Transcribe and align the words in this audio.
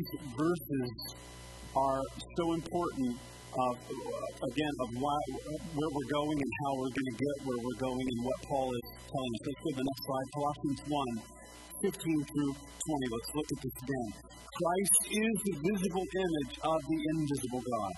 these 0.00 0.20
verses 0.36 0.90
are 1.76 2.02
so 2.36 2.52
important 2.54 3.12
of, 3.50 3.74
uh, 3.76 4.48
again, 4.48 4.74
of 4.80 4.88
why, 4.96 5.20
where 5.74 5.90
we're 5.92 6.12
going 6.14 6.38
and 6.40 6.52
how 6.64 6.72
we're 6.78 6.94
going 6.94 7.10
to 7.10 7.18
get 7.18 7.36
where 7.44 7.60
we're 7.60 7.80
going 7.82 8.06
and 8.06 8.20
what 8.24 8.38
Paul 8.46 8.68
is 8.70 8.86
telling 9.10 9.32
us. 9.34 9.42
Let's 9.44 9.60
go 9.60 9.70
to 9.70 9.76
the 9.76 9.86
next 9.90 10.02
slide, 10.06 10.28
Colossians 10.34 10.80
1, 10.86 11.90
15 11.90 12.24
through 12.30 12.52
20. 12.54 13.10
Let's 13.10 13.30
look 13.34 13.48
at 13.50 13.60
this 13.60 13.76
again. 13.84 14.10
Christ 14.30 14.96
is 15.10 15.34
the 15.50 15.54
visible 15.68 16.06
image 16.06 16.54
of 16.62 16.78
the 16.80 16.98
invisible 17.10 17.62
God. 17.66 17.94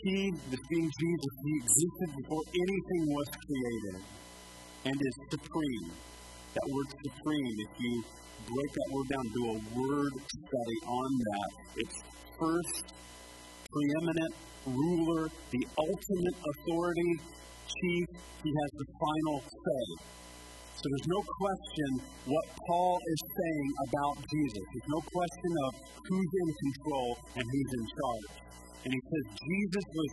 He, 0.00 0.32
this 0.32 0.64
being 0.72 0.88
Jesus, 0.88 1.32
he 1.44 1.52
existed 1.60 2.08
before 2.24 2.44
anything 2.48 3.02
was 3.12 3.28
created 3.36 4.00
and 4.88 4.96
is 4.96 5.16
supreme. 5.28 5.92
That 6.50 6.66
word 6.66 6.88
supreme, 6.90 7.54
if 7.62 7.72
you 7.78 7.94
break 8.42 8.70
that 8.74 8.88
word 8.90 9.06
down, 9.06 9.26
do 9.30 9.42
a 9.54 9.58
word 9.78 10.14
study 10.18 10.78
on 10.82 11.10
that. 11.30 11.50
It's 11.78 11.98
first, 12.34 12.84
preeminent, 13.70 14.34
ruler, 14.66 15.30
the 15.30 15.62
ultimate 15.78 16.36
authority, 16.42 17.12
chief. 17.70 18.06
He 18.42 18.50
has 18.50 18.70
the 18.82 18.88
final 18.98 19.38
say. 19.46 19.86
So 20.74 20.88
there's 20.90 21.10
no 21.12 21.22
question 21.38 21.88
what 22.24 22.46
Paul 22.66 22.98
is 22.98 23.20
saying 23.36 23.68
about 23.86 24.16
Jesus. 24.26 24.64
There's 24.74 24.90
no 24.90 25.02
question 25.06 25.52
of 25.68 25.70
who's 26.08 26.32
in 26.34 26.50
control 26.50 27.10
and 27.36 27.44
who's 27.46 27.72
in 27.78 27.84
charge. 27.94 28.28
And 28.82 28.90
he 28.90 29.00
says 29.06 29.24
Jesus 29.38 29.86
was 29.92 30.10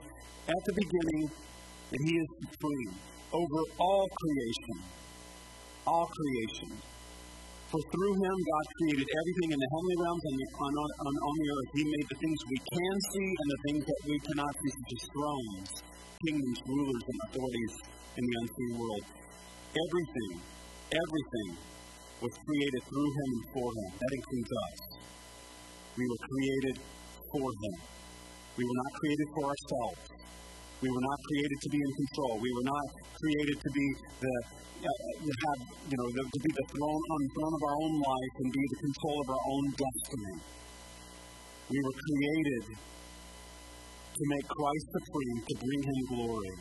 at 0.54 0.62
the 0.68 0.74
beginning 0.76 1.26
and 1.88 2.00
he 2.04 2.14
is 2.20 2.28
supreme 2.46 2.94
over 3.32 3.60
all 3.80 4.06
creation. 4.06 5.07
All 5.88 6.04
creation. 6.04 6.84
For 7.72 7.80
through 7.80 8.16
him, 8.20 8.38
God 8.44 8.66
created 8.76 9.08
everything 9.08 9.50
in 9.56 9.60
the 9.60 9.70
heavenly 9.72 9.98
realms 10.04 10.24
and 10.28 10.36
on, 10.60 10.74
on, 10.76 11.14
on 11.16 11.34
the 11.40 11.48
earth. 11.48 11.70
He 11.80 11.84
made 11.88 12.08
the 12.12 12.20
things 12.20 12.40
we 12.48 12.60
can 12.60 12.96
see 13.12 13.30
and 13.32 13.50
the 13.56 13.62
things 13.68 13.84
that 13.88 14.00
we 14.04 14.16
cannot 14.20 14.52
see, 14.52 14.72
such 14.72 14.92
as 15.00 15.04
thrones, 15.16 15.70
kingdoms, 16.28 16.60
rulers, 16.68 17.04
and 17.08 17.18
authorities 17.28 17.74
in 18.20 18.24
the 18.28 18.36
unseen 18.40 18.72
world. 18.80 19.06
Everything, 19.80 20.32
everything 20.92 21.50
was 22.20 22.34
created 22.36 22.82
through 22.88 23.12
him 23.16 23.30
and 23.32 23.46
for 23.56 23.68
him. 23.72 23.90
That 23.96 24.12
includes 24.12 24.52
us. 24.52 24.76
We 25.96 26.04
were 26.04 26.22
created 26.24 26.76
for 27.32 27.48
him. 27.48 27.76
We 28.60 28.64
were 28.68 28.80
not 28.84 28.92
created 29.00 29.28
for 29.36 29.44
ourselves. 29.56 30.02
We 30.78 30.90
were 30.94 31.06
not 31.10 31.20
created 31.26 31.58
to 31.58 31.70
be 31.74 31.80
in 31.82 31.92
control. 32.06 32.34
We 32.38 32.52
were 32.54 32.68
not 32.70 32.86
created 33.18 33.58
to 33.66 33.70
be 33.74 33.86
the 34.22 34.36
uh, 34.78 34.94
have 35.18 35.62
you 35.90 35.98
know 35.98 36.10
the, 36.14 36.22
to 36.22 36.40
be 36.46 36.52
the 36.54 36.66
throne 36.70 37.04
on 37.10 37.20
throne 37.34 37.54
of 37.58 37.64
our 37.66 37.78
own 37.82 37.96
life 37.98 38.34
and 38.38 38.48
be 38.54 38.64
the 38.70 38.80
control 38.86 39.18
of 39.26 39.28
our 39.34 39.44
own 39.50 39.66
destiny. 39.74 40.36
We 41.74 41.80
were 41.82 41.98
created 41.98 42.64
to 42.78 44.24
make 44.38 44.46
Christ 44.46 44.86
supreme, 44.94 45.40
to 45.50 45.54
bring 45.66 45.82
Him 45.82 46.00
glory. 46.14 46.56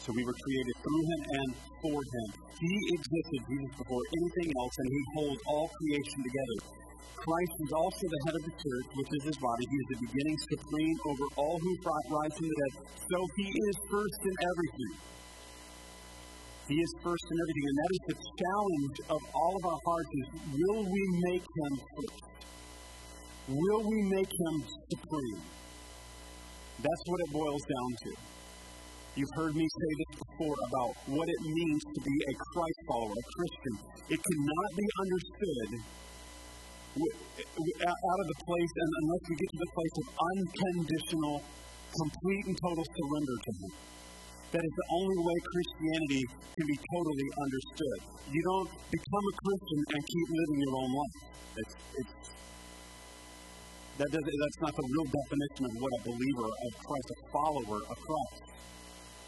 So 0.00 0.16
we 0.16 0.24
were 0.24 0.38
created 0.40 0.74
through 0.80 1.02
Him 1.04 1.20
and 1.36 1.48
for 1.84 1.98
Him. 2.00 2.28
He 2.48 2.74
existed, 2.96 3.40
Jesus, 3.44 3.72
before 3.76 4.04
anything 4.08 4.48
else, 4.56 4.74
and 4.80 4.88
He 4.88 5.02
holds 5.20 5.40
all 5.52 5.68
creation 5.68 6.20
together. 6.24 6.77
Christ 7.18 7.54
is 7.60 7.72
also 7.74 8.04
the 8.08 8.20
head 8.24 8.34
of 8.40 8.44
the 8.46 8.56
church, 8.56 8.86
which 8.94 9.10
is 9.18 9.22
his 9.28 9.38
body. 9.42 9.64
He 9.68 9.76
is 9.76 9.88
the 9.92 10.00
beginning, 10.06 10.36
supreme 10.48 10.98
over 11.10 11.26
all 11.36 11.56
who 11.58 11.72
rise 11.84 12.34
from 12.38 12.48
the 12.48 12.56
dead. 12.56 12.72
So 12.94 13.18
he 13.36 13.48
is 13.52 13.76
first 13.90 14.20
in 14.22 14.34
everything. 14.38 14.94
He 16.68 16.76
is 16.78 16.92
first 17.00 17.26
in 17.28 17.36
everything. 17.42 17.66
And 17.68 17.78
that 17.80 17.90
is 17.92 18.02
the 18.08 18.18
challenge 18.38 18.98
of 19.12 19.20
all 19.34 19.54
of 19.56 19.64
our 19.66 19.80
hearts 19.84 20.12
is 20.14 20.28
will 20.56 20.82
we 20.84 21.04
make 21.32 21.44
him 21.44 21.72
first? 21.96 22.22
Will 23.48 23.82
we 23.88 23.98
make 24.12 24.28
him 24.28 24.54
supreme? 24.92 25.42
That's 26.78 27.04
what 27.08 27.18
it 27.24 27.30
boils 27.32 27.64
down 27.64 27.90
to. 28.04 28.10
You've 29.16 29.34
heard 29.34 29.56
me 29.56 29.66
say 29.66 29.90
this 29.98 30.20
before 30.22 30.54
about 30.70 30.94
what 31.10 31.26
it 31.26 31.40
means 31.42 31.82
to 31.82 32.00
be 32.06 32.16
a 32.22 32.34
Christ 32.54 32.80
follower, 32.86 33.10
a 33.10 33.26
Christian. 33.34 33.74
It 34.14 34.20
cannot 34.22 34.70
be 34.78 34.86
understood 35.02 35.70
out 36.98 38.18
of 38.22 38.26
the 38.26 38.38
place 38.42 38.72
and 38.74 38.90
unless 39.02 39.22
we 39.28 39.34
get 39.38 39.48
to 39.54 39.60
the 39.62 39.72
place 39.72 39.94
of 39.98 40.06
unconditional, 40.18 41.36
complete 41.94 42.44
and 42.50 42.56
total 42.58 42.84
surrender 42.84 43.36
to 43.38 43.50
Him. 43.62 43.72
That 44.48 44.64
is 44.64 44.74
the 44.74 44.88
only 44.96 45.18
way 45.20 45.36
Christianity 45.44 46.22
can 46.56 46.66
be 46.66 46.78
totally 46.88 47.28
understood. 47.36 47.98
You 48.32 48.42
don't 48.42 48.70
become 48.88 49.24
a 49.28 49.34
Christian 49.44 49.80
and 49.92 50.00
keep 50.08 50.26
living 50.32 50.58
your 50.64 50.74
own 50.80 50.90
life. 50.96 51.18
It's, 51.58 51.74
it's, 52.00 52.14
that 53.98 54.08
that's 54.08 54.60
not 54.62 54.72
the 54.72 54.86
real 54.88 55.08
definition 55.10 55.62
of 55.68 55.74
what 55.82 55.92
a 55.92 56.00
believer 56.06 56.48
of 56.48 56.70
Christ, 56.80 57.08
a 57.12 57.18
follower 57.28 57.80
of 57.82 57.96
Christ. 57.98 58.48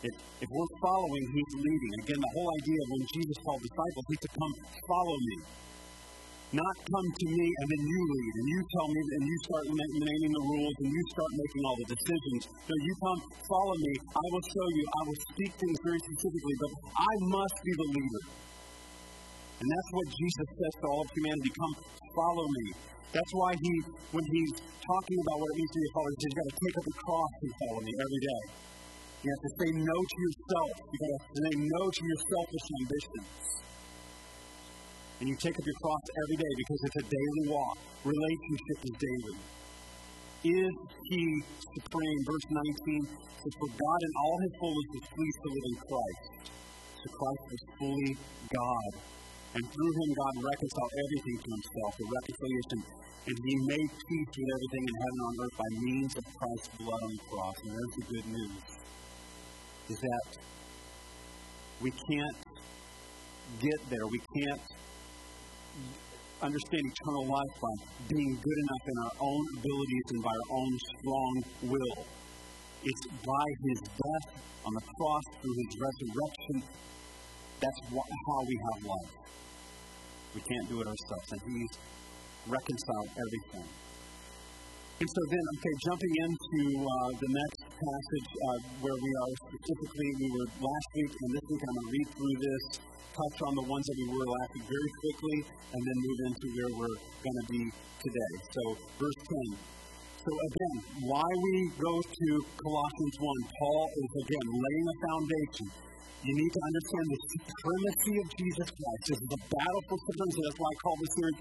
If, 0.01 0.15
if 0.41 0.49
we're 0.49 0.75
following, 0.81 1.25
He's 1.29 1.53
leading. 1.61 1.93
Again, 2.01 2.21
the 2.25 2.33
whole 2.41 2.51
idea 2.57 2.79
of 2.81 2.89
when 2.89 3.05
Jesus 3.13 3.37
called 3.45 3.61
disciples, 3.61 4.05
He 4.09 4.17
said, 4.25 4.33
Come, 4.33 4.55
follow 4.89 5.17
me. 5.21 5.37
Not 6.51 6.75
come 6.83 7.09
to 7.15 7.27
me 7.31 7.47
and 7.47 7.67
then 7.71 7.83
you 7.87 8.01
lead 8.11 8.35
and 8.43 8.47
you 8.51 8.61
tell 8.75 8.89
me 8.91 9.01
and 9.07 9.23
you 9.23 9.37
start 9.47 9.65
naming 9.71 10.33
the 10.35 10.45
rules 10.51 10.77
and 10.83 10.91
you 10.91 11.03
start 11.15 11.31
making 11.39 11.63
all 11.63 11.77
the 11.79 11.89
decisions. 11.95 12.43
No, 12.67 12.75
you 12.75 12.95
come, 12.99 13.21
follow 13.47 13.77
me. 13.79 13.93
I 14.11 14.27
will 14.35 14.47
show 14.51 14.69
you. 14.75 14.85
I 14.91 15.03
will 15.07 15.21
speak 15.31 15.53
things 15.55 15.79
very 15.87 16.01
specifically, 16.11 16.57
but 16.59 16.73
I 16.91 17.13
must 17.31 17.57
be 17.63 17.71
the 17.71 17.89
leader. 17.95 18.25
And 19.63 19.67
that's 19.71 19.91
what 19.95 20.07
Jesus 20.11 20.49
says 20.51 20.75
to 20.83 20.87
all 20.91 21.03
of 21.07 21.11
humanity 21.15 21.51
come, 21.55 21.75
follow 22.19 22.47
me. 22.51 22.67
That's 23.15 23.33
why 23.39 23.55
he, 23.55 23.73
when 24.11 24.27
he's 24.35 24.55
talking 24.59 25.19
about 25.23 25.37
what 25.39 25.49
it 25.55 25.57
means 25.63 25.71
to 25.71 25.79
be 25.79 25.87
a 25.87 25.93
follower, 25.95 26.15
he's 26.19 26.35
got 26.35 26.47
to 26.51 26.57
take 26.59 26.75
up 26.83 26.87
the 26.91 26.97
cross 26.99 27.33
and 27.47 27.51
follow 27.63 27.81
me 27.87 27.93
every 27.95 28.23
day. 28.27 28.43
You 29.23 29.29
have 29.31 29.43
to 29.47 29.53
say 29.55 29.69
no 29.87 29.97
to 30.03 30.17
yourself. 30.19 30.71
You've 30.83 30.99
got 30.99 31.13
to 31.15 31.31
say 31.31 31.53
no 31.63 31.83
to 31.95 32.01
your 32.11 32.21
selfish 32.27 32.67
ambitions. 32.75 33.51
And 35.21 35.29
you 35.29 35.37
take 35.37 35.53
up 35.53 35.65
your 35.65 35.79
cross 35.85 36.05
every 36.25 36.39
day 36.41 36.53
because 36.57 36.81
it's 36.81 36.99
a 37.05 37.07
daily 37.13 37.45
walk. 37.53 37.77
Relationship 38.09 38.79
is 38.89 38.95
daily. 38.97 39.37
Is 40.41 40.73
he 41.13 41.23
supreme? 41.77 42.21
Verse 42.25 42.49
19 42.49 43.05
says, 43.05 43.55
For 43.61 43.69
God 43.69 44.01
in 44.01 44.13
all 44.17 44.37
his 44.41 44.53
fullness 44.57 44.91
is 44.97 45.05
pleased 45.13 45.41
to 45.45 45.49
live 45.53 45.67
in 45.69 45.77
Christ. 45.85 46.33
So 46.97 47.07
Christ 47.13 47.45
was 47.53 47.63
fully 47.77 48.13
God. 48.49 48.93
And 49.53 49.63
through 49.69 49.93
him, 49.93 50.09
God 50.17 50.35
reconciled 50.41 50.95
everything 50.97 51.37
to 51.37 51.49
himself, 51.53 51.91
the 52.01 52.07
reconciliation. 52.09 52.79
And 53.29 53.37
he 53.45 53.55
made 53.69 53.91
peace 53.93 54.33
with 54.33 54.51
everything 54.57 54.85
in 54.89 54.95
heaven 55.05 55.19
and 55.21 55.29
on 55.29 55.35
earth 55.45 55.57
by 55.61 55.71
means 55.85 56.13
of 56.17 56.25
Christ's 56.33 56.71
blood 56.81 57.03
on 57.05 57.13
the 57.13 57.25
cross. 57.29 57.57
And 57.61 57.71
there's 57.77 57.95
the 58.01 58.07
good 58.09 58.27
news 58.33 58.81
is 59.91 59.99
that 60.01 60.29
we 61.83 61.91
can't 61.91 62.37
get 63.61 63.81
there. 63.91 64.07
We 64.07 64.21
can't 64.39 64.63
understand 66.43 66.85
eternal 66.89 67.27
life 67.29 67.55
by 67.61 67.75
being 68.09 68.33
good 68.41 68.59
enough 68.65 68.85
in 68.89 68.97
our 69.05 69.15
own 69.21 69.43
abilities 69.59 70.07
and 70.11 70.23
by 70.23 70.33
our 70.33 70.49
own 70.57 70.73
strong 70.97 71.33
will. 71.69 72.07
It's 72.83 73.05
by 73.25 73.47
his 73.69 73.81
death 73.81 74.27
on 74.65 74.73
the 74.75 74.85
cross, 74.97 75.25
through 75.41 75.57
his 75.57 75.73
resurrection, 75.81 76.57
that's 77.61 77.81
how 77.93 78.41
we 78.49 78.57
have 78.57 78.79
life. 78.89 79.13
We 80.35 80.41
can't 80.41 80.69
do 80.69 80.81
it 80.81 80.87
ourselves, 80.89 81.29
and 81.33 81.41
he's 81.53 81.75
reconciled 82.49 83.11
everything. 83.21 83.69
And 85.01 85.09
so 85.09 85.23
then, 85.33 85.45
okay, 85.57 85.75
jumping 85.81 86.13
into 86.13 86.61
uh, 86.77 86.93
the 87.25 87.31
next 87.33 87.61
passage 87.73 88.29
uh, 88.37 88.59
where 88.85 88.99
we 89.01 89.11
are 89.17 89.33
specifically, 89.49 90.09
we 90.21 90.29
were 90.29 90.45
last 90.61 90.89
week, 90.93 91.09
and 91.09 91.29
this 91.41 91.45
week 91.49 91.63
I'm 91.65 91.73
going 91.73 91.89
to 91.89 91.93
read 91.97 92.09
through 92.21 92.37
this 92.37 92.65
touch 93.17 93.39
on 93.49 93.53
the 93.57 93.65
ones 93.65 93.81
that 93.89 93.97
we 93.97 94.13
were 94.13 94.29
week 94.29 94.61
very 94.61 94.91
quickly 95.01 95.39
and 95.73 95.81
then 95.81 95.97
move 96.05 96.21
into 96.29 96.47
where 96.53 96.73
we're 96.85 96.99
going 97.01 97.39
to 97.41 97.47
be 97.49 97.63
today. 97.97 98.33
So, 98.53 98.63
verse 99.01 99.21
10. 99.57 99.81
So, 100.21 100.29
again, 100.37 100.77
why 101.09 101.25
we 101.25 101.55
go 101.81 101.97
to 101.97 102.29
Colossians 102.61 103.17
1, 103.25 103.57
Paul 103.57 103.85
is 103.89 104.11
again 104.21 104.47
laying 104.53 104.87
a 104.93 104.97
foundation. 105.01 105.67
You 106.21 106.37
need 106.37 106.53
to 106.53 106.61
understand 106.61 107.07
the 107.09 107.21
supremacy 107.41 108.15
of 108.21 108.27
Jesus 108.37 108.69
Christ. 108.69 109.03
This 109.09 109.17
is 109.17 109.31
a 109.33 109.41
battle 109.49 109.83
for 109.89 109.97
supremacy. 109.97 110.41
That's 110.45 110.61
why 110.61 110.69
I 110.69 110.77
call 110.85 110.97
this 111.01 111.13
series 111.17 111.39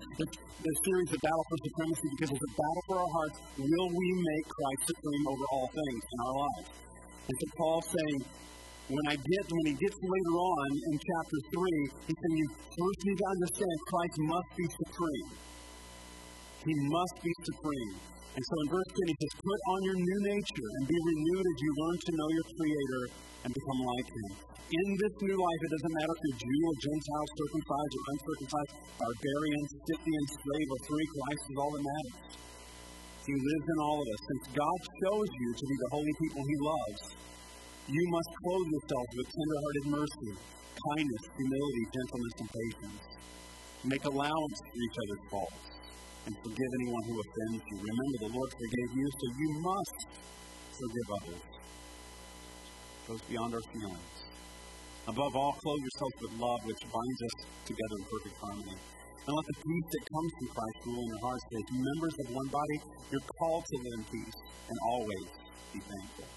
the, 0.63 0.73
series 0.79 1.09
a 1.11 1.19
battle 1.19 1.45
for 1.51 1.57
supremacy 1.59 2.07
because 2.15 2.31
it's 2.31 2.47
a 2.47 2.53
battle 2.55 2.83
for 2.87 2.95
our 3.03 3.11
hearts. 3.19 3.37
Will 3.59 3.89
we 3.91 4.07
make 4.15 4.45
Christ 4.47 4.81
supreme 4.95 5.25
over 5.27 5.45
all 5.51 5.67
things 5.75 5.99
in 5.99 6.17
our 6.23 6.35
lives? 6.39 6.67
And 7.27 7.35
so 7.35 7.45
Paul 7.59 7.79
saying, 7.83 8.19
when 8.95 9.05
I 9.11 9.15
get 9.19 9.43
when 9.51 9.65
he 9.67 9.75
gets 9.75 9.99
later 9.99 10.35
on 10.39 10.67
in 10.71 10.95
chapter 10.95 11.39
three, 11.51 11.81
he 12.07 12.13
said 12.15 12.31
you 12.31 12.47
first 12.79 12.99
need 13.03 13.19
to 13.19 13.27
understand 13.27 13.75
Christ 13.91 14.15
must 14.23 14.49
be 14.55 14.65
supreme. 14.71 15.49
He 16.59 16.75
must 16.75 17.15
be 17.23 17.31
supreme. 17.47 17.95
And 18.35 18.44
so 18.44 18.56
in 18.61 18.67
verse 18.67 18.91
10, 18.91 19.07
he 19.07 19.15
says, 19.15 19.33
Put 19.39 19.59
on 19.71 19.79
your 19.88 19.95
new 19.95 20.19
nature 20.27 20.69
and 20.75 20.83
be 20.91 21.00
renewed 21.00 21.45
as 21.47 21.57
you 21.63 21.71
learn 21.71 21.97
to 22.03 22.11
know 22.19 22.29
your 22.35 22.47
Creator 22.51 23.03
and 23.47 23.51
become 23.56 23.79
like 23.79 24.09
Him. 24.11 24.29
In 24.69 24.88
this 25.00 25.13
new 25.23 25.38
life, 25.39 25.61
it 25.63 25.71
doesn't 25.71 25.95
matter 26.03 26.13
if 26.13 26.19
you're 26.19 26.39
Jew 26.44 26.59
or 26.67 26.75
Gentile, 26.83 27.27
circumcised 27.31 27.94
or 27.95 28.03
uncircumcised, 28.11 28.73
barbarian, 29.00 29.63
Scythian, 29.71 30.25
slave, 30.35 30.67
or 30.67 30.79
free, 30.83 31.07
Christ 31.15 31.44
is 31.47 31.57
all 31.63 31.71
that 31.73 31.83
matters. 31.88 32.15
He 33.23 33.35
lives 33.39 33.67
in 33.71 33.77
all 33.79 33.97
of 34.03 34.07
us. 34.12 34.21
Since 34.27 34.44
God 34.51 34.79
chose 34.83 35.31
you 35.31 35.50
to 35.55 35.63
be 35.63 35.75
the 35.79 35.89
holy 35.95 36.15
people 36.19 36.44
He 36.44 36.57
loves, 36.59 37.01
you 37.88 38.03
must 38.12 38.31
clothe 38.35 38.67
yourselves 38.67 39.12
with 39.15 39.27
tenderhearted 39.31 39.85
mercy, 39.95 40.31
kindness, 40.75 41.23
humility, 41.39 41.83
gentleness, 41.88 42.35
and 42.35 42.50
patience. 42.51 43.03
Make 43.88 44.03
allowance 44.12 44.57
for 44.59 44.75
each 44.75 44.97
other's 45.00 45.23
faults 45.31 45.78
and 46.29 46.37
forgive 46.45 46.71
anyone 46.77 47.03
who 47.09 47.15
offends 47.17 47.63
you. 47.73 47.77
Remember, 47.81 48.17
the 48.21 48.31
Lord 48.37 48.49
forgave 48.53 48.91
you, 48.93 49.07
so 49.09 49.25
you 49.33 49.49
must 49.65 49.97
forgive 50.77 51.07
others. 51.17 51.41
It 51.41 53.03
goes 53.09 53.21
beyond 53.25 53.51
our 53.57 53.65
feelings. 53.73 54.15
Above 55.09 55.33
all, 55.33 55.53
clothe 55.57 55.81
yourself 55.81 56.13
with 56.21 56.33
love, 56.37 56.61
which 56.69 56.81
binds 56.85 57.19
us 57.25 57.35
together 57.65 57.95
in 57.97 58.05
perfect 58.13 58.37
harmony. 58.37 58.77
And 58.77 59.33
let 59.33 59.45
the 59.49 59.57
peace 59.57 59.87
that 59.89 60.03
comes 60.05 60.31
from 60.37 60.47
Christ 60.53 60.77
rule 60.85 61.01
in 61.01 61.09
your 61.09 61.21
hearts. 61.25 61.45
As 61.49 61.65
members 61.73 62.15
of 62.21 62.25
one 62.29 62.49
body, 62.53 62.77
you're 63.09 63.27
called 63.41 63.65
to 63.65 63.75
live 63.81 63.95
in 63.97 64.03
peace 64.13 64.37
and 64.69 64.77
always 64.85 65.27
be 65.73 65.81
thankful. 65.81 66.29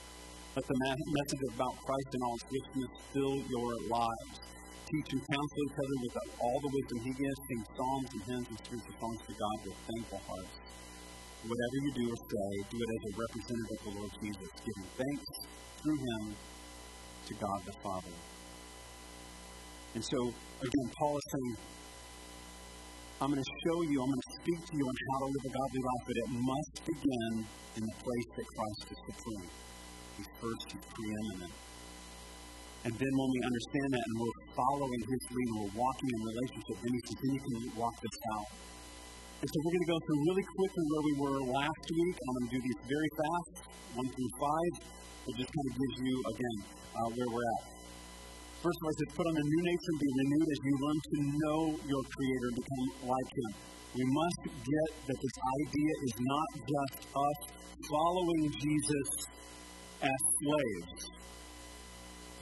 Let 0.57 0.65
the 0.69 0.77
message 0.81 1.45
about 1.53 1.77
Christ 1.85 2.09
and 2.17 2.23
all 2.25 2.37
its 2.41 2.49
richness 2.49 2.93
fill 3.13 3.37
your 3.45 3.71
lives. 3.93 4.37
Teach 4.93 5.09
and 5.17 5.25
counsel 5.25 5.61
each 5.65 5.79
other 5.81 5.97
with 6.05 6.17
all 6.37 6.59
the 6.61 6.69
wisdom 6.69 6.99
He 7.01 7.13
gives. 7.17 7.41
Sing 7.49 7.65
psalms 7.73 8.09
and 8.13 8.23
hymns 8.29 8.49
and 8.53 8.59
spiritual 8.61 8.93
songs 9.01 9.21
to 9.25 9.33
God 9.41 9.57
with 9.65 9.79
thankful 9.89 10.21
hearts. 10.29 10.53
Whatever 11.49 11.77
you 11.81 11.93
do 11.97 12.05
or 12.13 12.21
say, 12.29 12.51
do 12.69 12.77
it 12.77 12.91
as 12.93 13.03
a 13.09 13.13
representative 13.17 13.73
of 13.73 13.85
the 13.89 13.93
Lord 13.97 14.13
Jesus, 14.21 14.51
giving 14.61 14.89
thanks 15.01 15.29
through 15.81 15.97
Him 15.97 16.23
to 16.37 17.33
God 17.41 17.59
the 17.65 17.77
Father. 17.81 18.17
And 19.97 20.05
so, 20.05 20.29
again, 20.61 20.89
Paul 21.01 21.17
is 21.17 21.27
saying, 21.33 21.57
I'm 23.25 23.33
going 23.33 23.41
to 23.41 23.53
show 23.65 23.79
you, 23.89 23.97
I'm 23.97 24.13
going 24.13 24.27
to 24.29 24.35
speak 24.45 24.61
to 24.61 24.75
you 24.77 24.85
on 24.85 24.97
how 25.09 25.19
to 25.25 25.29
live 25.33 25.45
a 25.49 25.53
godly 25.57 25.83
life, 25.89 26.05
but 26.05 26.17
it 26.21 26.29
must 26.37 26.75
begin 26.85 27.33
in 27.81 27.83
the 27.89 27.97
place 27.97 28.29
that 28.37 28.45
Christ 28.45 28.85
is 28.93 29.01
supreme. 29.09 29.51
He's 30.21 30.31
first, 30.37 30.65
He's 30.69 30.85
preeminent. 30.85 31.72
And 32.83 32.93
then 32.99 33.13
when 33.15 33.31
we 33.31 33.41
understand 33.47 33.89
that 33.95 34.03
and 34.03 34.15
we're 34.19 34.39
following 34.59 35.01
His 35.07 35.23
lead 35.31 35.49
and 35.55 35.59
we're 35.63 35.77
walking 35.79 36.09
in 36.11 36.19
relationship, 36.35 36.77
then 36.83 36.91
then 36.91 37.31
you 37.31 37.43
can 37.47 37.55
walk 37.79 37.95
this 38.03 38.19
out. 38.35 38.49
And 39.43 39.49
so 39.51 39.57
we're 39.63 39.75
going 39.75 39.87
to 39.87 39.93
go 39.95 40.01
through 40.03 40.21
really 40.23 40.47
quickly 40.55 40.85
where 40.91 41.05
we 41.07 41.15
were 41.19 41.39
last 41.63 41.85
week. 41.95 42.17
I'm 42.19 42.35
going 42.35 42.47
to 42.47 42.53
do 42.55 42.61
these 42.63 42.81
very 42.87 43.11
fast, 43.15 43.55
one 43.95 44.09
through 44.11 44.33
five. 44.39 44.73
It 45.31 45.35
just 45.39 45.51
kind 45.51 45.67
of 45.67 45.75
gives 45.79 45.97
you, 46.03 46.15
again, 46.31 46.57
uh, 46.95 47.09
where 47.15 47.31
we're 47.31 47.49
at. 47.55 47.63
First 48.63 48.79
of 48.79 48.83
all, 48.87 48.95
it 48.95 49.11
put 49.19 49.27
on 49.27 49.35
a 49.35 49.47
new 49.47 49.63
nature 49.67 49.91
and 49.91 50.01
be 50.03 50.11
renewed 50.23 50.47
as 50.47 50.61
you 50.63 50.75
learn 50.79 50.99
to 51.03 51.17
know 51.39 51.59
your 51.83 52.03
Creator 52.07 52.47
and 52.51 52.57
become 52.63 52.87
like 53.11 53.31
Him. 53.35 53.51
We 53.99 54.05
must 54.07 54.43
get 54.63 54.91
that 55.07 55.19
this 55.19 55.37
idea 55.43 55.93
is 56.07 56.15
not 56.23 56.49
just 56.63 56.99
us 57.11 57.39
following 57.91 58.43
Jesus 58.63 59.11
as 60.07 60.21
slaves. 60.39 61.03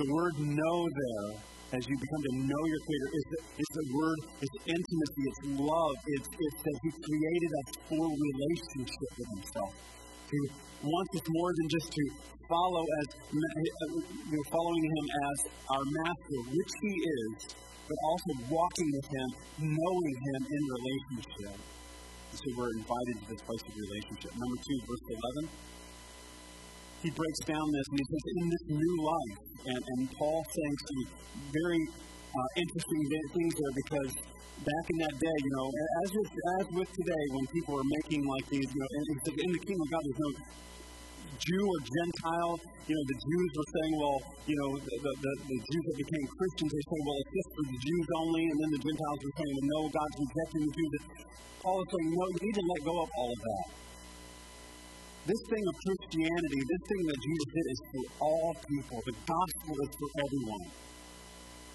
The 0.01 0.09
word 0.17 0.33
know 0.41 0.89
there, 0.89 1.29
as 1.77 1.85
you 1.85 1.93
become 1.93 2.23
to 2.25 2.33
know 2.41 2.63
your 2.65 2.81
Creator, 2.89 3.11
is 3.21 3.25
the, 3.37 3.39
is 3.61 3.71
the 3.77 3.87
word, 3.93 4.19
it's 4.41 4.57
intimacy, 4.65 5.23
it's 5.29 5.43
love, 5.61 5.97
it's, 6.17 6.29
it's 6.41 6.61
that 6.65 6.77
He 6.81 6.91
created 7.05 7.51
us 7.61 7.69
for 7.85 8.09
relationship 8.09 9.11
with 9.21 9.29
Himself. 9.37 9.73
He 10.33 10.41
wants 10.89 11.21
us 11.21 11.25
more 11.29 11.53
than 11.53 11.69
just 11.69 11.93
to 11.93 12.05
follow 12.49 12.81
as 12.81 13.07
uh, 13.13 13.85
you 14.25 14.41
know, 14.41 14.45
following 14.49 14.85
Him 14.89 15.05
as 15.05 15.39
our 15.69 15.85
Master, 15.85 16.39
which 16.49 16.73
He 16.81 16.93
is, 16.97 17.53
but 17.85 17.99
also 18.01 18.31
walking 18.49 18.89
with 18.97 19.05
Him, 19.05 19.29
knowing 19.69 20.17
Him 20.17 20.41
in 20.49 20.63
relationship. 20.81 21.61
So 22.41 22.47
we're 22.57 22.73
invited 22.73 23.21
to 23.21 23.37
this 23.37 23.43
place 23.45 23.65
of 23.69 23.75
relationship. 23.77 24.33
Number 24.33 24.57
two, 24.65 24.79
verse 24.89 25.05
11 25.45 25.53
he 27.01 27.09
breaks 27.11 27.41
down 27.49 27.65
this 27.73 27.87
and 27.89 27.97
he 27.97 28.07
says, 28.07 28.25
in 28.37 28.47
this 28.51 28.65
new 28.77 28.97
life, 29.01 29.37
and, 29.73 29.81
and 29.81 30.01
Paul 30.17 30.41
saying 30.45 30.77
some 30.85 31.03
very 31.53 31.83
uh, 32.31 32.51
interesting 32.61 33.03
things 33.33 33.53
there 33.57 33.75
because 33.75 34.13
back 34.61 34.85
in 34.93 34.97
that 35.01 35.17
day, 35.17 35.37
you 35.41 35.53
know, 35.57 35.67
as 36.05 36.09
with, 36.13 36.31
as 36.61 36.67
with 36.77 36.91
today, 36.93 37.25
when 37.33 37.45
people 37.57 37.75
are 37.81 37.89
making 38.01 38.21
like 38.29 38.47
these, 38.53 38.69
you 38.69 38.81
know, 38.81 38.91
and 38.93 39.19
said, 39.25 39.37
in 39.41 39.51
the 39.53 39.63
kingdom 39.65 39.81
of 39.81 39.91
God, 39.91 40.03
there's 40.05 40.21
no 40.21 40.33
Jew 41.41 41.65
or 41.65 41.81
Gentile. 41.81 42.55
You 42.85 42.95
know, 42.99 43.05
the 43.09 43.19
Jews 43.23 43.51
were 43.57 43.71
saying, 43.81 43.95
well, 43.97 44.19
you 44.45 44.57
know, 44.61 44.71
the, 44.77 44.95
the, 45.01 45.33
the, 45.49 45.59
Jews 45.73 45.85
that 45.89 45.97
became 45.97 46.25
Christians, 46.37 46.69
they 46.69 46.85
say, 46.85 46.99
well, 47.01 47.17
it's 47.17 47.33
just 47.33 47.51
for 47.57 47.65
the 47.65 47.79
Jews 47.81 48.07
only, 48.21 48.45
and 48.45 48.57
then 48.61 48.71
the 48.77 48.83
Gentiles 48.85 49.19
were 49.25 49.37
saying, 49.41 49.53
well, 49.57 49.69
no, 49.73 49.81
God's 49.89 50.17
rejecting 50.21 50.63
the 50.69 50.73
Jews. 50.77 50.93
Paul 51.65 51.79
is 51.81 51.89
saying, 51.89 52.09
no, 52.13 52.25
you 52.29 52.41
need 52.45 52.57
to 52.61 52.65
let 52.69 52.81
go 52.85 52.95
of 53.01 53.09
all 53.17 53.31
of 53.33 53.41
that. 53.41 53.65
This 55.31 55.47
thing 55.47 55.63
of 55.63 55.77
Christianity, 55.79 56.59
this 56.59 56.85
thing 56.91 57.03
that 57.07 57.19
Jesus 57.23 57.49
did 57.55 57.67
is 57.71 57.81
for 57.87 58.05
all 58.19 58.51
people. 58.67 58.99
The 59.07 59.15
gospel 59.31 59.75
is 59.79 59.91
for 59.95 60.11
everyone. 60.27 60.67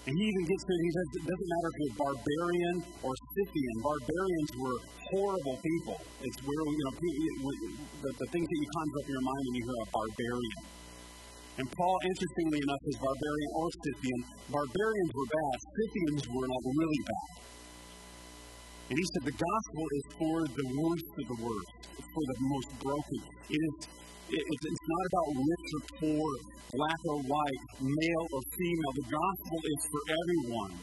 And 0.04 0.12
he 0.12 0.24
even 0.28 0.44
gets 0.44 0.60
it, 0.60 0.76
he 0.76 0.92
says 0.92 1.08
it 1.16 1.24
doesn't 1.24 1.50
matter 1.56 1.68
if 1.72 1.76
you're 1.80 1.96
barbarian 1.96 2.76
or 3.00 3.12
Scythian. 3.16 3.76
Barbarians 3.80 4.50
were 4.60 4.76
horrible 5.08 5.56
people. 5.56 5.96
It's 6.20 6.38
where, 6.44 6.62
you 6.68 6.82
know, 6.84 6.94
the, 7.00 8.10
the 8.12 8.28
things 8.28 8.44
that 8.44 8.58
you 8.60 8.68
conjure 8.76 8.98
up 9.00 9.06
in 9.08 9.14
your 9.16 9.24
mind 9.24 9.42
when 9.48 9.54
you 9.56 9.64
hear 9.64 9.78
a 9.80 9.88
barbarian. 9.88 10.62
And 11.56 11.66
Paul, 11.80 11.96
interestingly 12.04 12.60
enough, 12.60 12.82
is 12.92 12.96
barbarian 13.00 13.50
or 13.56 13.66
Scythian. 13.72 14.20
Barbarians 14.52 15.12
were 15.16 15.28
bad. 15.32 15.56
Scythians 15.64 16.22
were 16.28 16.44
like 16.44 16.66
really 16.76 17.02
bad. 17.08 17.30
And 18.86 18.94
he 18.94 19.02
said 19.02 19.22
the 19.26 19.34
gospel 19.34 19.84
is 19.98 20.04
for 20.14 20.38
the 20.46 20.66
worst 20.78 21.10
of 21.18 21.26
the 21.26 21.38
worst. 21.42 21.70
It's 21.98 22.06
for 22.06 22.22
the 22.22 22.38
most 22.38 22.70
broken. 22.78 23.20
It 23.50 23.58
is 23.58 23.74
it, 24.26 24.42
it's 24.42 24.86
not 24.90 25.04
about 25.06 25.28
rich 25.38 25.68
or 25.74 25.82
poor, 26.02 26.30
black 26.74 27.00
or 27.06 27.18
white, 27.30 27.62
male 27.78 28.26
or 28.30 28.42
female. 28.58 28.92
The 28.98 29.06
gospel 29.06 29.58
is 29.62 29.80
for 29.86 30.02
everyone. 30.10 30.74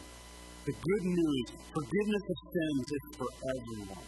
The 0.63 0.75
good 0.79 1.05
news, 1.11 1.45
forgiveness 1.75 2.23
of 2.23 2.37
sins 2.55 2.85
is 2.87 3.05
for 3.19 3.29
everyone. 3.51 4.07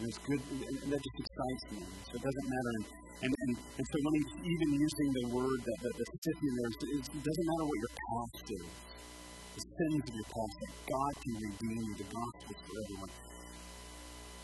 And 0.00 0.08
it's 0.08 0.20
good, 0.24 0.40
and 0.40 0.88
that 0.92 1.00
just 1.04 1.18
excites 1.20 1.64
me. 1.72 1.84
So 2.08 2.12
it 2.16 2.24
doesn't 2.24 2.48
matter. 2.48 2.72
And, 2.76 2.84
and, 3.28 3.32
and, 3.32 3.52
and 3.80 3.84
so 3.92 3.96
when 4.00 4.12
he's 4.16 4.32
even 4.56 4.68
using 4.76 5.08
the 5.20 5.24
word 5.36 5.60
that, 5.60 5.78
that, 5.84 5.92
that's 6.00 6.16
sitting 6.20 6.52
there, 6.52 6.72
it 6.96 7.04
doesn't 7.12 7.46
matter 7.48 7.64
what 7.64 7.78
your 7.80 7.92
past 7.96 8.44
is 8.56 8.95
the 9.56 9.64
sins 9.64 10.04
of 10.04 10.12
your 10.12 10.28
past, 10.28 10.56
God 10.84 11.12
can 11.24 11.34
redeem 11.40 11.80
you. 11.80 11.94
The 11.96 12.08
gospel 12.12 12.52
for 12.60 12.74
everyone. 12.76 13.12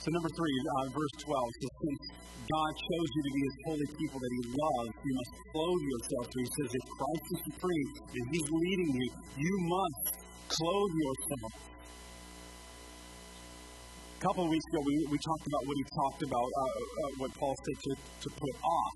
So, 0.00 0.08
number 0.08 0.32
three, 0.32 0.56
uh, 0.64 0.86
verse 0.88 1.14
12 1.20 1.36
says, 1.36 1.72
Since 1.84 2.02
God 2.48 2.72
chose 2.74 3.08
you 3.12 3.22
to 3.22 3.32
be 3.36 3.42
his 3.44 3.56
holy 3.68 3.88
people 4.00 4.18
that 4.18 4.32
he 4.32 4.42
loves, 4.56 4.92
you 5.04 5.12
must 5.14 5.32
clothe 5.52 5.82
yourself. 5.84 6.24
So 6.32 6.36
he 6.40 6.48
says, 6.48 6.68
If 6.72 6.84
Christ 6.96 7.26
is 7.28 7.40
supreme 7.52 7.88
and 8.08 8.24
he's 8.32 8.48
leading 8.50 8.90
you, 8.98 9.06
you 9.36 9.54
must 9.68 10.04
clothe 10.48 10.94
yourself. 10.96 11.52
A 14.16 14.20
couple 14.24 14.42
of 14.48 14.50
weeks 14.50 14.66
ago, 14.72 14.80
we, 14.80 14.94
we 15.12 15.18
talked 15.20 15.44
about 15.44 15.62
what 15.68 15.76
he 15.76 15.84
talked 15.92 16.22
about, 16.24 16.48
uh, 16.56 16.64
uh, 16.64 17.10
what 17.20 17.30
Paul 17.36 17.54
said 17.68 17.78
to, 17.84 17.92
to 18.00 18.28
put 18.32 18.54
off 18.64 18.94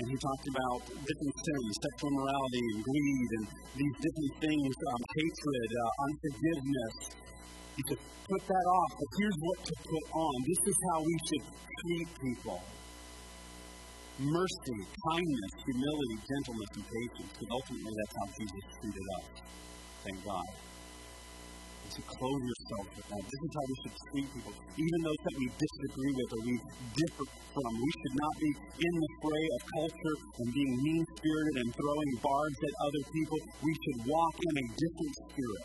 and 0.00 0.08
he 0.08 0.16
talked 0.16 0.48
about 0.48 0.80
different 0.88 1.36
sins, 1.44 1.70
sexual 1.76 2.08
immorality 2.08 2.64
and 2.72 2.80
greed, 2.80 3.28
and 3.36 3.44
these 3.76 3.96
different 4.00 4.34
things, 4.40 4.72
um, 4.88 5.02
hatred, 5.12 5.68
uh, 5.76 6.04
unforgiveness. 6.08 6.94
He 7.76 7.82
said, 7.84 8.00
put 8.00 8.42
that 8.48 8.66
off, 8.80 8.90
but 8.96 9.10
here's 9.20 9.38
what 9.44 9.58
to 9.60 9.74
put 9.76 10.06
on. 10.16 10.34
This 10.48 10.62
is 10.72 10.76
how 10.88 10.98
we 11.04 11.16
should 11.28 11.44
treat 11.52 12.08
people. 12.16 12.60
Mercy, 14.24 14.78
kindness, 15.04 15.52
humility, 15.68 16.16
gentleness, 16.24 16.70
and 16.80 16.86
patience, 16.88 17.30
because 17.36 17.50
ultimately 17.52 17.92
that's 17.92 18.14
how 18.16 18.26
Jesus 18.40 18.64
treated 18.80 19.06
us. 19.20 19.26
Thank 20.00 20.18
God 20.24 20.69
to 21.90 22.00
clothe 22.06 22.44
yourself 22.46 22.86
with 22.94 23.06
that. 23.10 23.22
This 23.26 23.40
is 23.42 23.50
how 23.50 23.64
we 23.66 23.76
should 23.82 23.96
treat 24.10 24.28
people. 24.30 24.54
Even 24.78 24.98
those 25.02 25.22
that 25.26 25.36
we 25.42 25.46
disagree 25.50 26.12
with 26.14 26.30
or 26.30 26.40
we 26.46 26.54
differ 26.94 27.26
from. 27.50 27.70
We 27.74 27.92
should 27.98 28.16
not 28.22 28.34
be 28.38 28.50
in 28.78 28.94
the 28.94 29.10
fray 29.18 29.46
of 29.58 29.60
culture 29.74 30.16
and 30.38 30.46
being 30.54 30.72
mean 30.86 31.02
spirited 31.18 31.56
and 31.66 31.68
throwing 31.74 32.10
barbs 32.22 32.60
at 32.62 32.74
other 32.86 33.02
people. 33.10 33.38
We 33.66 33.74
should 33.74 33.98
walk 34.06 34.34
in 34.38 34.54
a 34.54 34.66
different 34.70 35.14
spirit. 35.26 35.64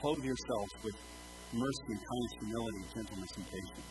Clothe 0.00 0.24
yourselves 0.24 0.72
with 0.80 0.96
mercy, 1.52 1.94
kindness, 2.00 2.32
humility, 2.40 2.82
gentleness, 2.96 3.32
and 3.36 3.46
patience. 3.52 3.90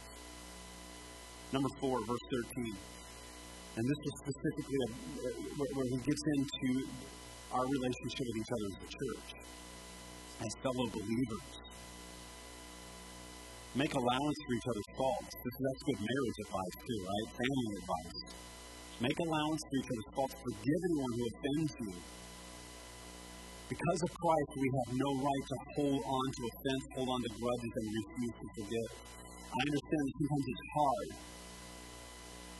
Number 1.53 1.69
four, 1.77 2.01
verse 2.09 2.25
13. 2.57 2.73
And 3.77 3.83
this 3.85 4.01
is 4.01 4.13
specifically 4.25 4.79
a, 4.81 4.89
where 5.61 5.89
he 5.93 5.97
gets 6.01 6.23
into 6.25 6.69
our 7.53 7.65
relationship 7.69 8.25
with 8.25 8.37
each 8.41 8.53
other 8.53 8.67
as 8.73 8.77
a 8.81 8.89
church 8.89 9.43
as 10.41 10.51
fellow 10.63 10.87
believers. 10.89 11.49
Make 13.75 13.93
allowance 13.93 14.37
for 14.45 14.53
each 14.53 14.67
other's 14.69 14.91
faults. 14.97 15.33
This, 15.33 15.55
that's 15.57 15.83
good 15.89 15.99
marriage 16.01 16.37
advice, 16.45 16.75
too, 16.85 16.99
right? 17.01 17.27
Family 17.33 17.73
advice. 17.81 18.19
Make 19.01 19.17
allowance 19.17 19.61
for 19.65 19.75
each 19.81 19.89
other's 19.89 20.11
faults. 20.13 20.35
Forgive 20.37 20.81
anyone 20.89 21.11
who 21.17 21.23
offends 21.33 21.73
you. 21.81 21.93
Because 23.73 23.99
of 24.05 24.11
Christ, 24.13 24.51
we 24.53 24.69
have 24.69 24.89
no 24.93 25.09
right 25.25 25.45
to 25.49 25.57
hold 25.73 26.01
on 26.05 26.25
to 26.37 26.41
offense, 26.45 26.83
hold 26.93 27.09
on 27.09 27.19
to 27.25 27.31
grudges, 27.41 27.73
and 27.73 27.85
refuse 27.89 28.35
to 28.37 28.47
forgive. 28.53 28.89
I 29.49 29.59
understand 29.65 30.03
that 30.05 30.15
sometimes 30.21 30.45
it's 30.53 30.65
hard 30.77 31.09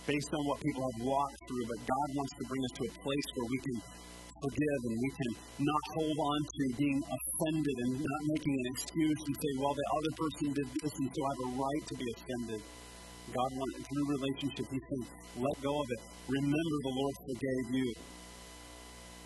based 0.09 0.31
on 0.33 0.41
what 0.49 0.57
people 0.65 0.83
have 0.83 0.99
walked 1.05 1.39
through, 1.47 1.65
but 1.69 1.79
God 1.85 2.07
wants 2.17 2.33
to 2.35 2.43
bring 2.49 2.61
us 2.65 2.73
to 2.75 2.83
a 2.89 2.93
place 3.05 3.27
where 3.37 3.47
we 3.47 3.59
can 3.61 3.77
forgive 4.43 4.81
and 4.91 4.95
we 4.99 5.09
can 5.15 5.31
not 5.63 5.83
hold 5.95 6.17
on 6.19 6.39
to 6.43 6.63
being 6.75 6.99
offended 6.99 7.77
and 7.87 7.91
not 7.95 8.21
making 8.27 8.55
an 8.59 8.67
excuse 8.75 9.19
and 9.23 9.35
say, 9.39 9.51
well, 9.55 9.71
the 9.71 9.87
other 9.95 10.13
person 10.19 10.45
did 10.51 10.67
this 10.83 10.93
and 10.99 11.09
so 11.15 11.19
I 11.23 11.31
have 11.31 11.41
a 11.47 11.51
right 11.55 11.83
to 11.87 11.95
be 11.95 12.07
offended. 12.11 12.61
God 13.31 13.49
wants, 13.55 13.75
through 13.87 14.05
relationship, 14.19 14.67
He 14.67 14.79
says, 14.83 15.03
let 15.39 15.55
go 15.63 15.73
of 15.79 15.87
it. 15.87 16.01
Remember 16.27 16.77
the 16.83 16.93
Lord 16.93 17.15
forgave 17.23 17.67
you. 17.71 17.89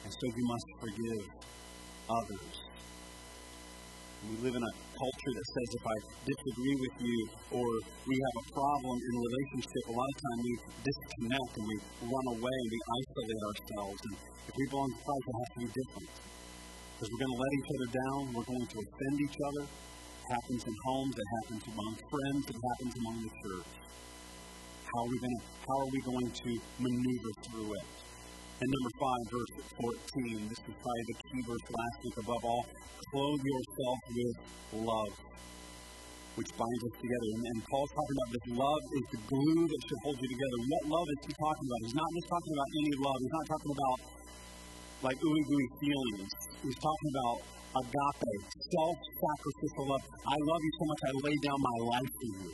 And 0.05 0.11
so 0.13 0.25
you 0.29 0.45
must 0.45 0.67
forgive 0.77 1.23
others. 2.05 2.66
We 4.25 4.33
live 4.41 4.55
in 4.57 4.65
a 4.65 4.73
culture 4.97 5.33
that 5.37 5.47
says 5.53 5.69
if 5.77 5.85
I 5.85 5.97
disagree 6.25 6.77
with 6.81 6.95
you 7.05 7.19
or 7.53 7.67
we 8.01 8.15
have 8.17 8.35
a 8.41 8.45
problem 8.49 8.95
in 8.97 9.11
a 9.13 9.21
relationship, 9.29 9.83
a 9.87 9.93
lot 9.93 10.09
of 10.09 10.17
times 10.17 10.41
we 10.41 10.53
disconnect 10.81 11.51
and 11.53 11.65
we 11.69 11.77
run 12.01 12.25
away 12.33 12.55
and 12.57 12.69
we 12.73 12.79
isolate 12.97 13.43
ourselves. 13.45 13.99
And 14.09 14.15
if 14.49 14.53
we 14.57 14.65
belong 14.73 14.89
to 14.89 14.99
Christ, 15.05 15.21
it 15.21 15.35
has 15.37 15.49
to 15.53 15.59
be 15.61 15.69
different. 15.69 16.09
Because 16.17 17.07
we're 17.13 17.23
going 17.29 17.35
to 17.37 17.41
let 17.45 17.53
each 17.61 17.71
other 17.77 17.89
down, 17.93 18.19
we're 18.33 18.49
going 18.57 18.67
to 18.73 18.77
offend 18.89 19.15
each 19.21 19.37
other. 19.37 19.63
It 19.69 20.27
happens 20.33 20.61
in 20.65 20.75
homes, 20.81 21.13
it 21.13 21.29
happens 21.37 21.63
among 21.69 21.91
friends, 22.09 22.43
it 22.49 22.57
happens 22.57 22.93
among 22.97 23.17
the 23.21 23.33
church. 23.37 23.69
How 24.81 24.99
are 25.05 25.11
we 25.13 25.17
going 25.21 25.37
to, 25.37 25.43
how 25.61 25.77
are 25.77 25.91
we 25.93 26.01
going 26.01 26.29
to 26.33 26.49
maneuver 26.81 27.31
through 27.45 27.69
it? 27.85 28.06
And 28.57 28.73
number 28.73 28.93
five, 28.97 29.23
verse 29.29 29.53
14. 30.17 30.49
This 30.49 30.57
is 30.57 30.73
probably 30.81 31.05
the 31.05 31.17
key 31.29 31.41
verse 31.45 31.67
last 31.77 31.97
week 32.01 32.17
above 32.25 32.41
all. 32.41 32.65
Clothe 33.13 33.45
yourself 33.45 33.99
with 34.09 34.37
love, 34.81 35.13
which 36.33 36.49
binds 36.57 36.81
us 36.89 36.95
together. 36.97 37.29
And, 37.37 37.43
and 37.53 37.57
Paul's 37.69 37.93
talking 37.93 38.15
about 38.17 38.29
this 38.33 38.45
love 38.57 38.81
is 38.97 39.05
the 39.13 39.21
glue 39.29 39.61
that 39.61 39.81
should 39.85 40.01
hold 40.01 40.17
you 40.17 40.29
together. 40.33 40.57
What 40.73 40.83
love 40.89 41.05
is 41.05 41.19
he 41.21 41.33
talking 41.37 41.65
about? 41.69 41.79
He's 41.85 41.97
not 42.01 42.09
just 42.17 42.27
talking 42.33 42.53
about 42.57 42.69
any 42.81 42.93
love. 42.97 43.17
He's 43.21 43.35
not 43.37 43.45
talking 43.45 43.73
about 43.77 43.97
like 45.05 45.17
ooey 45.21 45.43
gooey 45.45 45.69
feelings. 45.77 46.31
He's 46.65 46.79
talking 46.81 47.09
about 47.13 47.37
agape, 47.77 48.33
self-sacrificial 48.41 49.85
love. 49.85 50.01
I 50.01 50.37
love 50.49 50.61
you 50.65 50.73
so 50.81 50.85
much 50.89 51.01
I 51.05 51.11
lay 51.29 51.37
down 51.45 51.59
my 51.61 51.77
life 51.93 52.09
for 52.09 52.29
you. 52.41 52.51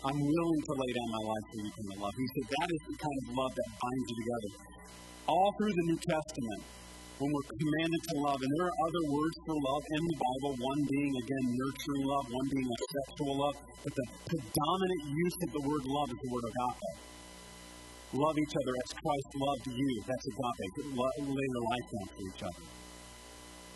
I'm 0.00 0.16
willing 0.16 0.60
to 0.64 0.72
lay 0.80 0.92
down 0.96 1.08
my 1.12 1.24
life 1.28 1.44
for 1.52 1.58
you 1.60 1.70
kind 1.76 1.88
of 1.92 1.98
love. 2.08 2.14
He 2.16 2.24
said 2.24 2.46
that 2.56 2.68
is 2.72 2.80
the 2.88 2.96
kind 3.04 3.18
of 3.20 3.26
love 3.36 3.52
that 3.52 3.68
binds 3.84 4.06
you 4.08 4.16
together 4.16 4.76
all 5.26 5.50
through 5.58 5.74
the 5.74 5.86
New 5.90 6.00
Testament 6.06 6.62
when 7.18 7.28
we're 7.32 7.48
commanded 7.48 8.02
to 8.12 8.14
love. 8.22 8.38
And 8.38 8.50
there 8.54 8.66
are 8.68 8.78
other 8.86 9.04
words 9.10 9.36
for 9.42 9.56
love 9.56 9.84
in 9.88 10.02
the 10.06 10.18
Bible, 10.20 10.52
one 10.60 10.80
being, 10.86 11.12
again, 11.16 11.44
nurturing 11.50 12.04
love, 12.06 12.24
one 12.30 12.48
being 12.52 12.68
a 12.68 12.78
sexual 12.86 13.34
love. 13.40 13.56
But 13.82 13.92
the 13.96 14.06
predominant 14.28 15.02
use 15.10 15.36
of 15.46 15.50
the 15.56 15.62
word 15.64 15.84
love 15.88 16.08
is 16.12 16.18
the 16.20 16.30
word 16.30 16.46
agape. 16.46 16.92
Love 18.14 18.36
each 18.38 18.54
other 18.54 18.74
as 18.78 18.88
Christ 19.02 19.30
loved 19.34 19.66
you. 19.66 19.90
That's 20.06 20.26
agape. 20.30 20.66
Lay 20.94 21.48
your 21.50 21.64
life 21.66 21.86
down 21.90 22.06
for 22.06 22.22
each 22.22 22.42
other. 22.46 22.64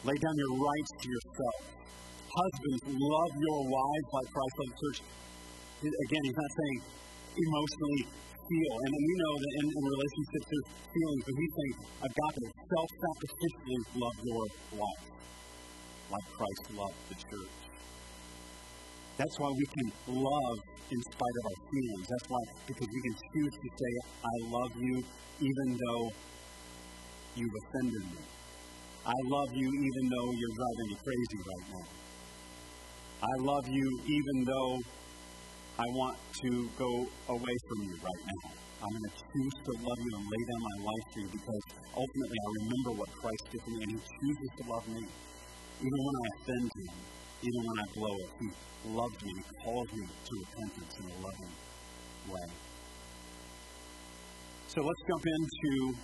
Lay 0.06 0.16
down 0.16 0.36
your 0.38 0.54
rights 0.54 0.90
to 1.02 1.06
yourself. 1.10 1.56
Husbands, 2.30 2.82
love 2.94 3.32
your 3.36 3.60
wives 3.66 4.08
like 4.14 4.28
Christ 4.30 4.54
loved 4.54 4.70
the 4.70 4.78
church. 4.80 4.98
Again, 5.80 6.22
he's 6.28 6.38
not 6.38 6.52
saying 6.60 6.78
emotionally 7.34 8.02
feel. 8.50 8.74
And 8.82 8.92
we 8.98 9.14
know 9.14 9.34
that 9.38 9.52
in, 9.62 9.66
in 9.70 9.84
relationships 9.86 10.46
there's 10.50 10.68
feelings, 10.90 11.22
but 11.22 11.34
he's 11.38 11.52
saying 11.54 11.76
agape, 12.02 12.46
self-sacrificially 12.50 13.78
love 13.94 14.16
your 14.26 14.44
wife, 14.74 15.04
like 16.10 16.26
Christ 16.34 16.64
loved 16.74 17.00
the 17.06 17.16
church. 17.30 17.56
That's 19.14 19.36
why 19.38 19.50
we 19.54 19.66
can 19.70 19.88
love 20.10 20.58
in 20.90 21.00
spite 21.14 21.36
of 21.38 21.44
our 21.46 21.60
feelings. 21.70 22.06
That's 22.10 22.26
why, 22.26 22.42
because 22.66 22.88
we 22.90 23.00
can 23.06 23.14
choose 23.30 23.54
to 23.54 23.68
say, 23.70 23.92
I 24.18 24.34
love 24.50 24.72
you 24.80 24.94
even 25.38 25.68
though 25.78 26.04
you've 27.38 27.56
offended 27.62 28.04
me. 28.10 28.22
I 29.06 29.18
love 29.30 29.50
you 29.54 29.68
even 29.70 30.04
though 30.10 30.28
you're 30.34 30.56
driving 30.58 30.88
me 30.90 30.96
crazy 31.00 31.38
right 31.40 31.66
now. 31.70 31.86
I 33.20 33.34
love 33.44 33.66
you 33.68 33.86
even 34.00 34.36
though 34.48 34.72
I 35.80 35.88
want 35.96 36.18
to 36.44 36.68
go 36.76 36.92
away 37.32 37.56
from 37.64 37.78
you 37.88 37.96
right 38.04 38.24
now. 38.28 38.52
I'm 38.84 38.92
going 38.92 39.08
to 39.08 39.16
choose 39.16 39.56
to 39.64 39.72
love 39.80 39.96
you 39.96 40.12
and 40.12 40.24
lay 40.28 40.42
down 40.44 40.60
my 40.60 40.78
life 40.84 41.06
for 41.08 41.20
you 41.24 41.30
because 41.32 41.64
ultimately 41.96 42.36
I 42.36 42.48
remember 42.60 42.90
what 43.00 43.08
Christ 43.16 43.44
did 43.48 43.62
for 43.64 43.70
me 43.70 43.80
and 43.88 43.92
He 43.96 44.00
chooses 44.04 44.50
to 44.60 44.62
love 44.68 44.84
me. 44.92 45.04
Even 45.80 46.00
when 46.04 46.16
I 46.20 46.26
offend 46.36 46.68
Him, 46.76 46.92
even 47.40 47.60
when 47.64 47.76
I 47.80 47.86
blow 47.96 48.12
it, 48.12 48.30
He 48.44 48.48
loves 48.92 49.18
me. 49.24 49.32
Calls 49.64 49.88
me 49.96 50.04
to 50.04 50.32
repentance 50.36 50.92
in 51.00 51.04
a 51.08 51.16
loving 51.16 51.54
way. 52.28 52.48
So 54.68 54.84
let's 54.84 55.02
jump 55.08 55.24
into 55.24 55.96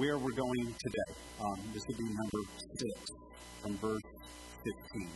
where 0.00 0.16
we're 0.16 0.32
going 0.32 0.64
today. 0.80 1.12
Um, 1.44 1.60
this 1.76 1.84
will 1.88 2.00
be 2.00 2.08
number 2.08 2.40
six 2.72 2.94
from 3.60 3.76
verse 3.76 4.08
15 4.64 5.12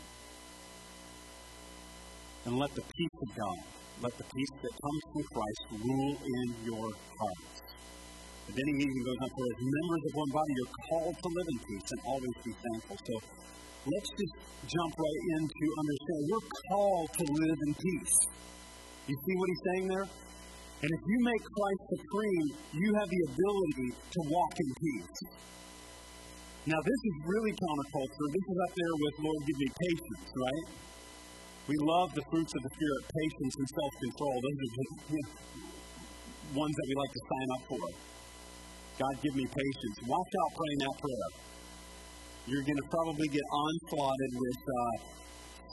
and 2.46 2.54
let 2.62 2.70
the 2.78 2.86
peace 2.94 3.16
of 3.26 3.30
God, 3.34 3.58
let 4.06 4.14
the 4.14 4.26
peace 4.30 4.54
that 4.62 4.74
comes 4.78 5.02
from 5.10 5.22
Christ 5.34 5.62
rule 5.82 6.14
in 6.14 6.46
your 6.62 6.86
hearts. 6.94 7.58
But 8.46 8.54
then 8.54 8.66
he 8.70 8.86
even 8.86 9.02
goes 9.02 9.18
on 9.18 9.30
for 9.34 9.44
as 9.50 9.58
members 9.58 10.02
of 10.06 10.12
one 10.14 10.30
body, 10.30 10.52
you're 10.54 10.76
called 10.86 11.16
to 11.18 11.28
live 11.34 11.48
in 11.50 11.58
peace 11.66 11.88
and 11.90 12.00
always 12.06 12.36
be 12.46 12.54
thankful. 12.54 12.96
So 13.02 13.14
let's 13.90 14.10
just 14.14 14.34
jump 14.70 14.92
right 14.94 15.22
into 15.34 15.64
understanding 15.74 16.26
we're 16.30 16.50
called 16.70 17.10
to 17.18 17.24
live 17.34 17.58
in 17.66 17.72
peace. 17.74 18.16
You 19.10 19.16
see 19.18 19.34
what 19.34 19.48
he's 19.50 19.64
saying 19.66 19.86
there? 19.90 20.06
And 20.06 20.90
if 20.94 21.02
you 21.02 21.18
make 21.26 21.42
Christ 21.42 21.82
supreme, 21.98 22.46
you 22.78 22.88
have 22.94 23.08
the 23.10 23.22
ability 23.26 23.88
to 23.90 24.20
walk 24.30 24.54
in 24.54 24.70
peace. 24.78 25.18
Now, 26.70 26.78
this 26.78 27.00
is 27.10 27.14
really 27.26 27.54
counterculture. 27.58 28.26
This 28.30 28.46
is 28.46 28.58
up 28.62 28.72
there 28.74 28.94
with 29.02 29.14
Lord, 29.26 29.40
give 29.46 29.58
me 29.58 29.68
patience, 29.70 30.26
right? 30.38 30.66
We 31.66 31.74
love 31.82 32.14
the 32.14 32.22
fruits 32.30 32.52
of 32.54 32.62
the 32.62 32.70
Spirit, 32.78 33.02
patience 33.10 33.54
and 33.58 33.68
self 33.74 33.92
control. 34.06 34.36
Those 34.38 34.58
are 34.62 34.70
just 34.70 35.30
ones 36.54 36.74
that 36.78 36.86
we 36.86 36.94
like 36.94 37.10
to 37.10 37.22
sign 37.26 37.48
up 37.58 37.62
for. 37.66 37.84
God, 39.02 39.14
give 39.18 39.34
me 39.34 39.44
patience. 39.50 39.96
Watch 40.06 40.30
out 40.30 40.50
praying 40.54 40.80
that 40.86 40.96
prayer. 41.02 41.28
You're 42.46 42.62
going 42.62 42.78
to 42.78 42.88
probably 42.88 43.28
get 43.34 43.42
onslaughted 43.50 44.32
with 44.38 44.60
uh, 44.62 44.78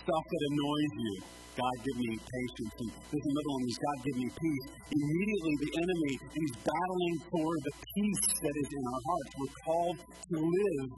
stuff 0.01 0.23
that 0.25 0.41
annoys 0.49 0.93
you. 0.97 1.13
God, 1.53 1.75
give 1.85 1.97
me 2.01 2.11
patience. 2.17 2.73
And 2.73 2.89
there's 3.13 3.27
another 3.29 3.51
one, 3.53 3.63
is 3.69 3.77
God, 3.77 3.97
give 4.01 4.17
me 4.17 4.29
peace. 4.33 4.65
Immediately, 4.97 5.55
the 5.61 5.71
enemy 5.77 6.13
is 6.41 6.51
battling 6.65 7.17
for 7.29 7.49
the 7.53 7.73
peace 7.77 8.25
that 8.41 8.55
is 8.57 8.69
in 8.73 8.83
our 8.89 9.01
hearts. 9.05 9.31
We're 9.37 9.57
called 9.61 9.97
to 10.01 10.37
live 10.41 10.89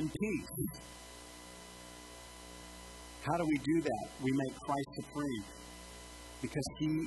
in 0.00 0.04
peace. 0.08 0.52
How 3.22 3.36
do 3.38 3.44
we 3.46 3.58
do 3.62 3.80
that? 3.82 4.06
We 4.20 4.32
make 4.34 4.54
Christ 4.66 4.88
supreme 4.98 5.44
because 6.42 6.66
he, 6.78 7.06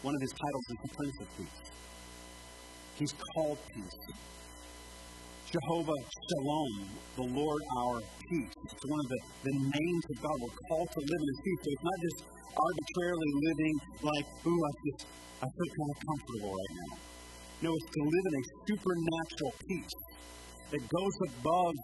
one 0.00 0.14
of 0.14 0.20
his 0.22 0.32
titles 0.32 0.64
is 0.72 0.78
the 0.80 0.92
Prince 0.96 1.16
of 1.20 1.28
Peace. 1.36 1.60
He's 2.96 3.14
called 3.34 3.58
peace. 3.76 4.00
Jehovah 5.52 6.00
Shalom, 6.08 6.88
the 7.16 7.28
Lord 7.36 7.60
our 7.84 8.00
peace. 8.00 8.48
It's 8.64 8.84
one 8.88 9.00
of 9.04 9.08
the, 9.12 9.20
the 9.44 9.54
names 9.60 10.04
of 10.08 10.16
God. 10.24 10.36
We're 10.40 10.56
called 10.72 10.88
to 10.88 11.00
live 11.04 11.20
in 11.20 11.36
peace. 11.44 11.60
So 11.60 11.68
it's 11.68 11.84
not 11.84 11.98
just 12.00 12.18
arbitrarily 12.56 13.32
living 13.44 13.74
like, 14.00 14.26
ooh, 14.48 14.56
I 14.56 14.72
just 14.88 15.04
I 15.42 15.46
feel 15.52 15.70
kind 15.76 15.90
of 15.92 15.98
comfortable 16.00 16.52
right 16.56 16.74
now. 16.80 16.92
No, 17.60 17.70
it's 17.76 17.90
to 17.92 18.02
live 18.08 18.24
in 18.32 18.34
a 18.40 18.44
supernatural 18.72 19.52
peace 19.68 19.96
that 20.72 20.82
goes 20.88 21.16
above 21.28 21.74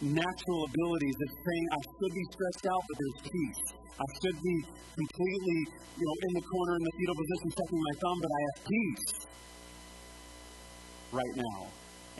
natural 0.00 0.60
abilities 0.68 1.16
of 1.24 1.30
saying 1.32 1.64
I 1.72 1.80
should 1.88 2.12
be 2.12 2.24
stressed 2.28 2.66
out, 2.68 2.82
but 2.84 2.96
there's 3.00 3.20
peace. 3.32 3.62
I 3.96 4.06
should 4.20 4.38
be 4.44 4.56
completely, 4.92 5.60
you 5.96 6.04
know, 6.04 6.16
in 6.20 6.32
the 6.36 6.44
corner 6.44 6.74
in 6.76 6.84
the 6.84 6.94
fetal 7.00 7.16
position 7.16 7.48
checking 7.56 7.80
my 7.80 7.94
thumb, 7.96 8.18
but 8.20 8.28
I 8.28 8.40
have 8.44 8.56
peace 8.68 9.06
right 11.16 11.34
now. 11.36 11.58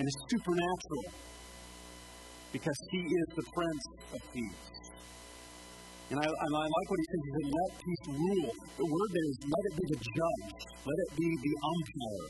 And 0.00 0.09
it's 0.09 0.21
supernatural 0.28 1.04
because 2.52 2.78
he 2.92 3.00
is 3.04 3.26
the 3.37 3.45
Prince 3.52 3.85
of 4.16 4.21
Peace. 4.33 4.64
And 6.09 6.16
I, 6.23 6.26
and 6.28 6.52
I 6.54 6.64
like 6.64 6.87
what 6.88 7.00
he 7.02 7.06
says. 7.11 7.23
He 7.26 7.33
said, 7.35 7.49
let 7.50 7.71
peace 7.83 8.04
rule. 8.14 8.50
The 8.78 8.87
word 8.87 9.11
there 9.11 9.26
is 9.26 9.38
let 9.42 9.62
it 9.66 9.75
be 9.75 9.87
the 9.90 10.00
judge. 10.00 10.61
Let 10.87 10.99
it 11.02 11.11
be 11.18 11.28
the 11.28 11.54
umpire. 11.66 12.26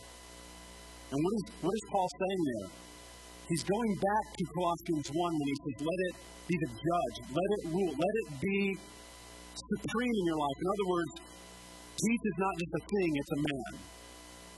And 1.13 1.19
what 1.23 1.33
is, 1.39 1.45
what 1.61 1.75
is 1.77 1.85
Paul 1.93 2.09
saying 2.09 2.43
there? 2.51 2.86
He's 3.47 3.63
going 3.63 3.95
back 3.95 4.27
to 4.35 4.45
Colossians 4.59 5.07
1 5.07 5.15
when 5.15 5.47
he 5.47 5.57
says, 5.63 5.77
Let 5.87 6.01
it 6.11 6.17
be 6.51 6.57
the 6.67 6.71
judge, 6.75 7.17
let 7.31 7.49
it 7.59 7.63
rule, 7.71 7.95
let 7.95 8.15
it 8.27 8.29
be 8.43 8.75
supreme 9.55 10.17
in 10.19 10.25
your 10.27 10.39
life. 10.43 10.59
In 10.59 10.67
other 10.67 10.89
words, 10.91 11.13
peace 11.95 12.25
is 12.27 12.37
not 12.43 12.55
just 12.59 12.73
a 12.75 12.83
thing, 12.91 13.11
it's 13.15 13.33
a 13.33 13.41
man, 13.47 13.73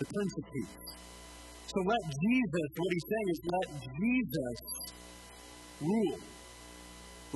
the 0.00 0.06
Prince 0.08 0.34
of 0.40 0.44
Peace. 0.56 0.76
So 1.68 1.78
let 1.84 2.00
Jesus, 2.00 2.68
what 2.80 2.90
he's 2.96 3.08
saying 3.12 3.28
is 3.28 3.40
let 3.44 3.68
Jesus 3.92 4.56
rule. 5.84 6.18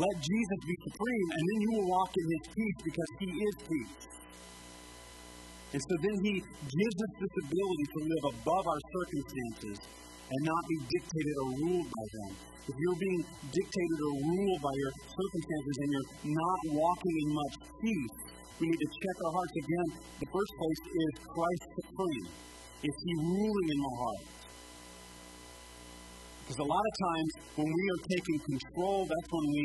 Let 0.01 0.15
Jesus 0.25 0.61
be 0.65 0.77
supreme, 0.89 1.29
and 1.37 1.43
then 1.53 1.59
you 1.61 1.71
will 1.77 1.89
walk 1.93 2.13
in 2.17 2.27
his 2.33 2.45
peace 2.49 2.79
because 2.81 3.11
he 3.21 3.29
is 3.29 3.55
peace. 3.69 4.03
And 5.77 5.81
so 5.85 5.95
then 6.01 6.17
he 6.25 6.35
gives 6.41 6.97
us 6.97 7.13
this 7.21 7.35
ability 7.45 7.87
to 7.93 7.99
live 8.09 8.25
above 8.41 8.65
our 8.73 8.83
circumstances 8.89 9.79
and 10.33 10.41
not 10.49 10.63
be 10.65 10.79
dictated 10.89 11.37
or 11.45 11.49
ruled 11.61 11.91
by 11.93 12.07
them. 12.17 12.33
If 12.65 12.77
you're 12.79 13.01
being 13.05 13.23
dictated 13.53 13.99
or 14.01 14.15
ruled 14.33 14.61
by 14.65 14.73
your 14.73 14.93
circumstances 15.13 15.77
and 15.77 15.89
you're 15.93 16.11
not 16.33 16.59
walking 16.73 17.15
in 17.21 17.29
much 17.37 17.55
peace, 17.85 18.17
we 18.61 18.65
need 18.73 18.81
to 18.81 18.91
check 18.97 19.17
our 19.29 19.33
hearts 19.37 19.55
again. 19.61 19.89
The 20.25 20.29
first 20.33 20.53
place 20.57 20.83
is 20.89 21.13
Christ 21.27 21.65
supreme. 21.85 22.27
Is 22.81 22.97
he 23.05 23.13
ruling 23.21 23.69
in 23.69 23.79
my 23.83 23.95
heart? 24.01 24.25
Because 26.43 26.59
a 26.59 26.69
lot 26.71 26.81
of 26.81 26.95
times 27.13 27.31
when 27.57 27.69
we 27.69 27.85
are 27.93 28.03
taking 28.17 28.39
control, 28.41 29.05
that's 29.05 29.31
when 29.31 29.47
we 29.53 29.65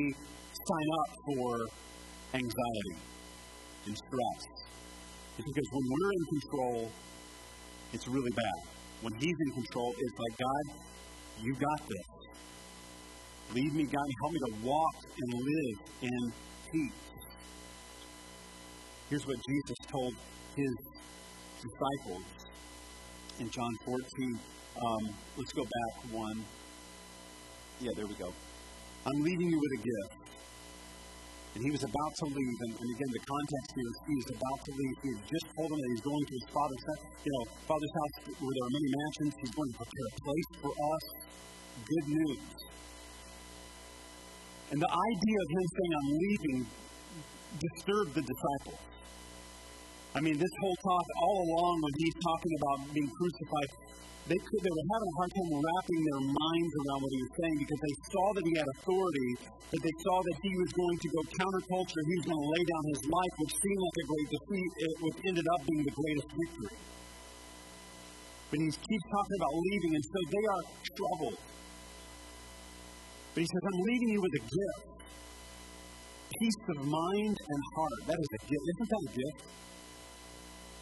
sign 0.51 0.87
up 0.99 1.09
for 1.25 1.49
anxiety 2.33 2.95
and 3.87 3.93
stress. 3.95 4.41
It's 5.37 5.47
because 5.47 5.69
when 5.71 5.85
we're 5.89 6.11
in 6.11 6.25
control, 6.33 6.91
it's 7.93 8.07
really 8.07 8.31
bad. 8.31 8.76
When 9.01 9.13
He's 9.13 9.35
in 9.45 9.51
control, 9.53 9.93
it's 9.97 10.19
like, 10.19 10.37
God, 10.37 10.65
you 11.41 11.53
got 11.53 11.87
this. 11.87 12.17
Lead 13.53 13.73
me, 13.73 13.83
God, 13.85 14.05
help 14.21 14.33
me 14.33 14.39
to 14.39 14.67
walk 14.67 14.95
and 15.19 15.33
live 15.33 15.77
in 16.01 16.33
peace. 16.71 16.91
Here's 19.09 19.25
what 19.25 19.37
Jesus 19.47 19.77
told 19.89 20.13
His 20.55 20.75
disciples 21.61 22.23
in 23.39 23.49
John 23.49 23.71
14. 23.85 24.39
Um, 24.77 25.15
let's 25.37 25.53
go 25.53 25.63
back 25.63 26.11
one. 26.11 26.43
Yeah, 27.79 27.91
there 27.95 28.07
we 28.07 28.15
go. 28.15 28.33
I'm 29.05 29.21
leaving 29.23 29.47
you 29.47 29.59
with 29.59 29.79
a 29.79 29.83
gift. 29.83 30.26
And 31.57 31.65
he 31.65 31.73
was 31.73 31.81
about 31.81 32.13
to 32.21 32.25
leave, 32.29 32.57
and, 32.69 32.73
and 32.77 32.89
again, 32.93 33.09
the 33.17 33.23
context 33.25 33.69
here 33.73 33.89
is 33.89 33.97
he 34.05 34.13
about 34.29 34.59
to 34.61 34.71
leave. 34.77 34.95
He 35.01 35.11
just 35.25 35.47
told 35.57 35.73
them 35.73 35.79
that 35.81 35.89
he's 35.89 36.05
going 36.05 36.25
to 36.29 36.33
his 36.37 36.47
father's 36.53 36.85
house, 36.85 37.03
you 37.25 37.31
know, 37.33 37.43
father's 37.65 37.95
house 37.97 38.15
where 38.29 38.53
there 38.53 38.65
are 38.69 38.73
many 38.77 38.89
mansions. 38.93 39.31
He's 39.41 39.55
going 39.57 39.71
to 39.73 39.77
prepare 39.81 40.05
a 40.05 40.15
place 40.21 40.49
for 40.61 40.69
us. 40.69 41.03
Good 41.81 42.07
news. 42.13 42.41
And 44.69 44.77
the 44.77 44.91
idea 45.01 45.37
of 45.41 45.49
him 45.49 45.65
saying, 45.65 45.93
I'm 45.97 46.11
leaving, 46.13 46.57
disturbed 47.57 48.13
the 48.13 48.21
disciples. 48.21 48.96
I 50.17 50.19
mean, 50.25 50.33
this 50.33 50.55
whole 50.57 50.73
talk, 50.81 51.05
all 51.21 51.37
along, 51.45 51.75
when 51.85 51.93
he's 52.01 52.17
talking 52.25 52.53
about 52.57 52.77
being 52.89 53.05
crucified, 53.05 53.69
they, 54.25 54.39
could, 54.41 54.61
they 54.65 54.73
were 54.73 54.87
having 54.97 55.09
a 55.13 55.15
hard 55.21 55.29
time 55.29 55.49
wrapping 55.61 56.01
their 56.09 56.23
minds 56.25 56.73
around 56.73 56.99
what 57.05 57.11
he 57.13 57.21
was 57.21 57.33
saying 57.37 57.57
because 57.61 57.81
they 57.85 57.95
saw 58.09 58.25
that 58.33 58.43
he 58.49 58.53
had 58.57 58.67
authority, 58.81 59.31
but 59.69 59.79
they 59.85 59.95
saw 60.01 60.17
that 60.25 60.37
he 60.41 60.51
was 60.57 60.69
going 60.73 60.97
to 60.97 61.07
go 61.13 61.19
counterculture, 61.37 62.01
he 62.01 62.15
was 62.17 62.25
going 62.33 62.41
to 62.41 62.49
lay 62.49 62.63
down 62.65 62.83
his 62.97 63.01
life, 63.13 63.33
which 63.45 63.53
seemed 63.61 63.81
like 63.85 63.97
a 64.01 64.05
great 64.09 64.29
defeat, 64.33 64.71
it, 64.89 64.93
which 65.05 65.17
ended 65.29 65.45
up 65.53 65.61
being 65.69 65.83
the 65.85 65.95
greatest 65.95 66.29
victory. 66.33 66.77
But 68.49 68.57
he 68.57 68.67
keeps 68.73 69.05
talking 69.13 69.37
about 69.37 69.53
leaving, 69.53 69.91
and 70.01 70.05
so 70.09 70.19
they 70.33 70.45
are 70.49 70.63
troubled. 70.97 71.39
But 73.37 73.39
he 73.45 73.47
says, 73.53 73.63
I'm 73.69 73.81
leaving 73.85 74.09
you 74.17 74.21
with 74.25 74.33
a 74.33 74.43
gift 74.49 74.97
peace 76.27 76.59
of 76.75 76.85
mind 76.85 77.35
and 77.39 77.59
heart. 77.73 77.99
That 78.05 78.19
is 78.19 78.29
a 78.35 78.41
gift. 78.45 78.65
Isn't 78.75 78.89
that 78.91 79.03
a 79.07 79.11
gift? 79.15 79.41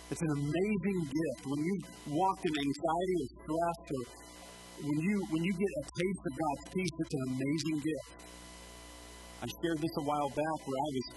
It's 0.05 0.21
an 0.21 0.33
amazing 0.37 0.99
gift. 1.01 1.41
When 1.49 1.61
you 1.65 1.75
walk 2.13 2.37
in 2.45 2.53
anxiety 2.53 3.15
or 3.25 3.29
stress, 3.41 3.79
or 3.89 4.01
when 4.85 4.97
you 5.01 5.15
when 5.33 5.41
you 5.41 5.53
get 5.57 5.71
a 5.81 5.83
taste 5.97 6.23
of 6.29 6.33
God's 6.37 6.63
peace, 6.77 6.95
it's 7.01 7.15
an 7.17 7.23
amazing 7.33 7.77
gift. 7.81 8.09
I 9.41 9.45
shared 9.49 9.81
this 9.81 9.95
a 9.97 10.05
while 10.05 10.29
back 10.29 10.59
where 10.61 10.77
I 10.77 10.89
was 10.93 11.07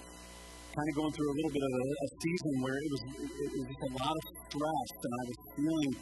kind 0.73 0.89
of 0.89 0.95
going 1.05 1.13
through 1.13 1.29
a 1.29 1.37
little 1.37 1.53
bit 1.53 1.65
of 1.69 1.73
a, 1.77 1.85
a 1.85 2.09
season 2.17 2.53
where 2.65 2.79
it 2.81 2.89
was 2.89 3.03
it, 3.13 3.51
was 3.61 3.67
just 3.69 3.83
a 3.85 3.93
lot 3.93 4.15
of 4.17 4.25
stress 4.49 4.91
and 5.05 5.13
I 5.13 5.25
was 5.29 5.39
feeling 5.53 5.93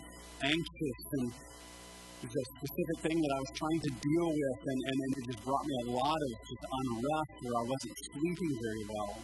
anxious 0.46 1.00
and 1.18 1.26
it 1.26 2.26
was 2.30 2.38
a 2.38 2.46
specific 2.54 2.96
thing 3.02 3.18
that 3.18 3.32
I 3.34 3.40
was 3.42 3.52
trying 3.58 3.80
to 3.82 3.92
deal 3.98 4.28
with 4.30 4.58
and, 4.62 4.80
and, 4.86 4.96
and 5.02 5.10
it 5.10 5.24
just 5.34 5.42
brought 5.42 5.64
me 5.66 5.74
a 5.74 5.88
lot 5.90 6.18
of 6.22 6.30
just 6.38 6.64
unrest 6.70 7.34
where 7.42 7.56
I 7.56 7.64
wasn't 7.66 7.94
sleeping 8.14 8.52
very 8.62 8.84
well. 8.94 9.14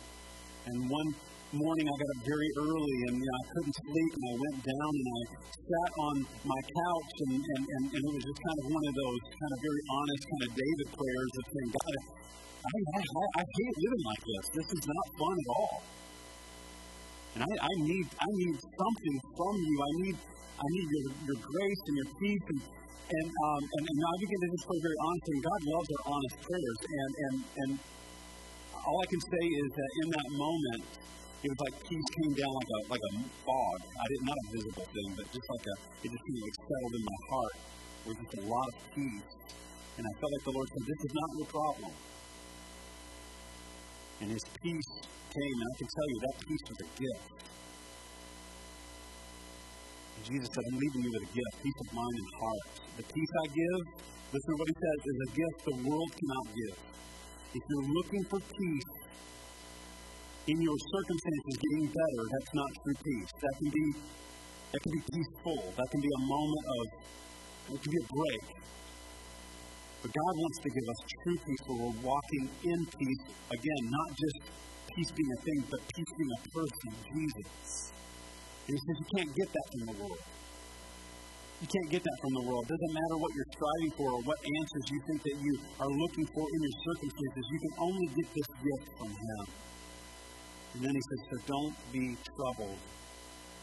And 0.66 0.76
one 0.90 1.08
morning 1.52 1.84
I 1.84 1.94
got 2.00 2.10
up 2.16 2.22
very 2.24 2.50
early 2.64 2.96
and 3.12 3.14
you 3.20 3.28
know, 3.28 3.36
I 3.36 3.44
couldn't 3.52 3.76
sleep 3.76 4.12
and 4.16 4.24
I 4.24 4.34
went 4.40 4.58
down 4.64 4.92
and 4.96 5.08
I 5.12 5.20
sat 5.52 5.90
on 6.00 6.16
my 6.48 6.60
couch 6.64 7.12
and, 7.28 7.34
and, 7.44 7.62
and, 7.76 7.84
and 7.92 8.02
it 8.08 8.12
was 8.16 8.24
just 8.24 8.40
kind 8.40 8.56
of 8.56 8.66
one 8.72 8.84
of 8.88 8.94
those 8.96 9.20
kind 9.36 9.52
of 9.52 9.60
very 9.60 9.82
honest 9.92 10.22
kind 10.32 10.42
of 10.48 10.50
David 10.56 10.88
prayers 10.96 11.32
of 11.36 11.44
saying, 11.52 11.70
God, 11.76 11.96
I, 12.62 12.76
I, 12.96 13.24
I 13.36 13.42
hate 13.44 13.76
living 13.84 14.04
like 14.08 14.22
this. 14.24 14.44
This 14.64 14.68
is 14.80 14.84
not 14.88 15.06
fun 15.20 15.36
at 15.36 15.48
all. 15.52 15.78
And 17.36 17.40
I, 17.44 17.52
I 17.52 17.74
need 17.84 18.06
I 18.12 18.28
need 18.32 18.56
something 18.56 19.16
from 19.36 19.54
you. 19.60 19.76
I 19.76 19.92
need 20.08 20.16
I 20.56 20.66
need 20.72 20.88
your, 20.88 21.04
your 21.32 21.38
grace 21.40 21.82
and 21.88 21.96
your 22.00 22.10
peace 22.16 22.46
and 22.48 22.60
and, 23.12 23.28
um, 23.28 23.60
and, 23.60 23.84
and 23.92 23.98
I 24.08 24.14
begin 24.24 24.40
to 24.40 24.48
just 24.56 24.64
pray 24.64 24.80
very 24.80 24.98
honestly. 25.04 25.36
God 25.44 25.60
loves 25.68 25.88
our 25.92 26.04
honest 26.16 26.36
prayers, 26.48 26.78
and 26.80 27.12
and 27.12 27.36
and 27.60 27.70
all 28.72 28.98
I 29.04 29.08
can 29.12 29.20
say 29.20 29.44
is 29.52 29.68
that 29.68 29.90
in 30.00 30.08
that 30.16 30.28
moment, 30.32 30.84
it 31.42 31.48
was 31.50 31.58
like 31.58 31.76
peace 31.82 32.08
came 32.22 32.34
down 32.38 32.52
like 32.54 32.70
a 32.70 32.80
like 32.94 33.02
a 33.02 33.12
fog. 33.42 33.78
I 33.82 34.06
did 34.14 34.22
not 34.22 34.36
a 34.38 34.46
visible 34.54 34.86
thing, 34.86 35.08
but 35.18 35.26
just 35.26 35.46
like 35.50 35.66
a 35.66 35.74
it 36.06 36.08
just 36.14 36.22
kind 36.22 36.38
of 36.38 36.44
like 36.46 36.58
settled 36.62 36.94
in 36.94 37.02
my 37.02 37.20
heart 37.34 37.56
with 38.06 38.16
just 38.22 38.34
a 38.38 38.44
lot 38.46 38.66
of 38.70 38.76
peace. 38.94 39.30
And 39.98 40.06
I 40.06 40.12
felt 40.22 40.30
like 40.32 40.44
the 40.46 40.54
Lord 40.54 40.68
said, 40.70 40.84
This 40.86 41.00
is 41.02 41.12
not 41.12 41.28
your 41.36 41.48
problem. 41.50 41.92
And 44.22 44.28
his 44.30 44.44
peace 44.62 44.90
came, 45.34 45.56
and 45.58 45.68
I 45.68 45.74
can 45.82 45.88
tell 45.90 46.08
you 46.08 46.18
that 46.22 46.34
peace 46.46 46.64
was 46.70 46.78
a 46.78 46.88
gift. 46.94 47.26
And 50.14 50.22
Jesus 50.22 50.46
said, 50.46 50.62
I'm 50.62 50.78
leaving 50.78 51.02
you 51.02 51.10
with 51.10 51.26
a 51.26 51.32
gift, 51.34 51.52
peace 51.58 51.80
of 51.82 51.88
mind 51.90 52.16
and 52.22 52.30
heart. 52.38 52.66
The 53.02 53.06
peace 53.10 53.32
I 53.34 53.46
give, 53.50 53.82
listen 54.30 54.48
to 54.48 54.58
what 54.62 54.68
he 54.70 54.76
says, 54.78 54.98
is 55.10 55.18
a 55.26 55.30
gift 55.34 55.56
the 55.66 55.78
world 55.90 56.10
cannot 56.14 56.46
give. 56.54 56.76
If 57.52 57.62
you're 57.66 57.88
looking 57.98 58.22
for 58.30 58.40
peace, 58.40 59.01
in 60.48 60.58
your 60.58 60.78
circumstances 60.90 61.54
getting 61.54 61.86
better, 61.86 62.22
that's 62.34 62.52
not 62.54 62.70
true 62.82 62.98
peace. 62.98 63.30
That 63.38 63.54
can 63.62 63.70
be 63.70 63.86
that 64.72 64.80
can 64.82 64.92
be 64.92 65.02
peaceful. 65.12 65.60
That 65.76 65.88
can 65.92 66.00
be 66.00 66.10
a 66.10 66.22
moment 66.26 66.64
of 66.66 66.84
it 67.72 67.78
can 67.78 67.90
be 67.92 68.00
a 68.02 68.08
break. 68.10 68.44
But 70.02 70.10
God 70.10 70.34
wants 70.34 70.58
to 70.66 70.68
give 70.74 70.86
us 70.90 71.00
true 71.22 71.38
peace 71.46 71.62
where 71.70 71.78
we're 71.78 72.00
walking 72.02 72.44
in 72.66 72.80
peace. 72.90 73.22
Again, 73.54 73.82
not 73.86 74.08
just 74.18 74.38
peace 74.90 75.10
being 75.14 75.30
a 75.30 75.40
thing, 75.46 75.60
but 75.70 75.78
peace 75.94 76.12
being 76.18 76.32
a 76.34 76.40
person, 76.50 76.90
Jesus. 77.06 77.94
And 78.66 78.72
he 78.74 78.80
says 78.82 78.96
you 78.98 79.08
can't 79.14 79.32
get 79.38 79.48
that 79.54 79.66
from 79.70 79.82
the 79.94 79.96
world. 80.02 80.22
You 81.62 81.68
can't 81.70 81.90
get 81.94 82.02
that 82.02 82.18
from 82.18 82.32
the 82.42 82.44
world. 82.50 82.66
It 82.66 82.74
doesn't 82.74 82.94
matter 82.98 83.16
what 83.22 83.30
you're 83.38 83.52
striving 83.54 83.92
for 83.94 84.08
or 84.18 84.22
what 84.26 84.38
answers 84.42 84.84
you 84.90 84.98
think 85.06 85.22
that 85.22 85.36
you 85.38 85.52
are 85.78 85.92
looking 85.94 86.26
for 86.34 86.42
in 86.42 86.58
your 86.66 86.76
circumstances. 86.82 87.44
You 87.46 87.60
can 87.62 87.74
only 87.78 88.06
get 88.18 88.26
this 88.34 88.48
gift 88.58 88.86
from 88.98 89.10
Him. 89.14 89.42
And 90.74 90.80
then 90.80 90.94
he 90.94 91.02
says, 91.04 91.20
So 91.28 91.36
don't 91.46 91.76
be 91.92 92.16
troubled 92.36 92.80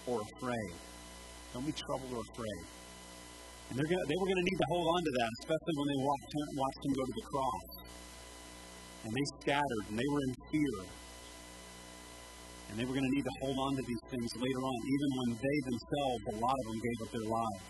or 0.05 0.21
afraid. 0.21 0.73
Don't 1.53 1.65
be 1.65 1.73
troubled 1.73 2.13
or 2.13 2.21
afraid. 2.21 2.63
And 3.69 3.77
they're 3.77 3.89
gonna, 3.89 4.05
they 4.09 4.17
were 4.17 4.29
going 4.29 4.41
to 4.41 4.47
need 4.49 4.59
to 4.61 4.69
hold 4.73 4.87
on 4.89 5.01
to 5.05 5.11
that, 5.13 5.29
especially 5.41 5.75
when 5.77 5.87
they 5.93 5.99
watched 6.01 6.31
him, 6.33 6.45
watched 6.57 6.81
him 6.85 6.91
go 6.93 7.03
to 7.05 7.15
the 7.17 7.27
cross. 7.29 7.67
And 9.05 9.11
they 9.13 9.25
scattered 9.41 9.83
and 9.89 9.95
they 9.97 10.09
were 10.09 10.21
in 10.25 10.33
fear. 10.49 10.77
And 12.69 12.73
they 12.77 12.85
were 12.85 12.93
going 12.93 13.09
to 13.09 13.15
need 13.17 13.25
to 13.25 13.35
hold 13.41 13.57
on 13.57 13.71
to 13.77 13.83
these 13.85 14.03
things 14.13 14.29
later 14.37 14.61
on, 14.61 14.77
even 14.85 15.09
when 15.17 15.29
they 15.41 15.57
themselves, 15.65 16.21
a 16.29 16.37
lot 16.37 16.53
of 16.53 16.65
them, 16.69 16.77
gave 16.77 16.97
up 17.01 17.09
their 17.09 17.29
lives, 17.29 17.65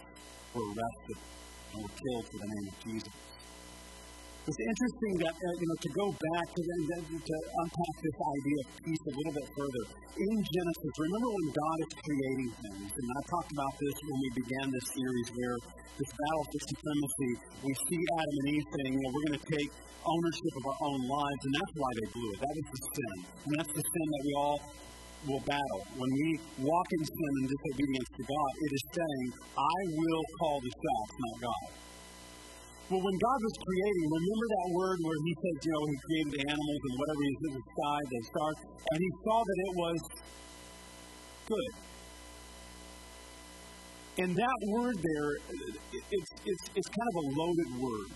were 0.51 0.67
arrested, 0.75 1.19
and 1.71 1.77
were 1.83 1.95
killed 1.95 2.25
for 2.27 2.37
the 2.43 2.49
name 2.51 2.65
of 2.67 2.75
Jesus. 2.83 3.15
It's 4.49 4.65
interesting 4.65 5.13
that, 5.21 5.35
uh, 5.37 5.61
you 5.61 5.67
know, 5.69 5.77
to 5.77 5.91
go 5.93 6.05
back 6.09 6.45
to, 6.49 6.61
to 6.65 7.35
unpack 7.61 7.95
this 8.01 8.17
idea 8.17 8.57
of 8.65 8.67
peace 8.81 9.03
a 9.05 9.13
little 9.13 9.35
bit 9.37 9.47
further. 9.53 9.83
In 10.09 10.37
Genesis, 10.41 10.93
remember 11.05 11.29
when 11.37 11.47
God 11.53 11.77
is 11.85 11.91
creating 12.01 12.49
things, 12.57 12.89
and 12.89 13.07
I 13.13 13.21
talked 13.29 13.51
about 13.53 13.73
this 13.77 13.95
when 14.09 14.17
we 14.25 14.29
began 14.41 14.65
this 14.73 14.87
series 14.89 15.27
where 15.37 15.57
this 16.01 16.11
battle 16.17 16.45
for 16.49 16.61
supremacy, 16.65 17.31
we 17.61 17.73
see 17.77 18.01
Adam 18.17 18.35
and 18.41 18.47
Eve 18.57 18.67
saying, 18.73 18.93
know, 18.97 19.09
we're 19.13 19.25
going 19.29 19.37
to 19.37 19.47
take 19.53 19.69
ownership 20.01 20.53
of 20.57 20.63
our 20.65 20.79
own 20.81 21.01
lives, 21.05 21.41
and 21.45 21.53
that's 21.53 21.73
why 21.77 21.91
they 21.93 22.07
blew 22.09 22.29
it. 22.33 22.39
That 22.41 22.53
was 22.57 22.67
the 22.73 22.81
sin. 22.89 23.15
And 23.21 23.51
that's 23.53 23.73
the 23.77 23.85
sin 23.85 24.07
that 24.17 24.23
we 24.25 24.33
all 24.33 24.57
will 25.29 25.43
battle. 25.45 25.81
When 25.93 26.09
we 26.09 26.27
walk 26.65 26.87
in 26.97 27.01
sin 27.05 27.31
and 27.37 27.45
disobedience 27.53 28.09
to 28.17 28.23
God, 28.25 28.51
it 28.65 28.71
is 28.73 28.83
saying, 28.97 29.25
I 29.61 29.77
will 29.93 30.25
call 30.41 30.57
the 30.57 30.73
shots, 30.73 31.13
not 31.21 31.37
God. 31.37 31.88
Well, 32.89 33.05
when 33.05 33.17
God 33.21 33.39
was 33.45 33.55
creating, 33.61 34.05
remember 34.09 34.47
that 34.49 34.67
word 34.73 34.97
where 35.05 35.19
He 35.21 35.33
says, 35.37 35.55
you 35.61 35.71
know, 35.77 35.83
He 35.85 35.97
created 36.01 36.31
the 36.33 36.43
animals 36.49 36.81
and 36.89 36.93
whatever 36.97 37.21
He 37.21 37.33
did, 37.37 37.51
the 37.53 37.65
sky, 37.69 37.99
the 38.09 38.19
stars, 38.25 38.57
and 38.65 38.97
He 38.97 39.09
saw 39.21 39.37
that 39.45 39.57
it 39.61 39.73
was 39.77 39.99
good. 41.45 41.73
And 44.25 44.29
that 44.33 44.57
word 44.73 44.97
there, 44.97 45.29
it's, 45.93 46.31
it's, 46.49 46.65
it's 46.81 46.89
kind 46.89 47.09
of 47.13 47.17
a 47.21 47.27
loaded 47.37 47.69
word. 47.77 48.09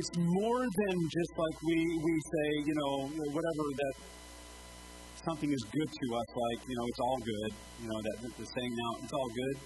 It's 0.00 0.12
more 0.16 0.64
than 0.64 0.96
just 1.12 1.32
like 1.36 1.56
we, 1.60 1.76
we 1.76 2.14
say, 2.24 2.48
you 2.64 2.72
know, 2.72 2.94
whatever 3.36 3.64
that 3.84 3.94
something 5.28 5.52
is 5.52 5.64
good 5.68 5.90
to 5.92 6.06
us, 6.16 6.28
like, 6.32 6.60
you 6.64 6.72
know, 6.72 6.86
it's 6.88 7.02
all 7.04 7.20
good. 7.20 7.50
You 7.84 7.88
know, 7.92 8.00
that 8.00 8.16
the 8.32 8.46
saying 8.48 8.72
now, 8.80 8.92
it's 9.04 9.12
all 9.12 9.28
good. 9.28 9.56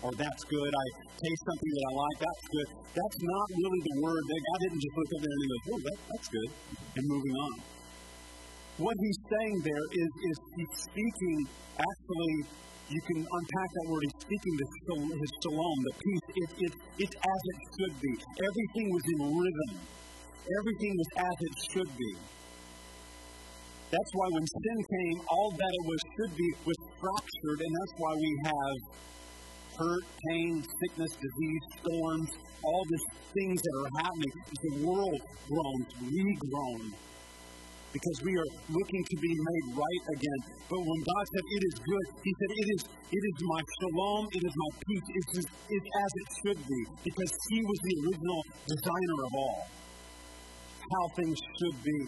Or 0.00 0.10
that's 0.16 0.42
good. 0.48 0.70
I 0.72 0.86
taste 1.12 1.42
something 1.44 1.72
that 1.76 1.84
I 1.84 1.92
like. 2.00 2.16
That's 2.24 2.46
good. 2.48 2.68
That's 2.96 3.18
not 3.20 3.46
really 3.52 3.80
the 3.84 3.96
word. 4.00 4.22
That 4.24 4.40
God 4.40 4.58
didn't 4.64 4.80
just 4.80 4.94
look 4.96 5.10
at 5.12 5.20
there 5.20 5.36
and 5.36 5.48
goes, 5.50 5.64
oh, 5.68 5.80
that, 5.84 5.98
that's 6.08 6.28
good. 6.32 6.50
And 6.96 7.04
moving 7.04 7.36
on. 7.36 7.54
What 8.80 8.96
he's 8.96 9.20
saying 9.28 9.56
there 9.60 9.86
is, 9.92 10.10
is 10.24 10.36
he's 10.56 10.72
speaking 10.88 11.36
actually 11.76 12.34
you 12.90 13.00
can 13.06 13.22
unpack 13.22 13.68
that 13.70 13.86
word. 13.86 14.02
He's 14.02 14.18
speaking 14.26 14.54
to 14.58 14.64
his 15.14 15.30
shalom, 15.46 15.78
the 15.86 15.94
peace. 15.94 16.26
It, 16.34 16.50
it, 16.58 16.72
it's 17.06 17.16
as 17.22 17.42
it 17.54 17.58
should 17.78 17.94
be. 18.02 18.14
Everything 18.18 18.86
was 18.90 19.04
in 19.14 19.18
rhythm. 19.30 19.72
Everything 20.58 20.92
was 20.98 21.10
as 21.22 21.36
it 21.38 21.54
should 21.70 21.90
be. 21.94 22.12
That's 23.94 24.12
why 24.14 24.26
when 24.34 24.42
sin 24.42 24.78
came, 24.86 25.18
all 25.30 25.50
that 25.54 25.70
it 25.70 25.84
was 25.86 26.00
should 26.14 26.34
be 26.34 26.48
was 26.66 26.78
fractured, 26.98 27.58
and 27.62 27.72
that's 27.78 27.94
why 27.98 28.12
we 28.18 28.30
have 28.46 28.76
hurt, 29.80 30.04
pain, 30.28 30.60
sickness, 30.60 31.12
disease, 31.16 31.64
storms, 31.80 32.30
all 32.62 32.84
these 32.84 33.06
things 33.32 33.56
that 33.64 33.74
are 33.80 33.90
happening. 34.04 34.32
The 34.60 34.72
world 34.84 35.20
groans, 35.48 35.88
we 36.04 36.24
groan 36.36 36.92
because 37.92 38.18
we 38.22 38.30
are 38.38 38.50
looking 38.70 39.02
to 39.02 39.16
be 39.18 39.32
made 39.34 39.66
right 39.74 40.04
again. 40.14 40.40
But 40.70 40.78
when 40.78 41.00
God 41.02 41.24
said 41.34 41.42
it 41.42 41.62
is 41.66 41.76
good, 41.82 42.06
He 42.22 42.30
said 42.38 42.50
it 42.54 42.68
is 42.70 42.82
it 43.10 43.22
is 43.26 43.36
my 43.42 43.62
shalom, 43.80 44.24
it 44.30 44.44
is 44.46 44.54
my 44.54 44.70
peace, 44.86 45.06
it's, 45.18 45.32
it's 45.42 45.88
as 45.98 46.12
it 46.14 46.28
should 46.38 46.60
be, 46.62 46.80
because 47.02 47.32
He 47.50 47.58
was 47.66 47.78
the 47.82 47.94
original 48.06 48.40
designer 48.70 49.18
of 49.26 49.32
all. 49.34 49.62
How 50.90 51.04
things 51.16 51.38
should 51.58 51.78
be. 51.82 52.00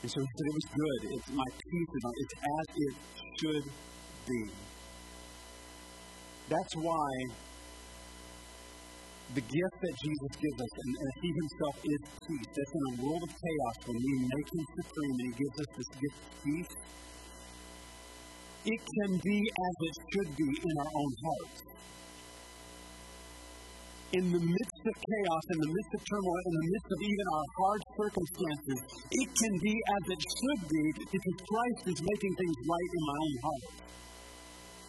And 0.00 0.10
so 0.10 0.20
he 0.20 0.28
said 0.28 0.46
it 0.46 0.56
was 0.56 0.68
good. 0.72 1.00
It's 1.16 1.30
my 1.32 1.48
peace, 1.48 1.92
it's 1.96 2.34
as 2.38 2.66
it 2.76 2.94
should 3.40 3.66
be. 4.28 4.67
That's 6.48 6.74
why 6.80 7.12
the 9.36 9.44
gift 9.44 9.76
that 9.84 9.94
Jesus 10.00 10.32
gives 10.40 10.58
us, 10.64 10.72
and, 10.80 10.92
and 10.96 11.10
He 11.20 11.28
Himself 11.28 11.76
is 11.84 12.00
peace. 12.24 12.48
That's 12.48 12.72
in 12.72 12.84
a 12.88 12.94
world 13.04 13.20
of 13.20 13.32
chaos 13.36 13.76
when 13.84 13.98
we 14.00 14.12
make 14.24 14.48
Him 14.56 14.64
supreme 14.80 15.12
and 15.12 15.26
He 15.28 15.34
gives 15.36 15.56
us 15.60 15.70
this 15.76 15.90
gift 16.00 16.18
of 16.24 16.32
peace. 16.40 16.72
It 18.64 18.80
can 18.80 19.12
be 19.20 19.38
as 19.44 19.74
it 19.84 19.96
should 20.08 20.30
be 20.40 20.48
in 20.48 20.74
our 20.80 20.92
own 20.96 21.12
hearts. 21.20 21.58
In 24.08 24.24
the 24.32 24.40
midst 24.40 24.82
of 24.88 24.94
chaos, 25.04 25.44
in 25.52 25.58
the 25.60 25.72
midst 25.76 25.92
of 25.92 26.00
turmoil, 26.00 26.44
in 26.48 26.54
the 26.56 26.68
midst 26.72 26.88
of 26.88 27.00
even 27.04 27.26
our 27.28 27.48
hard 27.60 27.82
circumstances, 27.92 28.78
it 29.04 29.28
can 29.36 29.54
be 29.60 29.74
as 29.76 30.04
it 30.16 30.22
should 30.24 30.62
be 30.64 30.84
because 31.12 31.36
Christ 31.44 31.82
is 31.92 31.98
making 32.00 32.32
things 32.40 32.56
right 32.64 32.90
in 32.96 33.02
my 33.04 33.18
own 33.20 33.36
heart. 33.44 33.88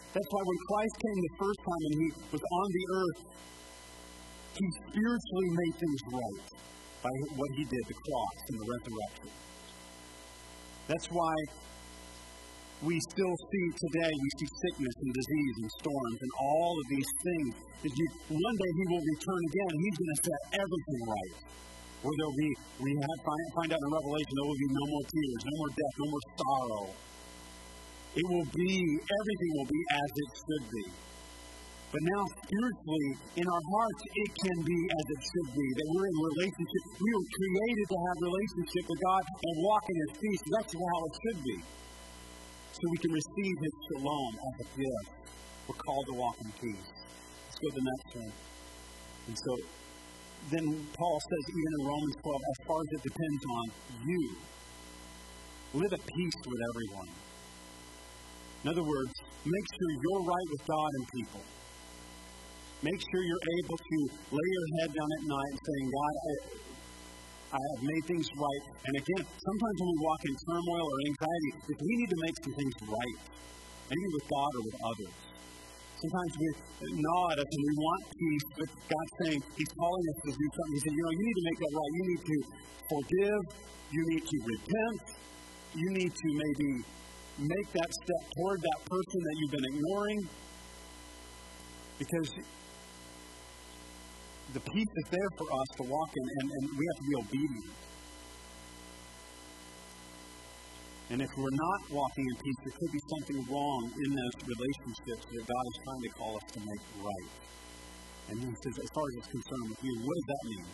That's 0.09 0.29
why 0.33 0.41
when 0.41 0.59
Christ 0.65 0.95
came 1.05 1.19
the 1.21 1.35
first 1.37 1.59
time 1.61 1.83
and 1.85 1.95
he 2.01 2.09
was 2.33 2.41
on 2.41 2.67
the 2.73 2.85
earth, 2.97 3.19
he 4.57 4.65
spiritually 4.89 5.49
made 5.53 5.75
things 5.77 5.99
right 6.09 6.41
by 7.05 7.13
what 7.37 7.49
he 7.53 7.63
did, 7.69 7.83
the 7.85 7.97
cross 8.09 8.37
and 8.49 8.55
the 8.57 8.67
resurrection. 8.73 9.29
That's 10.89 11.07
why 11.13 11.35
we 12.81 12.95
still 13.11 13.35
see 13.37 13.65
today, 13.85 14.09
we 14.09 14.29
see 14.41 14.49
sickness 14.65 14.95
and 15.03 15.11
disease 15.13 15.55
and 15.61 15.69
storms 15.77 16.19
and 16.25 16.31
all 16.41 16.73
of 16.73 16.85
these 16.89 17.11
things. 17.21 17.51
You, 17.85 18.07
one 18.33 18.55
day 18.57 18.71
he 18.81 18.83
will 18.89 19.05
return 19.05 19.41
again. 19.45 19.73
He's 19.77 19.97
going 19.99 20.13
to 20.15 20.21
set 20.25 20.41
everything 20.57 21.01
right. 21.05 21.35
Where 22.01 22.15
there'll 22.15 22.39
be, 22.39 22.51
we 22.79 22.91
have, 22.95 23.19
find, 23.27 23.45
find 23.53 23.69
out 23.75 23.81
in 23.83 23.91
Revelation, 23.91 24.33
there 24.33 24.47
will 24.47 24.61
be 24.63 24.71
no 24.71 24.85
more 24.89 25.05
tears, 25.05 25.41
no 25.43 25.55
more 25.59 25.71
death, 25.75 25.95
no 25.99 26.07
more 26.09 26.23
sorrow. 26.39 27.08
It 28.19 28.27
will 28.27 28.49
be, 28.51 28.75
everything 28.99 29.51
will 29.55 29.71
be 29.71 29.83
as 29.95 30.09
it 30.11 30.29
should 30.35 30.65
be. 30.67 30.85
But 31.89 32.03
now, 32.03 32.23
spiritually, 32.35 33.09
in 33.39 33.45
our 33.47 33.63
hearts, 33.71 34.01
it 34.11 34.31
can 34.43 34.57
be 34.61 34.79
as 34.91 35.05
it 35.09 35.21
should 35.23 35.49
be. 35.55 35.67
That 35.71 35.87
we're 35.95 36.07
in 36.11 36.19
relationship. 36.35 36.81
We 36.99 37.09
were 37.15 37.29
created 37.31 37.85
to 37.89 37.97
have 37.97 38.15
relationship 38.19 38.83
with 38.91 38.99
God 39.07 39.23
and 39.23 39.55
walk 39.63 39.83
in 39.87 39.95
His 40.03 40.11
peace. 40.19 40.41
That's 40.51 40.73
how 40.75 40.99
it 41.07 41.15
should 41.15 41.39
be. 41.47 41.57
So 42.75 42.81
we 42.91 42.99
can 42.99 43.13
receive 43.15 43.55
His 43.63 43.75
shalom 43.87 44.31
as 44.35 44.55
a 44.59 44.67
gift. 44.83 45.09
We're 45.65 45.79
called 45.79 46.05
to 46.11 46.15
walk 46.19 46.35
in 46.43 46.49
peace. 46.59 46.89
Let's 46.91 47.57
go 47.57 47.67
to 47.71 47.77
the 47.79 47.87
next 47.87 48.09
one. 48.19 48.33
And 49.31 49.35
so, 49.39 49.51
then 50.51 50.65
Paul 50.91 51.17
says, 51.23 51.43
even 51.55 51.71
in 51.71 51.81
Romans 51.87 52.17
12, 52.19 52.35
as 52.35 52.59
far 52.67 52.79
as 52.83 52.89
it 52.99 53.01
depends 53.07 53.43
on 53.47 53.65
you, 54.03 54.23
live 55.71 55.93
at 55.95 56.03
peace 56.03 56.39
with 56.43 56.61
everyone. 56.67 57.28
In 58.63 58.67
other 58.67 58.83
words, 58.83 59.13
make 59.47 59.67
sure 59.71 59.89
you're 60.03 60.25
right 60.27 60.47
with 60.51 60.63
God 60.67 60.89
and 60.99 61.05
people. 61.15 61.43
Make 62.83 62.99
sure 62.99 63.19
you're 63.23 63.47
able 63.59 63.77
to 63.79 63.97
lay 64.35 64.49
your 64.55 64.67
head 64.79 64.89
down 64.95 65.09
at 65.19 65.23
night 65.27 65.51
and 65.51 65.61
saying, 65.63 65.85
God, 65.91 66.13
I, 66.19 66.31
I 67.55 67.59
have 67.59 67.81
made 67.83 68.03
things 68.07 68.27
right. 68.35 68.63
And 68.83 68.93
again, 68.99 69.23
sometimes 69.23 69.75
when 69.79 69.89
we 69.95 69.99
walk 69.99 70.21
in 70.27 70.35
turmoil 70.43 70.85
or 70.87 70.97
anxiety, 71.07 71.51
if 71.71 71.77
we 71.79 71.93
need 72.03 72.11
to 72.11 72.19
make 72.23 72.35
some 72.39 72.55
things 72.55 72.75
right, 72.87 73.17
maybe 73.91 74.07
with 74.15 74.27
God 74.27 74.51
or 74.59 74.63
with 74.63 74.77
others. 74.79 75.15
Sometimes 75.99 76.31
we 76.39 76.47
gnaw 76.95 77.23
at 77.35 77.39
us 77.43 77.49
and 77.51 77.63
we 77.63 77.73
want 77.75 78.01
peace, 78.15 78.47
but 78.55 78.69
God's 78.87 79.13
saying 79.19 79.39
He's 79.59 79.71
calling 79.75 80.05
us 80.07 80.19
to 80.23 80.31
do 80.31 80.47
something. 80.55 80.75
He 80.75 80.81
said, 80.87 80.93
you 80.95 81.03
know, 81.03 81.13
you 81.15 81.23
need 81.27 81.37
to 81.39 81.45
make 81.47 81.59
that 81.59 81.73
right. 81.75 81.91
You 81.91 82.03
need 82.07 82.23
to 82.23 82.37
forgive. 82.87 83.41
You 83.91 84.01
need 84.15 84.23
to 84.23 84.37
repent. 84.47 85.03
You 85.75 85.87
need 85.99 86.11
to 86.15 86.27
maybe 86.39 86.69
make 87.39 87.71
that 87.73 87.89
step 88.03 88.21
toward 88.35 88.59
that 88.61 88.79
person 88.89 89.19
that 89.23 89.35
you've 89.39 89.51
been 89.51 89.69
ignoring. 89.71 90.19
Because 91.99 92.29
the 94.53 94.59
peace 94.59 94.93
is 94.95 95.07
there 95.11 95.31
for 95.37 95.47
us 95.51 95.69
to 95.77 95.83
walk 95.83 96.11
in, 96.15 96.25
and, 96.25 96.47
and 96.51 96.63
we 96.73 96.83
have 96.87 96.97
to 96.99 97.05
be 97.05 97.15
obedient. 97.21 97.79
And 101.09 101.21
if 101.21 101.31
we're 101.37 101.57
not 101.57 101.79
walking 101.89 102.25
in 102.29 102.35
peace, 102.37 102.59
there 102.63 102.75
could 102.77 102.93
be 102.93 103.03
something 103.17 103.39
wrong 103.49 103.81
in 103.89 104.09
those 104.13 104.35
relationships 104.45 105.25
that 105.25 105.41
God 105.41 105.65
is 105.73 105.77
trying 105.81 106.03
to 106.05 106.11
call 106.17 106.33
us 106.37 106.47
to 106.53 106.59
make 106.61 106.83
right. 107.01 107.33
And 108.29 108.35
he 108.45 108.53
says, 108.61 108.75
as 108.77 108.89
far 108.93 109.05
as 109.09 109.13
it's 109.17 109.31
concerned 109.33 109.67
with 109.73 109.81
you, 109.81 109.93
what 110.05 110.15
does 110.21 110.27
that 110.29 110.43
mean? 110.45 110.67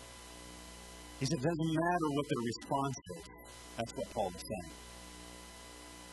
He 1.20 1.26
said, 1.26 1.40
it 1.40 1.48
doesn't 1.48 1.72
matter 1.72 2.08
what 2.12 2.26
their 2.28 2.44
response 2.52 2.98
is. 3.16 3.24
That's 3.80 3.94
what 3.96 4.08
Paul 4.12 4.32
is 4.36 4.44
saying. 4.44 4.76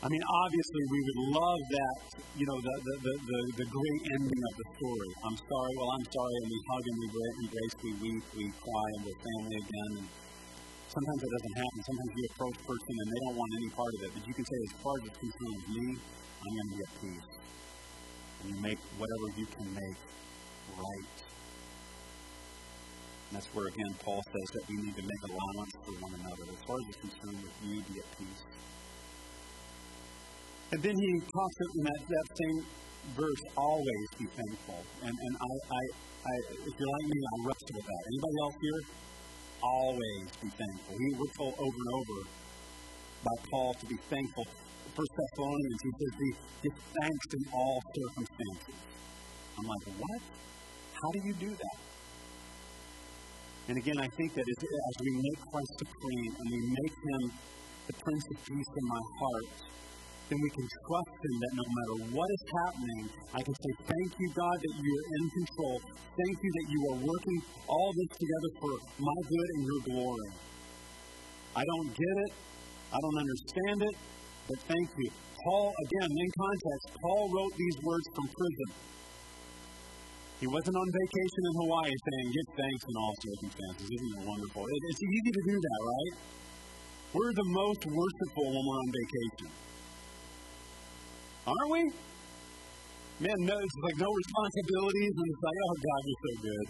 I 0.03 0.11
mean, 0.11 0.25
obviously, 0.27 0.83
we 0.91 0.99
would 0.99 1.21
love 1.31 1.63
that, 1.79 1.99
you 2.35 2.43
know, 2.43 2.59
the, 2.59 2.75
the, 2.75 2.95
the, 3.07 3.15
the, 3.23 3.41
the 3.63 3.67
great 3.71 4.03
ending 4.19 4.43
of 4.51 4.55
the 4.59 4.67
story. 4.75 5.11
I'm 5.23 5.39
sorry, 5.39 5.73
well, 5.79 5.91
I'm 5.95 6.07
sorry, 6.11 6.35
and 6.43 6.47
we 6.51 6.59
hug 6.67 6.85
and 6.91 6.97
we 6.99 7.07
embrace, 7.47 7.75
we 7.87 7.91
weep, 8.03 8.25
we 8.35 8.45
cry, 8.51 8.87
and 8.99 9.01
we're 9.07 9.21
family 9.23 9.57
again. 9.63 9.93
And 10.03 10.07
sometimes 10.91 11.21
it 11.23 11.31
doesn't 11.31 11.57
happen. 11.63 11.79
Sometimes 11.87 12.11
you 12.19 12.25
approach 12.35 12.57
a 12.59 12.65
person 12.67 12.95
and 12.99 13.09
they 13.15 13.21
don't 13.23 13.37
want 13.39 13.51
any 13.63 13.71
part 13.79 13.93
of 13.95 14.01
it. 14.03 14.11
But 14.11 14.23
you 14.27 14.35
can 14.35 14.43
say, 14.43 14.59
as 14.59 14.73
far 14.83 14.95
as 14.99 15.03
it's 15.07 15.21
concerned 15.23 15.55
with 15.55 15.71
me, 15.71 15.87
I'm 15.95 16.51
going 16.51 16.67
to 16.67 16.75
be 16.75 16.81
at 16.83 16.93
peace. 16.99 17.31
And 18.43 18.47
you 18.51 18.57
make 18.59 18.81
whatever 18.99 19.27
you 19.39 19.47
can 19.55 19.67
make 19.71 19.99
right. 20.83 21.17
And 23.31 23.33
that's 23.39 23.47
where, 23.55 23.71
again, 23.71 23.95
Paul 24.03 24.19
says 24.19 24.49
that 24.51 24.65
we 24.67 24.83
need 24.83 24.99
to 24.99 25.07
make 25.07 25.23
allowance 25.31 25.73
for 25.87 25.95
one 26.03 26.15
another. 26.27 26.45
As 26.51 26.61
far 26.67 26.75
as 26.83 26.91
it's 26.91 27.01
concerned 27.07 27.39
with 27.39 27.55
you, 27.63 27.87
be 27.87 28.03
at 28.03 28.09
peace. 28.19 28.43
And 30.73 30.81
then 30.81 30.97
he 30.97 31.11
talks 31.21 31.57
in 31.77 31.85
that, 31.85 32.01
that 32.09 32.29
same 32.33 32.59
verse, 33.13 33.43
always 33.57 34.09
be 34.17 34.25
thankful. 34.25 34.81
And, 35.05 35.13
and 35.13 35.35
I, 35.37 35.53
I, 35.69 35.83
I, 36.25 36.35
if 36.65 36.73
you're 36.73 36.93
like 36.97 37.07
me, 37.13 37.19
I 37.21 37.37
wrestle 37.45 37.73
with 37.77 37.85
that. 37.85 38.03
Anybody 38.09 38.37
else 38.41 38.57
here? 38.57 38.81
Always 39.63 40.27
be 40.41 40.49
thankful. 40.49 40.97
He, 40.97 41.09
we're 41.13 41.35
told 41.37 41.55
over 41.61 41.77
and 41.77 41.93
over 41.93 42.19
by 43.21 43.37
Paul 43.53 43.75
to 43.75 43.87
be 43.87 43.99
thankful. 44.09 44.47
First 44.97 45.13
Thessalonians, 45.13 45.81
he 45.83 45.91
says, 45.93 46.13
be, 46.19 46.31
give 46.65 46.77
thanks 47.01 47.27
in 47.37 47.43
all 47.53 47.81
circumstances. 47.93 48.77
I'm 49.59 49.67
like, 49.69 49.85
what? 50.01 50.21
How 50.97 51.11
do 51.13 51.21
you 51.25 51.35
do 51.35 51.51
that? 51.53 51.79
And 53.69 53.77
again, 53.77 53.99
I 54.01 54.09
think 54.09 54.35
that 54.35 54.47
as 54.49 54.95
we 55.05 55.11
make 55.21 55.39
Christ 55.53 55.73
supreme 55.79 56.33
and 56.33 56.47
we 56.51 56.61
make 56.81 56.95
him 56.97 57.23
the 57.87 57.93
Prince 57.93 58.25
of 58.35 58.45
Peace 58.45 58.73
in 58.77 58.87
my 58.89 59.03
heart, 59.21 59.49
then 60.29 60.39
we 60.39 60.51
can 60.55 60.67
trust 60.67 61.15
Him 61.19 61.35
that 61.43 61.53
no 61.59 61.67
matter 61.67 61.97
what 62.15 62.29
is 62.31 62.45
happening, 62.63 63.03
I 63.35 63.41
can 63.43 63.55
say, 63.55 63.73
Thank 63.87 64.11
you, 64.19 64.29
God, 64.37 64.57
that 64.59 64.75
you 64.79 64.91
are 64.93 65.07
in 65.19 65.25
control. 65.43 65.77
Thank 66.13 66.37
you 66.45 66.51
that 66.53 66.67
you 66.69 66.81
are 66.93 66.99
working 67.03 67.39
all 67.69 67.91
this 67.97 68.11
together 68.21 68.51
for 68.61 68.73
my 69.01 69.19
good 69.25 69.49
and 69.57 69.63
your 69.65 69.81
glory. 69.89 70.31
I 71.53 71.63
don't 71.65 71.91
get 71.93 72.17
it, 72.29 72.33
I 72.93 72.99
don't 73.01 73.19
understand 73.19 73.79
it, 73.89 73.97
but 74.49 74.59
thank 74.69 74.89
you. 74.97 75.09
Paul, 75.43 75.69
again, 75.75 76.11
in 76.13 76.31
context, 76.39 76.87
Paul 77.03 77.25
wrote 77.35 77.55
these 77.59 77.77
words 77.83 78.07
from 78.15 78.27
prison. 78.31 78.71
He 80.39 80.47
wasn't 80.51 80.75
on 80.75 80.89
vacation 80.91 81.43
in 81.47 81.55
Hawaii 81.67 81.95
saying, 81.95 82.27
Give 82.35 82.49
thanks 82.59 82.83
in 82.83 82.95
all 82.99 83.15
circumstances. 83.15 83.87
Isn't 83.87 84.13
it 84.19 84.23
wonderful? 84.27 84.63
It, 84.67 84.81
it's 84.91 85.03
easy 85.03 85.31
to 85.39 85.43
do 85.51 85.57
that, 85.59 85.81
right? 85.83 86.15
We're 87.15 87.35
the 87.37 87.49
most 87.53 87.83
worshipful 87.87 88.47
when 88.51 88.63
we're 88.67 88.81
on 88.83 88.91
vacation. 88.91 89.72
Aren't 91.43 91.73
we? 91.75 91.83
Man, 93.19 93.39
no, 93.43 93.59
it's 93.59 93.79
like 93.83 93.99
no 93.99 94.07
responsibilities, 94.07 95.11
and 95.11 95.27
it's 95.27 95.43
like, 95.43 95.59
oh, 95.59 95.75
God, 95.75 96.01
you're 96.07 96.23
so 96.23 96.35
good. 96.39 96.67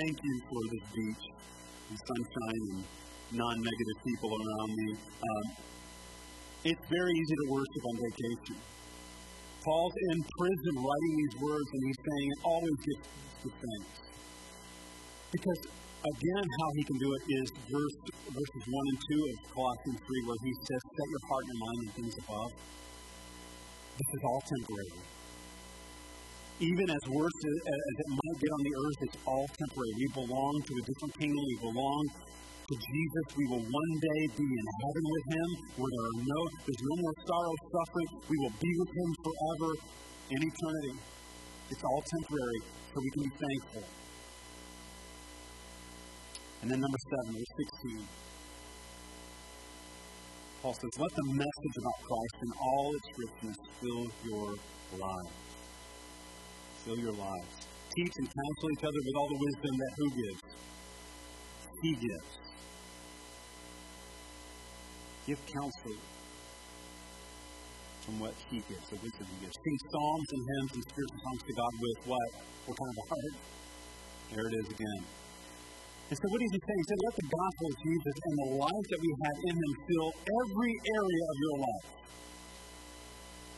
Thank 0.00 0.16
you 0.16 0.34
for 0.48 0.60
this 0.64 0.84
beach 0.96 1.24
and 1.92 1.96
sunshine 2.08 2.62
and 2.72 2.80
non 3.36 3.56
negative 3.60 3.98
people 4.08 4.32
around 4.32 4.70
me. 4.80 4.88
Um, 4.96 5.46
it's 6.72 6.84
very 6.88 7.12
easy 7.20 7.36
to 7.36 7.46
worship 7.52 7.82
on 7.84 7.94
vacation. 8.00 8.56
Paul's 9.60 9.92
in 9.92 10.18
prison 10.24 10.74
writing 10.80 11.12
these 11.20 11.36
words, 11.44 11.68
and 11.68 11.80
he's 11.84 12.00
saying, 12.00 12.26
it 12.32 12.40
always 12.48 12.78
give 12.80 13.00
the 13.44 13.52
thanks. 13.60 13.96
Because, 15.36 15.60
again, 16.00 16.44
how 16.48 16.68
he 16.80 16.82
can 16.88 16.96
do 16.96 17.08
it 17.12 17.22
is 17.28 17.46
verse, 17.68 17.96
verses 18.24 18.64
1 18.72 18.72
and 18.72 19.00
2 19.04 19.20
of 19.20 19.36
Colossians 19.52 20.00
3, 20.00 20.28
where 20.32 20.40
he 20.48 20.52
says, 20.64 20.80
Set 20.80 21.08
your 21.12 21.24
heart 21.28 21.44
and 21.44 21.58
mind 21.60 21.78
on 21.84 21.88
things 21.92 22.16
above 22.24 22.52
this 23.98 24.10
is 24.14 24.22
all 24.22 24.42
temporary. 24.46 25.02
Even 26.58 26.86
as 26.90 27.02
worse 27.10 27.38
as 27.50 27.94
it 27.98 28.08
might 28.10 28.38
get 28.38 28.50
on 28.50 28.62
the 28.62 28.74
earth, 28.74 28.98
it's 29.10 29.18
all 29.26 29.46
temporary. 29.46 29.94
We 29.98 30.06
belong 30.22 30.54
to 30.66 30.72
a 30.74 30.82
different 30.86 31.14
kingdom. 31.18 31.38
We 31.38 31.58
belong 31.70 32.02
to 32.14 32.74
Jesus. 32.74 33.24
We 33.34 33.46
will 33.46 33.62
one 33.62 33.92
day 33.98 34.20
be 34.38 34.46
in 34.46 34.66
heaven 34.82 35.04
with 35.06 35.26
Him, 35.34 35.48
where 35.82 35.90
there 35.90 36.06
are 36.06 36.18
no, 36.18 36.40
there's 36.66 36.82
no 36.82 36.94
more 36.98 37.16
sorrow, 37.26 37.54
suffering. 37.74 38.10
We 38.26 38.36
will 38.42 38.56
be 38.58 38.72
with 38.78 38.90
Him 38.90 39.10
forever 39.22 39.70
in 40.34 40.40
eternity. 40.46 40.94
It's 41.70 41.82
all 41.82 42.02
temporary, 42.02 42.60
so 42.90 42.94
we 43.02 43.10
can 43.10 43.22
be 43.22 43.34
thankful. 43.38 43.86
And 46.62 46.66
then 46.70 46.78
number 46.82 47.00
seven, 47.06 47.38
verse 47.38 47.54
16. 47.82 48.27
Paul 50.62 50.74
says, 50.74 50.90
Let 50.98 51.12
the 51.14 51.26
message 51.38 51.76
about 51.78 51.98
Christ 52.02 52.36
in 52.42 52.50
all 52.58 52.90
its 52.98 53.08
richness 53.14 53.58
fill 53.78 54.06
your 54.26 54.50
lives. 54.98 55.38
Fill 56.82 56.98
your 56.98 57.12
lives. 57.14 57.54
Teach 57.94 58.14
and 58.18 58.26
counsel 58.26 58.66
each 58.74 58.84
other 58.84 59.00
with 59.06 59.16
all 59.18 59.28
the 59.28 59.38
wisdom 59.38 59.72
that 59.78 59.92
who 59.98 60.06
gives? 60.18 60.42
He 61.82 61.92
gives. 61.94 62.30
Give 65.26 65.40
counsel 65.46 65.94
from 68.02 68.18
what 68.18 68.34
he 68.50 68.58
gives, 68.66 68.88
the 68.90 68.96
wisdom 68.98 69.26
he 69.30 69.46
gives. 69.46 69.54
Sing 69.62 69.78
psalms 69.92 70.28
and 70.32 70.42
hymns 70.42 70.72
and 70.74 70.82
spiritual 70.90 71.20
songs 71.22 71.42
to 71.46 71.52
God 71.54 71.72
with 71.78 71.98
what? 72.10 72.30
What 72.66 72.74
kind 72.74 72.90
of 72.90 72.98
heart? 73.06 73.34
There 74.34 74.46
it 74.48 74.54
is 74.58 74.68
again. 74.74 75.27
And 76.08 76.16
so 76.16 76.24
what 76.32 76.40
is 76.40 76.50
he 76.56 76.60
saying? 76.64 76.80
He 76.80 76.86
said, 76.88 77.00
let 77.04 77.14
the 77.20 77.28
gospel 77.28 77.66
of 77.68 77.76
Jesus 77.84 78.14
and 78.16 78.34
the 78.40 78.48
life 78.56 78.86
that 78.88 79.00
we 79.04 79.10
have 79.28 79.38
in 79.44 79.54
him 79.60 79.72
fill 79.84 80.10
every 80.40 80.72
area 80.72 81.24
of 81.28 81.36
your 81.44 81.56
life. 81.68 81.86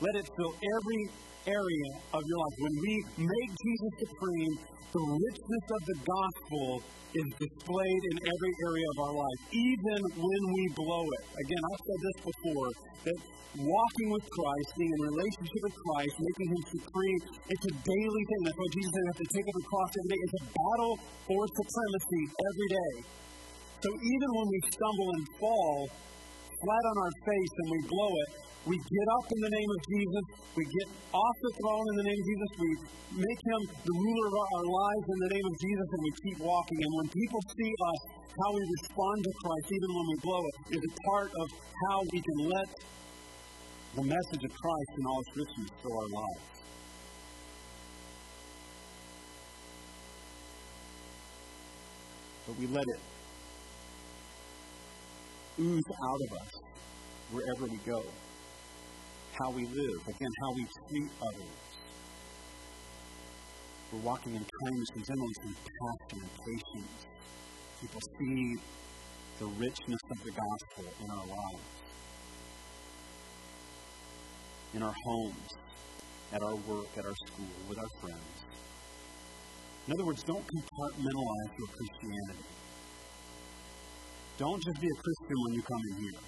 Let 0.00 0.14
it 0.16 0.26
fill 0.32 0.54
every 0.56 1.02
area 1.44 1.90
of 2.16 2.22
your 2.24 2.38
life. 2.40 2.56
When 2.56 2.76
we 2.80 2.94
make 3.20 3.50
Jesus 3.52 3.92
supreme, 4.08 4.54
the 4.96 5.04
richness 5.04 5.66
of 5.76 5.80
the 5.86 5.96
gospel 6.02 6.66
is 7.12 7.28
displayed 7.36 8.02
in 8.08 8.16
every 8.24 8.54
area 8.64 8.86
of 8.96 8.98
our 9.04 9.14
life, 9.20 9.40
even 9.52 10.00
when 10.16 10.42
we 10.56 10.62
blow 10.72 11.04
it. 11.04 11.24
Again, 11.36 11.62
I've 11.68 11.84
said 11.84 12.00
this 12.00 12.18
before 12.32 12.68
that 13.04 13.18
walking 13.58 14.08
with 14.14 14.26
Christ, 14.30 14.68
being 14.78 14.94
in 14.94 15.02
relationship 15.10 15.60
with 15.68 15.76
Christ, 15.84 16.14
making 16.16 16.48
Him 16.54 16.62
supreme, 16.80 17.20
it's 17.50 17.66
a 17.66 17.74
daily 17.82 18.22
thing. 18.24 18.40
That's 18.46 18.58
why 18.58 18.70
Jesus 18.72 18.90
said, 18.94 19.04
have 19.10 19.20
to 19.20 19.30
take 19.36 19.46
up 19.50 19.56
the 19.58 19.66
cross 19.66 19.90
every 19.90 20.10
day. 20.10 20.20
It's 20.22 20.36
a 20.38 20.44
battle 20.54 20.94
for 21.26 21.40
supremacy 21.50 22.22
every 22.30 22.68
day. 22.70 22.94
So 23.80 23.90
even 23.90 24.28
when 24.32 24.46
we 24.48 24.58
stumble 24.70 25.10
and 25.18 25.24
fall 25.40 25.76
flat 26.60 26.84
on 26.84 26.96
our 27.00 27.14
face 27.24 27.54
and 27.64 27.68
we 27.72 27.80
blow 27.88 28.12
it, 28.12 28.30
we 28.68 28.76
get 28.76 29.08
up 29.16 29.26
in 29.32 29.40
the 29.40 29.52
name 29.56 29.70
of 29.72 29.80
Jesus. 29.88 30.24
We 30.52 30.64
get 30.68 30.88
off 31.16 31.36
the 31.40 31.52
throne 31.56 31.86
in 31.90 31.96
the 32.04 32.06
name 32.12 32.20
of 32.20 32.26
Jesus. 32.28 32.50
We 32.60 32.70
make 33.24 33.40
him 33.40 33.60
the 33.72 33.96
ruler 33.96 34.26
of 34.28 34.36
our 34.36 34.66
lives 34.68 35.06
in 35.08 35.18
the 35.24 35.30
name 35.32 35.46
of 35.48 35.56
Jesus, 35.56 35.86
and 35.88 36.00
we 36.04 36.12
keep 36.20 36.38
walking. 36.44 36.80
And 36.84 36.92
when 37.00 37.08
people 37.08 37.40
see 37.56 37.72
us, 37.72 38.00
how 38.30 38.50
we 38.52 38.62
respond 38.62 39.16
to 39.24 39.32
Christ, 39.42 39.66
even 39.72 39.90
when 39.96 40.06
we 40.12 40.16
blow 40.20 40.42
it, 40.44 40.56
is 40.76 40.82
a 40.84 40.92
part 41.08 41.30
of 41.32 41.46
how 41.88 41.98
we 42.12 42.20
can 42.20 42.38
let 42.52 42.68
the 43.96 44.04
message 44.06 44.42
of 44.44 44.52
Christ 44.54 44.92
in 45.00 45.04
all 45.08 45.20
its 45.24 45.32
richness 45.40 45.70
fill 45.80 45.96
our 45.96 46.12
lives. 46.20 46.46
But 52.46 52.54
we 52.60 52.66
let 52.68 52.84
it 52.84 53.09
ooze 55.60 55.84
out 56.08 56.20
of 56.26 56.38
us 56.40 56.50
wherever 57.30 57.66
we 57.66 57.78
go 57.86 58.02
how 59.40 59.50
we 59.50 59.64
live, 59.64 60.00
again, 60.06 60.32
how 60.42 60.52
we 60.52 60.66
treat 60.88 61.10
others. 61.22 61.56
We're 63.90 64.00
walking 64.00 64.34
in 64.34 64.44
kindness 64.44 64.88
and 64.94 65.04
gentleness 65.06 65.38
and 65.42 65.54
compassion 65.56 66.18
and 66.20 66.32
patience. 66.44 67.06
People 67.80 68.00
see 68.18 68.54
the 69.38 69.46
richness 69.46 70.00
of 70.10 70.24
the 70.24 70.30
gospel 70.30 70.84
in 71.02 71.10
our 71.10 71.26
lives, 71.26 71.70
in 74.74 74.82
our 74.82 74.94
homes, 75.04 75.48
at 76.32 76.42
our 76.42 76.56
work, 76.56 76.88
at 76.98 77.06
our 77.06 77.16
school, 77.26 77.54
with 77.66 77.78
our 77.78 77.92
friends. 78.00 78.44
In 79.86 79.94
other 79.94 80.04
words, 80.04 80.22
don't 80.22 80.44
compartmentalize 80.44 81.52
your 81.56 81.68
Christianity. 81.72 82.59
Don't 84.40 84.57
just 84.57 84.81
be 84.81 84.88
a 84.88 84.98
Christian 85.05 85.37
when 85.44 85.53
you 85.53 85.61
come 85.61 85.83
in 85.92 85.96
here, 86.00 86.20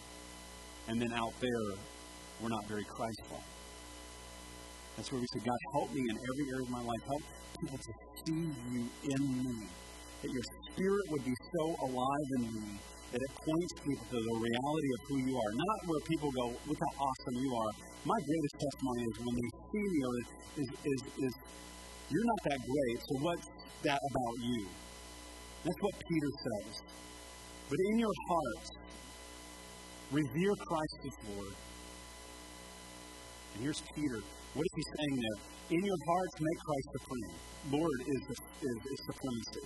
and 0.93 1.01
then 1.01 1.13
out 1.17 1.33
there 1.41 1.65
we're 2.45 2.53
not 2.53 2.69
very 2.69 2.85
Christ-like. 2.85 3.49
That's 5.01 5.09
where 5.09 5.17
we 5.17 5.25
say, 5.33 5.41
God, 5.41 5.57
help 5.73 5.89
me 5.97 6.05
in 6.05 6.17
every 6.21 6.47
area 6.53 6.65
of 6.69 6.73
my 6.77 6.85
life. 6.85 7.03
Help 7.09 7.25
people 7.57 7.81
to 7.81 7.93
see 8.21 8.53
you 8.69 8.85
in 8.85 9.23
me. 9.41 9.65
That 10.21 10.29
your 10.29 10.45
spirit 10.45 11.05
would 11.09 11.25
be 11.25 11.33
so 11.57 11.65
alive 11.89 12.29
in 12.37 12.43
me 12.53 12.69
that 13.17 13.21
it 13.25 13.33
points 13.33 13.73
people 13.81 14.05
to 14.05 14.19
the 14.21 14.37
reality 14.45 14.91
of 14.93 15.01
who 15.09 15.17
you 15.25 15.33
are. 15.33 15.53
Not 15.57 15.79
where 15.89 16.03
people 16.05 16.29
go, 16.37 16.47
look 16.69 16.81
how 16.85 17.09
awesome 17.09 17.37
you 17.41 17.51
are. 17.57 17.73
My 18.05 18.21
greatest 18.29 18.57
testimony 18.61 19.03
is 19.09 19.17
when 19.25 19.35
they 19.41 19.51
see 19.73 19.87
me 19.89 20.01
is, 20.61 20.69
is, 20.85 21.01
is 21.17 21.33
you're 22.13 22.29
not 22.29 22.41
that 22.45 22.61
great, 22.61 22.99
so 23.09 23.13
what's 23.25 23.49
that 23.89 24.01
about 24.05 24.35
you? 24.45 24.69
That's 25.65 25.81
what 25.81 25.95
Peter 25.97 26.33
says. 26.45 26.73
But 27.73 27.81
in 27.89 27.99
your 28.05 28.17
heart, 28.29 28.69
revere 30.13 30.55
Christ 30.69 30.99
as 31.09 31.17
Lord 31.33 31.57
and 33.55 33.63
here's 33.63 33.81
Peter. 33.95 34.21
What 34.57 34.65
is 34.65 34.75
he 34.77 34.85
saying 34.97 35.17
there? 35.21 35.39
In 35.77 35.83
your 35.85 36.01
hearts, 36.09 36.35
make 36.41 36.59
Christ 36.65 36.89
supreme. 36.97 37.33
Lord 37.73 37.99
is, 38.01 38.21
the, 38.29 38.37
is, 38.65 38.77
is 38.81 39.01
supremacy. 39.09 39.65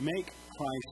Make 0.00 0.28
Christ, 0.30 0.90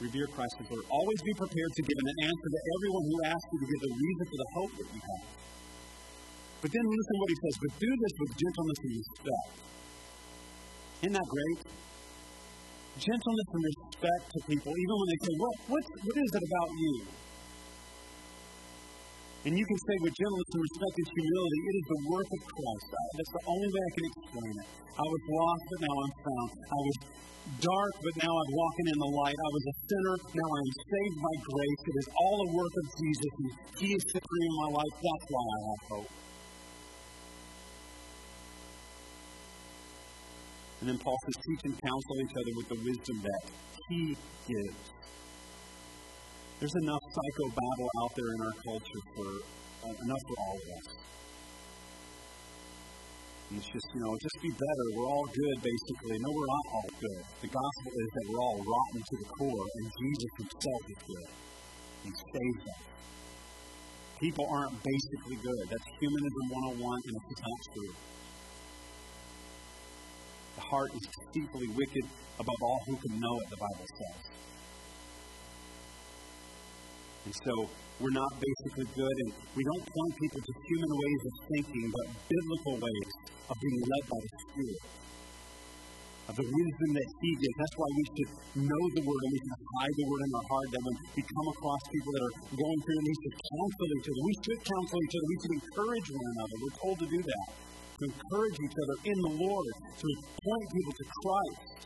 revere 0.00 0.26
Christ 0.30 0.54
as 0.62 0.66
Lord. 0.70 0.84
Always 0.90 1.20
be 1.22 1.34
prepared 1.34 1.72
to 1.74 1.82
give 1.82 1.98
an 1.98 2.10
answer 2.22 2.48
to 2.54 2.60
everyone 2.78 3.04
who 3.10 3.16
asks 3.26 3.48
you 3.52 3.58
to 3.58 3.68
give 3.68 3.80
the 3.82 3.94
reason 3.98 4.24
for 4.30 4.38
the 4.38 4.50
hope 4.54 4.72
that 4.78 4.88
you 4.94 5.00
have. 5.02 5.26
But 6.62 6.70
then 6.74 6.84
listen 6.86 7.12
to 7.14 7.20
what 7.22 7.30
he 7.30 7.38
says. 7.38 7.54
But 7.62 7.72
do 7.78 7.90
this 7.98 8.14
with 8.18 8.30
gentleness 8.34 8.78
and 8.78 8.92
respect. 8.98 9.52
Isn't 11.02 11.14
that 11.14 11.28
great? 11.30 11.58
Gentleness 12.98 13.48
and 13.54 13.62
respect 13.62 14.24
to 14.34 14.38
people, 14.50 14.72
even 14.74 14.94
when 14.98 15.08
they 15.08 15.20
say, 15.22 15.34
what, 15.38 15.54
what, 15.70 15.84
what 16.02 16.16
is 16.18 16.30
it 16.34 16.44
about 16.50 16.70
you? 16.74 16.94
And 19.46 19.54
you 19.54 19.62
can 19.62 19.78
say 19.86 19.96
with 20.02 20.14
gentleness 20.18 20.50
and 20.50 20.62
respect 20.66 20.94
and 20.98 21.08
humility, 21.14 21.60
it 21.62 21.74
is 21.78 21.86
the 21.94 22.00
work 22.10 22.26
of 22.26 22.40
Christ. 22.42 22.86
That's 22.90 23.32
the 23.38 23.44
only 23.54 23.68
way 23.70 23.82
I 23.86 23.92
can 23.94 24.04
explain 24.10 24.54
it. 24.58 24.68
I 24.98 25.06
was 25.06 25.22
lost, 25.30 25.62
but 25.70 25.78
now 25.86 25.94
I'm 25.94 26.14
found. 26.26 26.48
I 26.58 26.80
was 26.82 26.96
dark, 27.62 27.94
but 28.02 28.14
now 28.18 28.34
I'm 28.34 28.50
walking 28.50 28.86
in 28.90 28.98
the 28.98 29.10
light. 29.14 29.38
I 29.38 29.50
was 29.54 29.64
a 29.70 29.74
sinner, 29.86 30.14
now 30.34 30.48
I 30.50 30.60
am 30.66 30.72
saved 30.74 31.18
by 31.22 31.34
grace. 31.38 31.80
It 31.86 31.96
is 32.02 32.08
all 32.18 32.36
the 32.44 32.50
work 32.50 32.74
of 32.82 32.86
Jesus, 32.98 33.30
He 33.78 33.88
is 33.94 34.02
supreme 34.10 34.50
in 34.50 34.56
my 34.58 34.70
life. 34.74 34.94
That's 34.98 35.26
why 35.30 35.44
I 35.46 35.58
have 35.70 35.82
hope. 35.86 36.10
Then 40.88 40.98
Paul 40.98 41.16
says, 41.24 41.36
teach 41.44 41.62
and 41.68 41.76
counsel 41.76 42.16
each 42.24 42.32
other 42.32 42.52
with 42.56 42.68
the 42.72 42.80
wisdom 42.80 43.16
that 43.20 43.42
He 43.92 44.16
gives. 44.48 44.84
There's 46.58 46.76
enough 46.82 47.04
psycho 47.12 47.44
babble 47.52 47.90
out 48.02 48.12
there 48.16 48.30
in 48.32 48.40
our 48.40 48.56
culture 48.64 49.02
for 49.14 49.28
uh, 49.84 50.04
enough 50.04 50.22
for 50.26 50.36
all 50.42 50.56
of 50.56 50.68
us. 50.80 50.88
And 53.48 53.58
it's 53.60 53.68
just, 53.68 53.88
you 53.94 54.00
know, 54.00 54.12
just 54.16 54.38
be 54.42 54.50
better. 54.50 54.84
We're 54.96 55.08
all 55.08 55.28
good, 55.28 55.56
basically. 55.62 56.16
No, 56.18 56.28
we're 56.32 56.52
not 56.52 56.66
all 56.72 56.90
good. 57.00 57.22
The 57.40 57.50
gospel 57.52 57.92
is 57.94 58.08
that 58.12 58.24
we're 58.28 58.42
all 58.44 58.58
rotten 58.60 59.00
to 59.00 59.14
the 59.22 59.28
core, 59.38 59.66
and 59.76 59.84
Jesus 59.88 60.32
himself 60.36 60.82
is 60.88 61.00
good. 61.04 61.30
He 62.04 62.10
saves 62.12 62.62
us. 62.64 62.82
People 64.20 64.46
aren't 64.50 64.76
basically 64.82 65.38
good. 65.40 65.64
That's 65.70 65.88
humanism 66.00 66.44
101, 66.80 67.00
and 67.06 67.14
it's 67.28 67.40
not 67.44 67.60
true. 67.72 67.94
The 70.58 70.66
heart 70.74 70.90
is 70.90 71.06
deceitfully 71.06 71.70
wicked 71.70 72.04
above 72.34 72.60
all 72.66 72.80
who 72.90 72.98
can 72.98 73.14
know 73.14 73.34
it, 73.38 73.46
the 73.46 73.62
Bible 73.62 73.86
says. 73.94 74.22
And 77.30 77.34
so 77.46 77.54
we're 78.02 78.18
not 78.18 78.32
basically 78.42 78.90
good, 78.90 79.16
and 79.22 79.30
we 79.54 79.62
don't 79.62 79.86
point 79.86 80.12
people 80.18 80.42
to 80.42 80.52
human 80.66 80.92
ways 80.98 81.22
of 81.30 81.34
thinking, 81.46 81.86
but 81.94 82.06
biblical 82.26 82.74
ways 82.74 83.10
of 83.46 83.54
being 83.54 83.78
led 83.86 84.04
by 84.10 84.18
the 84.18 84.30
Spirit, 84.50 84.82
of 86.26 86.34
the 86.42 86.46
wisdom 86.50 86.90
that 86.90 87.08
He 87.22 87.30
gives. 87.38 87.56
That's 87.62 87.76
why 87.78 87.90
we 87.94 88.04
should 88.18 88.30
know 88.66 88.82
the 88.98 89.04
Word 89.06 89.22
and 89.30 89.32
we 89.38 89.40
should 89.46 89.62
hide 89.62 89.94
the 89.94 90.06
Word 90.10 90.22
in 90.26 90.30
our 90.42 90.46
heart. 90.50 90.68
That 90.74 90.82
when 90.82 90.96
we 91.06 91.22
come 91.22 91.48
across 91.54 91.82
people 91.86 92.10
that 92.18 92.22
are 92.26 92.34
going 92.50 92.80
through, 92.82 92.98
we 93.06 93.14
should 93.14 93.36
counsel 93.46 93.86
each 93.94 94.08
other. 94.10 94.22
We 94.26 94.34
should 94.42 94.60
counsel 94.66 94.98
each 95.06 95.14
other. 95.14 95.28
We 95.30 95.38
should 95.38 95.54
encourage 95.54 96.06
one 96.18 96.28
another. 96.34 96.54
We're 96.66 96.78
told 96.82 96.96
to 96.98 97.08
do 97.14 97.20
that. 97.22 97.67
To 97.98 98.04
encourage 98.06 98.58
each 98.62 98.76
other 98.78 98.96
in 99.10 99.18
the 99.26 99.32
Lord, 99.42 99.72
to 99.74 100.08
point 100.38 100.66
people 100.70 100.94
to 100.94 101.04
Christ. 101.18 101.78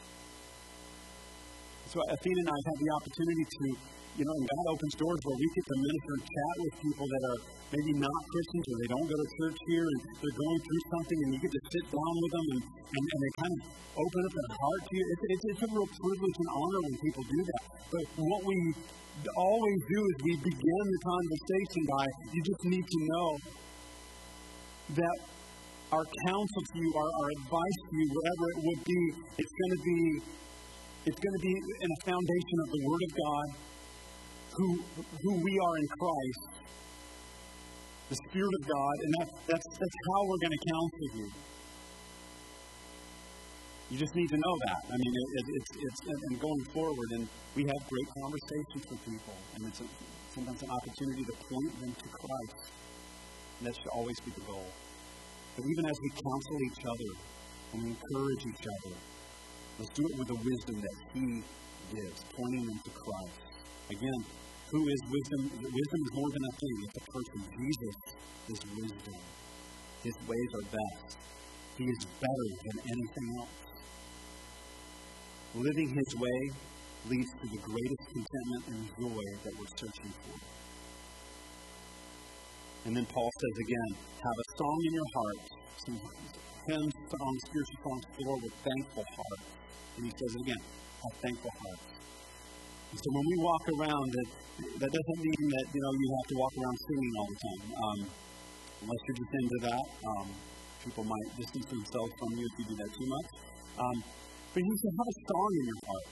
So 1.88 2.00
Athena 2.04 2.40
and 2.44 2.50
I 2.52 2.58
have 2.68 2.78
the 2.84 2.90
opportunity 3.00 3.44
to 3.48 3.64
you 4.12 4.24
know, 4.28 4.34
and 4.36 4.44
God 4.44 4.76
opens 4.76 4.92
doors 5.00 5.20
where 5.24 5.38
we 5.40 5.46
get 5.56 5.64
to 5.72 5.76
minister 5.80 6.12
and 6.12 6.24
chat 6.28 6.54
with 6.60 6.74
people 6.84 7.06
that 7.08 7.22
are 7.32 7.40
maybe 7.72 7.92
not 7.96 8.20
Christians 8.28 8.64
or 8.68 8.76
they 8.84 8.90
don't 8.92 9.08
go 9.08 9.16
to 9.16 9.28
church 9.40 9.58
here 9.72 9.86
and 9.88 9.98
they're 10.20 10.36
going 10.36 10.60
through 10.60 10.82
something 10.92 11.18
and 11.24 11.28
you 11.32 11.38
get 11.40 11.52
to 11.56 11.62
sit 11.72 11.84
down 11.88 12.14
with 12.20 12.32
them 12.36 12.46
and, 12.52 12.62
and, 12.76 13.04
and 13.08 13.20
they 13.24 13.32
kind 13.40 13.52
of 13.56 13.60
open 13.96 14.20
up 14.28 14.32
their 14.36 14.52
heart 14.52 14.82
to 14.84 14.92
you. 14.92 15.04
It's, 15.16 15.24
it's, 15.32 15.44
it's 15.48 15.62
a 15.64 15.70
real 15.72 15.88
privilege 15.88 16.36
and 16.44 16.50
honor 16.52 16.80
when 16.84 16.96
people 17.00 17.24
do 17.24 17.40
that. 17.40 17.62
But 17.88 18.04
what 18.20 18.42
we 18.44 18.58
always 19.32 19.80
do 19.88 20.00
is 20.12 20.14
we 20.28 20.34
begin 20.44 20.84
the 20.92 21.00
conversation 21.08 21.82
by, 21.88 22.04
you 22.36 22.40
just 22.44 22.62
need 22.68 22.84
to 22.84 22.98
know 23.00 23.28
that 24.92 25.18
our 25.92 26.04
counsel 26.26 26.62
to 26.72 26.76
you, 26.80 26.88
our, 26.96 27.10
our 27.20 27.28
advice 27.36 27.78
to 27.84 27.92
you, 27.92 28.06
whatever 28.08 28.44
it 28.48 28.58
would 28.64 28.82
be, 28.84 29.02
it's 29.36 29.54
going 29.60 29.72
to 29.76 29.82
be 29.84 30.00
it's 31.02 31.18
going 31.18 31.34
to 31.34 31.42
be 31.42 31.54
in 31.82 31.90
a 31.90 32.00
foundation 32.06 32.56
of 32.62 32.68
the 32.70 32.80
Word 32.86 33.02
of 33.02 33.12
God 33.12 33.46
who, 34.54 34.68
who 35.02 35.32
we 35.42 35.54
are 35.58 35.76
in 35.82 35.86
Christ, 35.98 36.42
the 38.06 38.18
Spirit 38.30 38.54
of 38.60 38.62
God, 38.70 38.94
and 39.02 39.10
that, 39.18 39.28
that's, 39.50 39.66
that's 39.66 39.98
how 40.06 40.20
we're 40.30 40.42
going 40.46 40.54
to 40.54 40.64
counsel 40.70 41.08
you. 41.18 41.28
You 43.90 43.98
just 43.98 44.14
need 44.14 44.30
to 44.30 44.38
know 44.38 44.54
that. 44.70 44.80
I 44.88 44.96
mean, 44.96 45.12
it, 45.12 45.28
it, 45.42 45.46
it's, 45.58 45.70
it's, 45.74 46.00
and 46.30 46.38
going 46.38 46.64
forward, 46.72 47.08
and 47.18 47.28
we 47.56 47.66
have 47.66 47.80
great 47.90 48.08
conversations 48.22 48.84
with 48.86 49.00
people, 49.04 49.36
and 49.58 49.66
it's 49.66 49.80
a, 49.82 49.86
sometimes 50.30 50.62
an 50.62 50.70
opportunity 50.70 51.24
to 51.26 51.34
point 51.50 51.72
them 51.82 51.92
to 51.98 52.08
Christ. 52.14 52.72
And 53.58 53.66
that 53.66 53.74
should 53.74 53.90
always 53.90 54.18
be 54.20 54.30
the 54.30 54.46
goal. 54.46 54.70
But 55.56 55.64
even 55.68 55.84
as 55.84 55.98
we 56.00 56.10
counsel 56.10 56.56
each 56.64 56.82
other 56.88 57.10
and 57.72 57.82
we 57.84 57.88
encourage 57.92 58.42
each 58.48 58.64
other, 58.64 58.96
let's 59.78 59.92
do 59.92 60.02
it 60.08 60.18
with 60.18 60.28
the 60.28 60.40
wisdom 60.40 60.80
that 60.80 60.96
He 61.12 61.44
gives, 61.92 62.24
pointing 62.32 62.64
them 62.64 62.80
to 62.84 62.90
Christ. 62.90 63.40
Again, 63.90 64.20
who 64.72 64.88
is 64.88 65.00
wisdom? 65.12 65.40
Wisdom 65.60 66.00
is 66.08 66.12
more 66.16 66.30
than 66.32 66.44
a 66.48 66.54
thing, 66.56 66.76
it's 66.88 66.96
a 66.96 67.04
person. 67.12 67.38
Jesus 67.60 67.96
is 68.48 68.60
wisdom. 68.80 69.20
His 70.02 70.16
ways 70.24 70.50
are 70.56 70.66
best. 70.72 71.18
He 71.76 71.84
is 71.84 72.00
better 72.16 72.48
than 72.64 72.76
anything 72.88 73.26
else. 73.36 73.58
Living 75.54 75.88
His 75.92 76.16
way 76.16 76.40
leads 77.12 77.30
to 77.42 77.46
the 77.52 77.60
greatest 77.60 78.04
contentment 78.08 78.64
and 78.68 78.80
joy 78.96 79.24
that 79.44 79.52
we're 79.60 79.76
searching 79.76 80.12
for. 80.24 80.61
And 82.84 82.96
then 82.98 83.06
Paul 83.06 83.30
says 83.30 83.56
again, 83.62 83.90
have 84.26 84.38
a 84.42 84.46
song 84.58 84.78
in 84.86 84.92
your 84.98 85.10
heart, 85.14 85.40
some 85.86 85.98
hymns, 86.66 86.94
songs, 87.14 87.38
spiritual 87.46 87.78
songs 87.78 88.02
filled 88.18 88.42
with 88.42 88.54
thankful 88.58 89.06
heart. 89.06 89.42
And 89.96 90.02
he 90.06 90.12
says 90.18 90.30
it 90.34 90.42
again, 90.42 90.62
a 90.66 91.08
thankful 91.22 91.54
heart. 91.62 91.80
And 92.90 92.98
so 92.98 93.08
when 93.14 93.26
we 93.30 93.36
walk 93.38 93.64
around, 93.78 94.06
that, 94.18 94.28
that 94.82 94.90
doesn't 94.90 95.20
mean 95.22 95.44
that 95.54 95.66
you 95.70 95.80
know 95.80 95.92
you 95.94 96.08
have 96.10 96.26
to 96.26 96.36
walk 96.42 96.54
around 96.58 96.76
singing 96.82 97.12
all 97.22 97.28
the 97.30 97.38
time. 97.38 97.62
Um, 97.72 97.98
unless 98.82 99.00
you're 99.06 99.20
just 99.22 99.32
into 99.32 99.58
that, 99.62 99.86
um, 100.02 100.26
people 100.82 101.04
might 101.06 101.28
distance 101.38 101.66
themselves 101.70 102.12
from 102.18 102.30
you 102.34 102.44
if 102.50 102.54
you 102.58 102.64
do 102.66 102.76
that 102.82 102.90
too 102.98 103.06
much. 103.06 103.28
Um, 103.78 103.96
but 104.52 104.60
you 104.60 104.74
should 104.74 104.94
have 104.98 105.08
a 105.08 105.16
song 105.30 105.50
in 105.54 105.64
your 105.70 105.80
heart. 105.86 106.06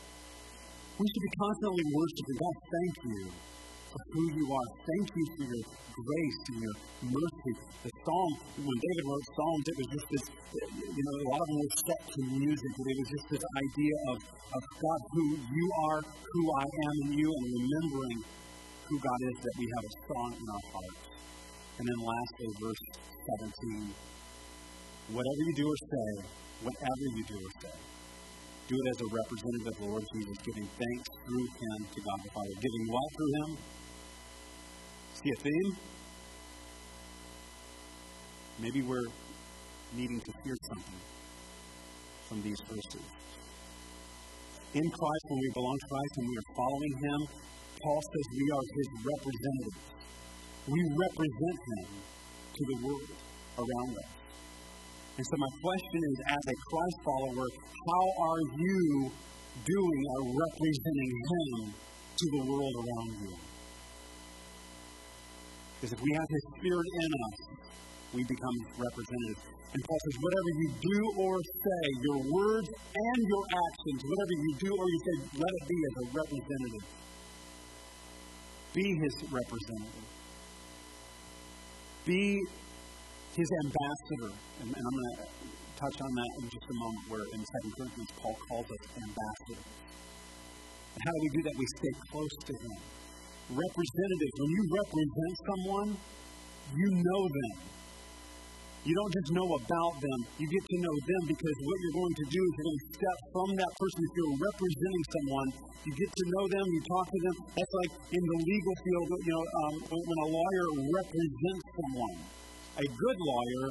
We 1.03 1.05
should 1.11 1.25
be 1.27 1.35
constantly 1.35 1.85
worshiping 1.99 2.39
God. 2.39 2.57
Thank 2.63 2.95
you 3.11 3.51
for 3.91 4.03
who 4.15 4.25
you 4.39 4.47
are. 4.55 4.69
Thank 4.87 5.07
you 5.11 5.25
for 5.35 5.45
your 5.51 5.65
grace 5.91 6.41
and 6.51 6.59
your 6.63 6.77
mercy. 7.11 7.53
The 7.83 7.91
psalm, 7.91 8.33
when 8.63 8.79
David 8.79 9.05
wrote 9.11 9.27
psalms, 9.35 9.65
it 9.67 9.77
was 9.81 9.89
just 9.91 10.07
this, 10.11 10.25
you 10.79 11.03
know, 11.03 11.15
a 11.19 11.29
lot 11.35 11.43
of 11.43 11.49
them 11.51 11.59
were 11.59 11.77
set 11.83 12.01
to 12.07 12.21
music, 12.39 12.71
but 12.79 12.87
it 12.87 12.97
was 13.03 13.11
just 13.11 13.27
this 13.35 13.45
idea 13.51 13.97
of, 14.15 14.19
of 14.31 14.63
God, 14.79 15.01
who 15.11 15.25
you 15.43 15.67
are, 15.91 16.01
who 16.07 16.43
I 16.55 16.67
am 16.71 16.95
in 17.03 17.11
you, 17.19 17.29
and 17.35 17.47
remembering 17.51 18.19
who 18.87 18.95
God 19.01 19.21
is, 19.27 19.37
that 19.43 19.55
we 19.59 19.67
have 19.67 19.85
a 19.87 19.95
song 20.07 20.31
in 20.39 20.47
our 20.47 20.65
hearts. 20.71 21.03
And 21.81 21.85
then 21.89 22.01
lastly, 22.05 22.49
verse 22.61 22.85
17. 22.95 23.91
Whatever 25.11 25.43
you 25.51 25.55
do 25.59 25.67
or 25.67 25.81
say, 25.91 26.11
whatever 26.63 27.05
you 27.19 27.25
do 27.27 27.37
or 27.43 27.53
say, 27.65 27.77
do 28.71 28.77
it 28.79 28.87
as 28.95 29.01
a 29.03 29.09
representative 29.11 29.67
of 29.67 29.77
the 29.83 29.87
Lord 29.91 30.05
Jesus, 30.15 30.37
giving 30.47 30.69
thanks 30.79 31.09
through 31.27 31.49
him 31.59 31.79
to 31.91 31.99
God 32.07 32.19
the 32.23 32.31
Father. 32.31 32.55
Giving 32.63 32.85
what 32.87 33.09
through 33.19 33.33
him? 33.35 33.80
See 35.21 35.29
a 35.29 35.43
theme? 35.43 35.77
Maybe 38.57 38.81
we're 38.81 39.05
needing 39.93 40.17
to 40.17 40.33
hear 40.41 40.57
something 40.65 41.01
from 42.25 42.41
these 42.41 42.57
verses. 42.65 43.05
In 44.73 44.87
Christ, 44.89 45.25
when 45.29 45.41
we 45.45 45.51
belong 45.53 45.77
to 45.77 45.89
Christ 45.93 46.13
and 46.17 46.25
we 46.25 46.37
are 46.41 46.49
following 46.57 46.95
Him, 47.05 47.21
Paul 47.85 48.01
says 48.01 48.25
we 48.33 48.47
are 48.49 48.65
His 48.65 48.89
representatives. 49.13 49.81
We 50.73 50.81
represent 50.89 51.59
Him 51.69 51.89
to 52.57 52.63
the 52.65 52.77
world 52.81 53.11
around 53.61 53.93
us. 54.01 54.11
And 55.21 55.25
so, 55.29 55.37
my 55.37 55.53
question 55.61 56.01
is 56.01 56.17
as 56.33 56.45
a 56.49 56.57
Christ 56.65 56.99
follower, 57.05 57.49
how 57.69 58.07
are 58.25 58.43
you 58.57 59.13
doing 59.69 60.03
or 60.17 60.21
representing 60.33 61.13
Him 61.29 61.75
to 61.77 62.25
the 62.25 62.43
world 62.49 62.75
around 62.81 63.13
you? 63.21 63.50
Because 65.81 65.97
if 65.97 66.03
we 66.05 66.13
have 66.13 66.29
His 66.29 66.45
Spirit 66.61 66.89
in 66.93 67.11
us, 67.25 67.37
we 68.13 68.21
become 68.29 68.57
representatives. 68.77 69.41
And 69.73 69.81
Paul 69.81 69.97
says, 69.97 70.17
whatever 70.21 70.51
you 70.61 70.69
do 70.77 70.99
or 71.25 71.35
say, 71.41 71.85
your 72.05 72.21
words 72.21 72.69
and 72.69 73.19
your 73.25 73.45
actions, 73.49 73.99
whatever 74.05 74.35
you 74.45 74.53
do 74.61 74.71
or 74.77 74.87
you 74.93 75.01
say, 75.01 75.17
let 75.41 75.53
it 75.57 75.65
be 75.65 75.79
as 75.81 75.95
a 75.97 76.07
representative. 76.21 76.85
Be 78.77 78.87
His 78.93 79.15
representative. 79.33 80.09
Be 82.05 82.45
His 83.41 83.49
ambassador. 83.65 84.37
And, 84.61 84.69
and 84.77 84.85
I'm 84.85 84.97
going 85.01 85.17
to 85.17 85.29
touch 85.81 85.97
on 85.97 86.13
that 86.13 86.31
in 86.45 86.47
just 86.53 86.67
a 86.69 86.77
moment, 86.77 87.05
where 87.09 87.25
in 87.25 87.41
2 87.41 87.73
Corinthians, 87.73 88.11
Paul 88.21 88.37
calls 88.53 88.69
us 88.69 88.83
ambassadors. 89.01 89.65
And 90.93 91.01
how 91.01 91.13
do 91.17 91.21
we 91.25 91.31
do 91.41 91.43
that? 91.49 91.55
We 91.57 91.67
stay 91.81 91.93
close 92.13 92.37
to 92.37 92.53
Him 92.53 93.00
representatives. 93.51 94.35
When 94.39 94.51
you 94.51 94.65
represent 94.71 95.35
someone, 95.47 95.89
you 96.77 96.89
know 96.95 97.23
them. 97.27 97.71
You 98.81 98.97
don't 98.97 99.13
just 99.13 99.31
know 99.37 99.49
about 99.61 99.95
them, 100.01 100.19
you 100.41 100.49
get 100.49 100.65
to 100.65 100.77
know 100.81 100.97
them 101.05 101.23
because 101.29 101.57
what 101.69 101.77
you're 101.85 101.99
going 102.01 102.17
to 102.17 102.27
do 102.33 102.41
is 102.41 102.51
you're 102.57 102.65
going 102.65 102.81
to 102.81 102.89
step 102.97 103.19
from 103.29 103.49
that 103.61 103.73
person. 103.77 103.99
If 104.09 104.13
you're 104.17 104.37
representing 104.41 105.05
someone, 105.05 105.49
you 105.85 105.93
get 106.01 106.09
to 106.09 106.25
know 106.33 106.45
them, 106.49 106.65
you 106.65 106.81
talk 106.89 107.07
to 107.13 107.21
them. 107.21 107.37
That's 107.61 107.75
like 107.77 107.93
in 108.09 108.23
the 108.25 108.39
legal 108.41 108.75
field, 108.81 109.07
you 109.21 109.33
know, 109.37 109.45
um, 109.45 109.75
when 109.85 110.19
a 110.25 110.29
lawyer 110.33 110.67
represents 110.97 111.65
someone. 111.77 112.17
A 112.81 112.87
good 112.89 113.19
lawyer 113.21 113.65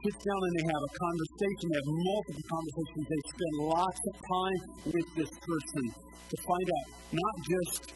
sits 0.00 0.20
down 0.24 0.40
and 0.48 0.54
they 0.56 0.64
have 0.64 0.80
a 0.80 0.92
conversation, 0.96 1.64
they 1.68 1.76
have 1.76 1.92
multiple 1.92 2.46
conversations, 2.48 3.04
they 3.12 3.22
spend 3.36 3.54
lots 3.68 4.00
of 4.00 4.14
time 4.16 4.60
with 4.96 5.08
this 5.12 5.32
person 5.44 5.84
to 5.92 6.36
find 6.40 6.68
out 6.72 6.86
not 7.12 7.34
just 7.44 7.92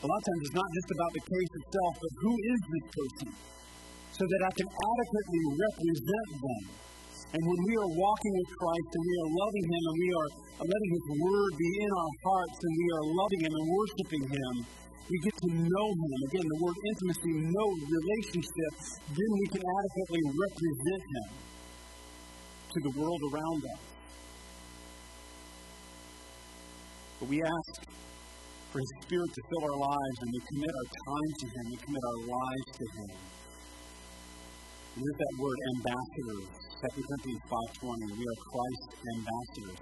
a 0.00 0.06
lot 0.08 0.16
of 0.16 0.24
times 0.24 0.40
it's 0.48 0.56
not 0.56 0.70
just 0.72 0.90
about 0.96 1.12
the 1.12 1.24
case 1.28 1.50
itself, 1.60 1.92
but 2.00 2.12
who 2.24 2.32
is 2.32 2.58
this 2.72 2.86
person? 2.88 3.28
So 4.16 4.22
that 4.24 4.42
I 4.48 4.52
can 4.56 4.68
adequately 4.68 5.44
represent 5.60 6.28
them. 6.40 6.62
And 7.30 7.42
when 7.44 7.60
we 7.68 7.74
are 7.76 7.92
walking 8.00 8.32
with 8.32 8.50
Christ 8.56 8.88
and 8.96 9.04
we 9.04 9.14
are 9.20 9.30
loving 9.44 9.66
Him 9.70 9.82
and 9.86 9.96
we 10.00 10.10
are 10.16 10.30
letting 10.64 10.92
His 10.96 11.06
Word 11.20 11.52
be 11.52 11.70
in 11.84 11.90
our 11.92 12.12
hearts 12.26 12.58
and 12.64 12.72
we 12.80 12.86
are 12.96 13.04
loving 13.12 13.40
Him 13.44 13.52
and 13.60 13.66
worshiping 13.70 14.24
Him, 14.24 14.52
we 15.04 15.16
get 15.20 15.36
to 15.36 15.48
know 15.52 15.88
Him. 15.92 16.18
Again, 16.32 16.46
the 16.48 16.58
word 16.64 16.78
intimacy, 16.80 17.32
know 17.44 17.68
relationship, 17.76 18.72
then 19.04 19.30
we 19.36 19.46
can 19.52 19.62
adequately 19.68 20.22
represent 20.32 21.02
Him 21.12 21.28
to 22.72 22.78
the 22.88 22.92
world 22.96 23.20
around 23.30 23.60
us. 23.68 23.82
But 27.20 27.28
we 27.28 27.44
ask 27.44 27.70
for 28.70 28.78
His 28.78 28.92
Spirit 29.02 29.30
to 29.34 29.42
fill 29.50 29.64
our 29.66 29.80
lives 29.82 30.16
and 30.22 30.28
we 30.30 30.40
commit 30.46 30.70
our 30.70 30.88
time 30.94 31.30
to 31.42 31.46
Him, 31.50 31.64
we 31.74 31.78
commit 31.82 32.04
our 32.06 32.20
lives 32.22 32.68
to 32.78 32.84
Him. 32.86 33.10
And 34.94 35.02
with 35.02 35.18
that 35.18 35.34
word, 35.42 35.58
ambassadors, 35.74 36.46
2 36.78 37.02
Corinthians 37.02 37.42
5.20, 37.50 38.14
we 38.14 38.24
are 38.30 38.40
Christ's 38.46 38.94
ambassadors. 39.10 39.80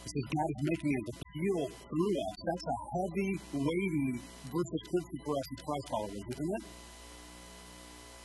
It 0.00 0.08
says 0.08 0.26
God 0.32 0.48
is 0.48 0.62
making 0.64 0.92
an 0.96 1.04
appeal 1.12 1.60
through 1.76 2.14
us. 2.24 2.36
That's 2.40 2.66
a 2.68 2.76
heavy, 2.92 3.30
weighty 3.56 4.08
verse 4.48 4.70
of 4.72 4.80
scripture 4.84 5.20
for 5.24 5.34
us 5.36 5.46
as 5.52 5.60
Christ 5.60 5.86
followers, 5.92 6.24
isn't 6.24 6.52
it? 6.56 6.64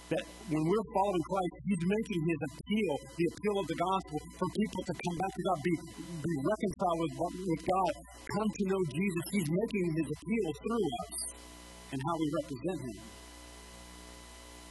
That 0.06 0.22
when 0.53 0.62
we're 0.62 0.88
following 0.93 1.26
Christ, 1.26 1.53
He's 1.66 1.82
making 1.82 2.20
His 2.30 2.39
appeal, 2.45 2.93
the 3.18 3.26
appeal 3.26 3.56
of 3.58 3.66
the 3.66 3.80
gospel, 3.82 4.18
for 4.38 4.47
people 4.53 4.82
to 4.86 4.93
come 4.93 5.16
back 5.18 5.32
to 5.34 5.41
God, 5.41 5.58
be, 5.66 5.74
be 6.22 6.34
reconciled 6.45 6.99
with, 7.01 7.14
with 7.41 7.64
God, 7.66 7.91
come 8.22 8.49
to 8.53 8.64
know 8.70 8.82
Jesus. 8.86 9.24
He's 9.34 9.49
making 9.49 9.86
His 9.97 10.08
appeal 10.14 10.47
through 10.62 10.86
us 11.01 11.14
and 11.89 11.97
how 11.97 12.16
we 12.22 12.28
represent 12.38 12.80
Him. 12.86 12.97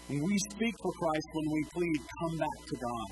When 0.05 0.21
we 0.21 0.37
speak 0.53 0.75
for 0.85 0.93
Christ, 0.93 1.27
when 1.33 1.49
we 1.49 1.61
plead, 1.73 1.99
come 2.21 2.35
back 2.37 2.59
to 2.71 2.77
God. 2.77 3.11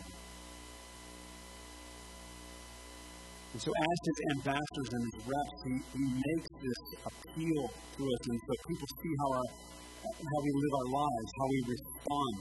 And 3.52 3.60
so, 3.60 3.68
as 3.68 3.98
his 4.08 4.18
ambassadors 4.32 4.90
and 4.96 5.02
his 5.12 5.18
reps, 5.28 5.58
he, 5.64 5.74
he 5.92 6.04
makes 6.08 6.48
this 6.56 6.80
appeal 7.04 7.62
to 7.68 8.00
us. 8.00 8.22
And 8.28 8.38
so 8.48 8.52
people 8.68 8.88
see 8.96 9.12
how, 9.20 9.28
our, 9.36 9.48
how 10.02 10.38
we 10.42 10.50
live 10.50 10.74
our 10.74 10.90
lives, 10.98 11.28
how 11.38 11.46
we 11.46 11.60
respond. 11.70 12.36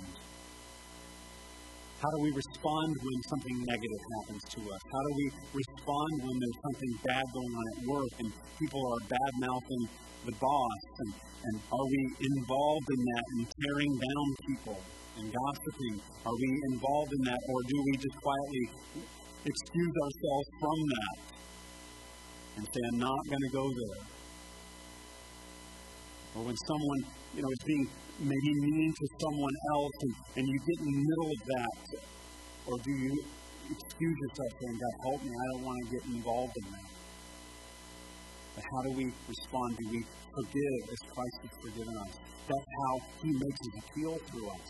How 2.01 2.09
do 2.17 2.19
we 2.25 2.31
respond 2.33 2.89
when 2.97 3.17
something 3.29 3.55
negative 3.61 4.01
happens 4.17 4.43
to 4.57 4.59
us? 4.73 4.81
How 4.89 5.01
do 5.05 5.11
we 5.13 5.27
respond 5.53 6.11
when 6.25 6.35
there's 6.41 6.59
something 6.65 6.91
bad 7.05 7.25
going 7.29 7.53
on 7.53 7.65
at 7.69 7.79
work 7.85 8.13
and 8.25 8.29
people 8.57 8.81
are 8.81 9.01
bad 9.05 9.31
mouthing 9.37 9.83
the 10.25 10.35
boss? 10.41 10.81
And, 10.97 11.09
and 11.45 11.55
are 11.61 11.87
we 11.87 12.01
involved 12.17 12.89
in 12.89 13.01
that 13.05 13.25
and 13.37 13.41
tearing 13.53 13.93
down 14.01 14.25
people 14.49 14.79
and 15.21 15.25
gossiping? 15.29 15.95
Are 16.25 16.33
we 16.33 16.49
involved 16.73 17.13
in 17.13 17.21
that 17.29 17.41
or 17.45 17.57
do 17.69 17.77
we 17.85 17.93
just 18.01 18.17
quietly 18.17 18.65
excuse 19.45 19.95
ourselves 20.01 20.49
from 20.57 20.79
that 20.97 21.17
and 22.57 22.65
say, 22.65 22.81
I'm 22.93 22.99
not 22.99 23.19
going 23.29 23.41
to 23.41 23.53
go 23.53 23.65
there. 23.65 24.03
Or 26.35 26.43
when 26.45 26.55
someone, 26.67 27.01
you 27.35 27.41
know, 27.41 27.49
is 27.51 27.63
being 27.65 27.87
maybe 28.19 28.51
mean 28.59 28.91
to 28.91 29.05
someone 29.23 29.55
else 29.73 29.95
and, 30.01 30.13
and 30.37 30.43
you 30.47 30.57
get 30.59 30.77
in 30.83 30.91
the 30.91 31.03
middle 31.09 31.29
of 31.31 31.41
that, 31.47 31.77
or 32.67 32.75
do 32.83 32.91
you 32.91 33.13
excuse 33.71 34.17
yourself 34.19 34.51
saying, 34.59 34.77
God, 34.77 34.95
help 35.07 35.19
me, 35.23 35.31
I 35.31 35.45
don't 35.51 35.63
want 35.63 35.77
to 35.79 35.87
get 35.95 36.03
involved 36.11 36.55
in 36.59 36.67
that. 36.75 36.91
But 38.55 38.63
how 38.67 38.81
do 38.83 38.91
we 38.91 39.05
respond? 39.31 39.69
Do 39.79 39.85
we 39.95 40.01
forgive 40.03 40.79
as 40.91 40.99
Christ 41.07 41.37
has 41.47 41.55
forgiven 41.63 41.95
us? 42.03 42.13
That's 42.51 42.69
how 42.83 42.93
He 43.23 43.31
makes 43.31 43.59
His 43.63 43.75
appeal 43.79 44.13
through 44.27 44.47
us. 44.51 44.67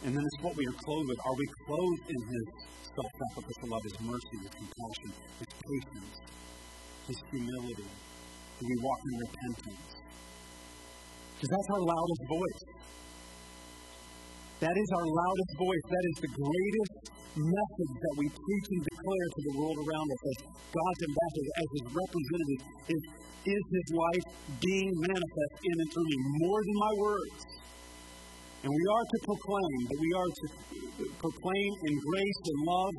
And 0.00 0.16
then 0.16 0.24
it's 0.24 0.40
what 0.40 0.56
we 0.56 0.64
are 0.64 0.78
clothed 0.80 1.08
with. 1.12 1.20
Are 1.20 1.36
we 1.36 1.46
clothed 1.68 2.04
in 2.08 2.20
His 2.24 2.46
self 2.88 3.10
sacrificial 3.20 3.68
love, 3.68 3.84
His 3.84 4.00
mercy, 4.00 4.36
His 4.40 4.52
compassion, 4.56 5.10
His 5.44 5.52
patience, 5.60 6.16
His 7.04 7.18
humility? 7.28 8.09
We 8.60 8.76
walk 8.84 9.00
in 9.08 9.14
repentance? 9.24 9.88
Because 11.32 11.48
that's 11.48 11.70
our 11.72 11.84
loudest 11.88 12.22
voice. 12.28 12.60
That 14.60 14.76
is 14.76 14.88
our 15.00 15.08
loudest 15.08 15.52
voice. 15.56 15.84
That 15.88 16.04
is 16.04 16.16
the 16.20 16.32
greatest 16.36 16.94
message 17.40 17.94
that 18.04 18.14
we 18.20 18.26
preach 18.28 18.66
and 18.68 18.82
declare 18.84 19.26
to 19.32 19.40
the 19.48 19.54
world 19.56 19.78
around 19.80 20.08
us 20.12 20.22
as 20.28 20.38
God's 20.52 21.00
ambassadors, 21.08 21.50
as 21.56 21.68
His 21.72 21.86
representative, 21.96 22.60
is, 22.92 23.02
is 23.48 23.62
His 23.72 23.88
life 23.96 24.26
being 24.60 24.92
manifest 25.08 25.54
in 25.64 25.76
and 25.80 25.88
through 25.96 26.08
me 26.12 26.18
more 26.44 26.60
than 26.60 26.76
my 26.76 26.92
words. 27.00 27.40
And 28.60 28.68
we 28.68 28.84
are 28.92 29.04
to 29.08 29.18
proclaim, 29.24 29.78
but 29.88 29.96
we 29.96 30.10
are 30.12 30.28
to 30.28 30.46
proclaim 31.16 31.70
in 31.88 31.94
grace 31.96 32.40
and 32.44 32.58
love, 32.68 32.94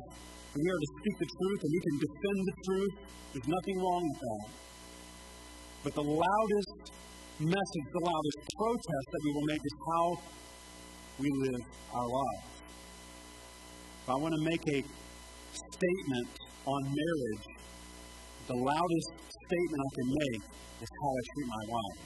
and 0.50 0.58
we 0.58 0.66
are 0.66 0.80
to 0.82 0.90
speak 0.98 1.14
the 1.22 1.30
truth, 1.30 1.60
and 1.62 1.70
we 1.70 1.80
can 1.86 1.96
defend 2.02 2.38
the 2.42 2.56
truth. 2.66 2.94
There's 3.30 3.50
nothing 3.54 3.76
wrong 3.78 4.02
with 4.02 4.18
that. 4.18 4.44
But 5.84 5.94
the 5.94 6.02
loudest 6.02 6.94
message, 7.40 7.86
the 7.92 8.04
loudest 8.06 8.38
protest 8.56 9.06
that 9.10 9.20
we 9.24 9.32
will 9.34 9.46
make 9.50 9.58
is 9.64 9.74
how 9.90 10.22
we 11.18 11.28
live 11.42 11.62
our 11.92 12.06
lives. 12.06 12.46
If 14.02 14.08
I 14.08 14.14
want 14.14 14.32
to 14.34 14.42
make 14.44 14.62
a 14.62 14.78
statement 15.74 16.28
on 16.66 16.82
marriage, 16.84 17.44
the 18.46 18.54
loudest 18.54 19.10
statement 19.26 19.80
I 19.82 19.90
can 19.98 20.08
make 20.22 20.42
is 20.82 20.88
how 21.02 21.10
I 21.10 21.22
treat 21.34 21.48
my 21.50 21.64
wife 21.74 22.00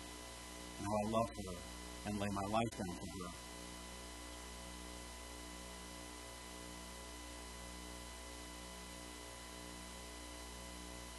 and 0.78 0.86
how 0.88 0.96
I 0.96 1.10
love 1.12 1.28
her 1.36 1.56
and 2.06 2.18
lay 2.18 2.28
my 2.32 2.46
life 2.48 2.72
down 2.80 2.96
for 2.96 3.24
her. 3.24 3.45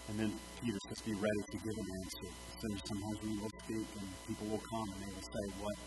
And 0.08 0.16
then 0.20 0.32
Peter 0.64 0.80
says, 0.88 1.02
be 1.04 1.14
ready 1.14 1.44
to 1.52 1.58
give 1.60 1.76
an 1.76 1.90
answer. 2.00 2.30
So 2.60 2.66
sometimes 2.88 3.18
we 3.24 3.36
will 3.44 3.52
speak 3.68 3.88
and 4.00 4.08
people 4.28 4.48
will 4.48 4.64
come 4.64 4.88
and 4.96 5.00
they 5.04 5.12
will 5.12 5.28
say, 5.28 5.46
what 5.60 5.78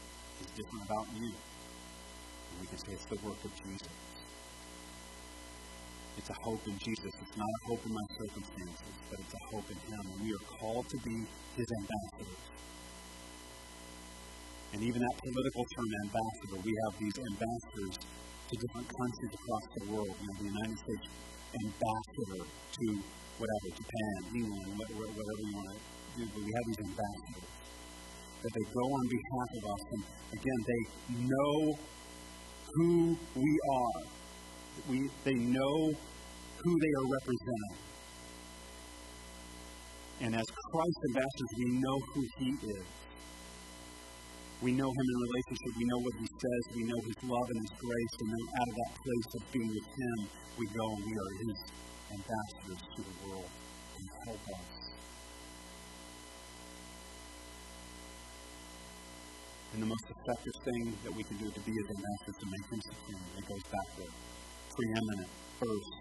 is 0.45 0.49
different 0.53 0.85
about 0.85 1.07
you? 1.17 1.33
And 1.33 2.55
we 2.61 2.67
can 2.69 2.79
say, 2.79 2.93
it's 2.93 3.09
the 3.09 3.17
work 3.25 3.41
of 3.41 3.53
Jesus. 3.65 3.97
It's 6.21 6.29
a 6.29 6.37
hope 6.45 6.61
in 6.69 6.77
Jesus. 6.77 7.13
It's 7.17 7.37
not 7.37 7.49
a 7.49 7.61
hope 7.65 7.81
in 7.87 7.93
my 7.97 8.07
circumstances, 8.21 8.93
but 9.09 9.21
it's 9.25 9.33
a 9.33 9.45
hope 9.57 9.65
in 9.73 9.79
Him. 9.89 10.05
And 10.05 10.21
we 10.21 10.37
are 10.37 10.47
called 10.61 10.85
to 10.93 10.99
be 11.01 11.17
His 11.57 11.69
ambassadors. 11.81 12.45
And 14.77 14.83
even 14.85 15.01
that 15.01 15.17
political 15.17 15.65
term, 15.65 15.89
ambassador, 16.05 16.59
we 16.61 16.73
have 16.85 16.93
these 17.01 17.17
ambassadors 17.25 17.97
to 18.05 18.53
different 18.53 18.89
countries 18.93 19.33
across 19.33 19.65
the 19.81 19.85
world. 19.97 20.13
You 20.13 20.27
know, 20.29 20.37
the 20.45 20.51
United 20.53 20.79
States 20.79 21.07
ambassador 21.65 22.43
to 22.45 22.87
whatever, 23.41 23.69
Japan, 23.73 24.17
England, 24.37 24.69
whatever 24.77 25.43
you 25.49 25.55
want 25.57 25.69
to 25.73 25.79
do, 26.21 26.25
but 26.29 26.43
we 26.45 26.53
have 26.53 26.65
these 26.69 26.83
ambassadors. 26.85 27.49
That 28.41 28.53
they 28.57 28.67
go 28.73 28.85
on 28.85 29.05
behalf 29.09 29.51
of 29.57 29.63
us, 29.69 29.83
and 29.93 30.03
again, 30.37 30.61
they 30.65 30.83
know 31.29 31.57
who 32.73 33.17
we 33.37 33.53
are. 33.85 34.01
We, 34.89 34.99
they 35.25 35.39
know 35.41 35.77
who 36.61 36.73
they 36.81 36.93
are 37.01 37.09
representing. 37.21 37.77
And 40.21 40.37
as 40.37 40.45
Christ 40.45 40.99
ambassadors, 41.09 41.53
we 41.65 41.69
know 41.81 41.97
who 42.13 42.23
He 42.37 42.51
is. 42.77 42.87
We 44.61 44.73
know 44.73 44.89
Him 44.89 45.07
in 45.09 45.19
relationship. 45.25 45.73
We 45.81 45.85
know 45.89 46.01
what 46.05 46.15
He 46.21 46.29
says. 46.29 46.63
We 46.77 46.85
know 46.85 47.01
His 47.09 47.19
love 47.25 47.49
and 47.49 47.61
His 47.65 47.75
grace. 47.81 48.15
And 48.21 48.29
then 48.29 48.45
out 48.61 48.69
of 48.69 48.77
that 48.77 48.93
place 49.01 49.29
of 49.37 49.43
being 49.53 49.73
with 49.73 49.89
Him, 49.89 50.17
we 50.61 50.65
go 50.69 50.85
and 50.85 51.03
we 51.09 51.13
are 51.17 51.33
His 51.41 51.59
ambassadors 52.11 52.83
to 52.97 53.01
the 53.03 53.15
world 53.27 53.51
and 53.99 54.07
help 54.27 54.45
us. 54.59 54.81
And 59.73 59.83
the 59.83 59.87
most 59.87 60.07
effective 60.11 60.57
thing 60.67 60.85
that 61.05 61.15
we 61.15 61.23
can 61.23 61.37
do 61.39 61.47
to 61.47 61.61
be 61.63 61.71
as 61.71 61.87
ambassadors 61.95 62.39
to 62.43 62.47
make 62.51 62.67
him 62.75 62.81
supreme, 62.91 63.25
it 63.39 63.47
goes 63.47 63.65
back 63.71 63.89
to 63.97 64.05
preeminent, 64.75 65.31
first, 65.63 66.01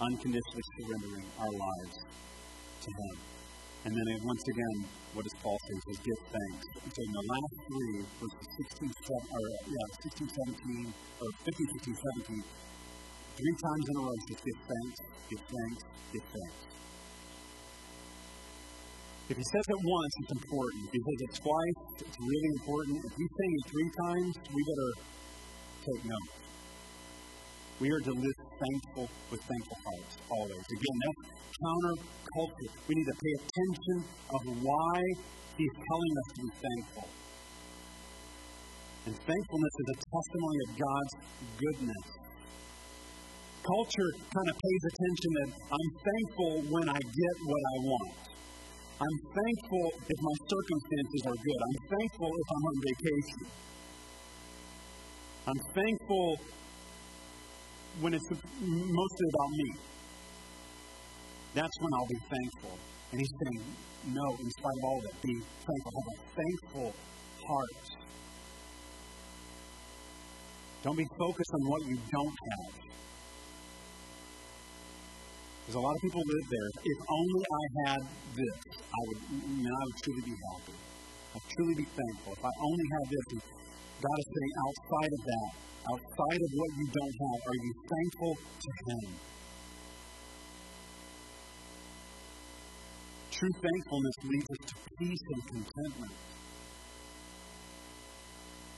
unconditionally 0.00 0.64
surrendering 0.76 1.26
our 1.40 1.52
lives 1.52 1.96
to 2.84 2.90
him. 2.92 3.16
And 3.84 3.92
then 3.92 4.06
once 4.24 4.44
again, 4.48 4.76
what 5.12 5.24
does 5.24 5.36
Paul 5.40 5.56
say? 5.68 5.76
Is 5.92 6.00
give 6.04 6.20
thanks. 6.32 6.64
And 6.84 6.90
so 6.92 7.00
in 7.04 7.12
the 7.12 7.26
last 7.32 7.52
three, 7.68 7.96
verses 8.20 8.48
16, 8.80 8.92
or, 9.12 9.44
yeah, 9.68 9.86
16, 10.04 10.24
17, 10.24 10.92
or 11.20 11.28
15, 11.44 11.68
16, 11.80 11.96
17, 12.28 12.44
Three 13.34 13.56
times 13.58 13.84
in 13.90 13.94
a 13.98 14.02
row, 14.06 14.14
just 14.30 14.44
give 14.46 14.60
thanks, 14.62 14.98
give 15.26 15.42
thanks, 15.42 15.80
give 16.14 16.22
thanks. 16.22 16.60
If 19.26 19.36
he 19.40 19.46
says 19.50 19.66
it 19.74 19.80
once, 19.80 20.12
it's 20.22 20.34
important. 20.38 20.80
If 20.86 20.92
he 20.94 21.00
says 21.02 21.20
it 21.24 21.32
twice, 21.42 21.78
it's 22.06 22.18
really 22.20 22.50
important. 22.60 22.94
If 23.02 23.12
he's 23.16 23.34
saying 23.34 23.54
it 23.58 23.64
three 23.72 23.90
times, 24.04 24.32
we 24.52 24.60
better 24.68 24.90
take 25.82 26.02
note. 26.04 26.30
We 27.80 27.90
are 27.90 28.04
to 28.06 28.14
live 28.14 28.38
thankful 28.54 29.10
with 29.32 29.42
thankful 29.42 29.78
hearts, 29.82 30.14
always. 30.30 30.62
Again, 30.62 30.96
that's 31.02 31.24
counterculture. 31.58 32.70
We 32.86 32.94
need 32.94 33.08
to 33.10 33.18
pay 33.18 33.34
attention 33.42 33.96
of 34.30 34.40
why 34.62 34.94
he's 35.58 35.74
telling 35.74 36.12
us 36.22 36.26
to 36.30 36.38
be 36.38 36.50
thankful. 36.54 37.08
And 39.06 39.14
thankfulness 39.18 39.74
is 39.74 39.88
a 39.90 39.98
testimony 40.06 40.58
of 40.64 40.70
God's 40.78 41.14
goodness. 41.58 42.23
Culture 43.64 44.10
kind 44.20 44.48
of 44.52 44.56
pays 44.60 44.82
attention 44.92 45.30
that 45.40 45.50
I'm 45.72 45.88
thankful 46.04 46.52
when 46.68 46.86
I 46.88 47.00
get 47.00 47.34
what 47.48 47.62
I 47.64 47.76
want. 47.80 48.12
I'm 49.00 49.18
thankful 49.32 49.86
if 50.04 50.18
my 50.20 50.36
circumstances 50.52 51.22
are 51.32 51.38
good. 51.40 51.60
I'm 51.64 51.78
thankful 51.96 52.28
if 52.28 52.48
I'm 52.52 52.64
on 52.68 52.76
vacation. 52.84 53.40
I'm 55.48 55.60
thankful 55.72 56.26
when 58.00 58.12
it's 58.12 58.28
mostly 58.60 59.28
about 59.32 59.50
me. 59.56 59.68
That's 61.54 61.76
when 61.80 61.92
I'll 61.94 62.12
be 62.12 62.20
thankful. 62.28 62.78
And 63.12 63.20
he's 63.20 63.32
saying, 63.32 63.64
no, 64.12 64.26
in 64.44 64.50
spite 64.60 64.76
of 64.76 64.84
all 64.84 65.00
that, 65.08 65.22
be 65.22 65.40
thankful. 65.40 65.92
Have 65.96 66.10
a 66.12 66.18
thankful 66.36 66.88
heart. 67.48 67.84
Don't 70.82 70.98
be 70.98 71.08
focused 71.16 71.52
on 71.54 71.70
what 71.70 71.80
you 71.88 71.96
don't 71.96 72.36
have. 72.52 72.84
Because 75.64 75.80
a 75.80 75.84
lot 75.88 75.96
of 75.96 76.02
people 76.04 76.20
live 76.20 76.46
there. 76.52 76.70
If 76.76 76.98
only 77.08 77.40
I 77.40 77.64
had 77.88 78.02
this, 78.36 78.56
I 78.84 79.00
would, 79.08 79.20
know, 79.64 79.72
I 79.72 79.84
would 79.88 79.98
truly 80.04 80.24
be 80.28 80.36
happy. 80.52 80.76
I'd 80.76 81.48
truly 81.56 81.76
be 81.80 81.88
thankful. 81.88 82.36
If 82.36 82.44
I 82.44 82.52
only 82.52 82.86
had 82.92 83.04
this, 83.08 83.26
God 83.96 84.18
is 84.20 84.28
saying, 84.28 84.52
outside 84.60 85.12
of 85.16 85.22
that, 85.24 85.50
outside 85.88 86.40
of 86.44 86.50
what 86.52 86.70
you 86.76 86.86
don't 86.92 87.16
have, 87.16 87.40
are 87.48 87.60
you 87.64 87.72
thankful 87.80 88.32
to 88.36 88.70
Him? 88.84 89.04
True 93.32 93.54
thankfulness 93.56 94.16
leads 94.20 94.48
us 94.52 94.62
to 94.68 94.74
peace 95.00 95.24
and 95.32 95.42
contentment. 95.48 96.16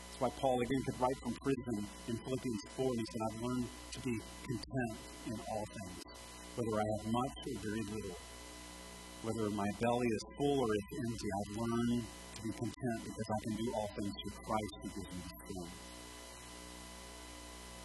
That's 0.06 0.20
why 0.22 0.30
Paul 0.38 0.54
again 0.54 0.82
could 0.86 0.98
write 1.02 1.18
from 1.18 1.34
prison 1.42 1.76
in 1.82 2.14
Philippians 2.14 2.62
4 2.78 2.86
and 2.86 3.00
he 3.02 3.06
said, 3.10 3.22
I've 3.26 3.42
learned 3.42 3.68
to 3.90 3.98
be 4.06 4.14
content 4.46 4.98
in 5.26 5.36
all 5.50 5.66
things 5.66 6.06
whether 6.56 6.72
I 6.80 6.86
have 6.96 7.04
much 7.12 7.36
or 7.52 7.56
very 7.68 7.84
little, 7.84 8.16
whether 9.20 9.46
my 9.52 9.68
belly 9.76 10.08
is 10.08 10.24
full 10.40 10.56
or 10.56 10.70
it's 10.72 10.92
empty, 11.04 11.28
I've 11.36 11.52
learned 11.60 12.00
to 12.00 12.40
be 12.40 12.52
content 12.56 12.98
because 13.04 13.28
I 13.28 13.38
can 13.44 13.54
do 13.60 13.66
all 13.76 13.88
things 13.92 14.14
through 14.24 14.36
Christ 14.40 14.72
who 14.80 14.88
gives 14.96 15.10
me 15.12 15.22
strength. 15.36 15.76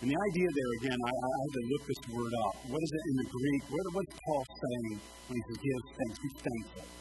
And 0.01 0.07
the 0.07 0.17
idea 0.17 0.47
there, 0.49 0.71
again, 0.81 0.99
I, 1.03 1.11
I 1.11 1.31
had 1.35 1.51
to 1.51 1.63
look 1.67 1.83
this 1.85 2.01
word 2.15 2.33
up. 2.47 2.55
What 2.71 2.81
is 2.81 2.91
it 2.95 3.03
in 3.11 3.15
the 3.21 3.27
Greek? 3.27 3.61
What, 3.69 3.83
what's 3.91 4.15
Paul 4.23 4.43
saying 4.47 4.97
when 5.27 5.35
he 5.35 5.43
says 5.45 5.59
give 5.61 5.83
thanks? 5.91 6.17
Be 6.23 6.29
thankful. 6.41 7.00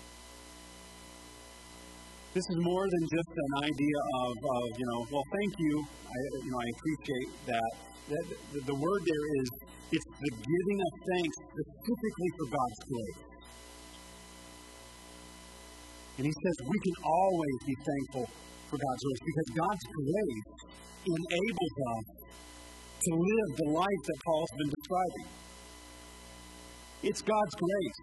This 2.31 2.47
is 2.47 2.59
more 2.63 2.87
than 2.87 3.03
just 3.11 3.33
an 3.35 3.53
idea 3.67 3.99
of, 4.23 4.33
of 4.39 4.67
you 4.79 4.87
know, 4.87 5.01
well, 5.11 5.27
thank 5.35 5.53
you. 5.59 5.75
I, 5.83 6.19
you 6.47 6.51
know, 6.55 6.61
I 6.63 6.69
appreciate 6.79 7.31
that. 7.51 7.71
that 8.15 8.25
the, 8.55 8.61
the 8.71 8.79
word 8.79 9.03
there 9.03 9.27
is 9.43 9.47
it's 9.91 10.07
the 10.07 10.31
giving 10.31 10.79
of 10.79 10.93
thanks 11.11 11.37
specifically 11.51 12.31
for 12.39 12.47
God's 12.55 12.81
grace. 12.87 13.21
And 16.19 16.25
he 16.31 16.31
says 16.31 16.55
we 16.71 16.79
can 16.79 16.97
always 17.03 17.59
be 17.67 17.77
thankful 17.83 18.27
for 18.71 18.79
God's 18.79 19.03
grace 19.03 19.23
because 19.27 19.49
God's 19.67 19.87
grace 19.91 20.47
enables 21.11 21.75
us 21.91 22.07
to 23.03 23.11
live 23.19 23.51
the 23.59 23.71
life 23.75 24.03
that 24.07 24.19
Paul's 24.23 24.55
been 24.55 24.71
describing. 24.71 25.29
It's 27.03 27.23
God's 27.27 27.55
grace. 27.59 27.99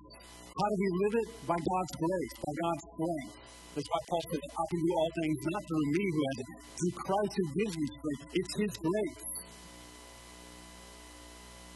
How 0.58 0.68
do 0.74 0.78
we 0.82 0.89
live 1.05 1.16
it? 1.22 1.30
By 1.45 1.60
God's 1.62 1.93
grace, 2.01 2.34
by 2.41 2.53
God's 2.58 2.84
strength. 2.89 3.34
That's 3.78 3.89
why 3.93 4.01
Paul 4.10 4.24
says, 4.26 4.41
I 4.41 4.64
can 4.74 4.80
do 4.82 4.91
all 4.97 5.12
things 5.14 5.38
not 5.53 5.64
through 5.70 5.88
me 5.93 6.03
who 6.10 6.22
has 6.26 6.38
it, 6.41 6.49
through 6.82 6.95
Christ 6.97 7.34
who 7.38 7.45
gives 7.62 7.74
me 7.78 7.88
strength. 7.93 8.24
It's 8.34 8.53
His 8.58 8.74
grace. 8.82 9.22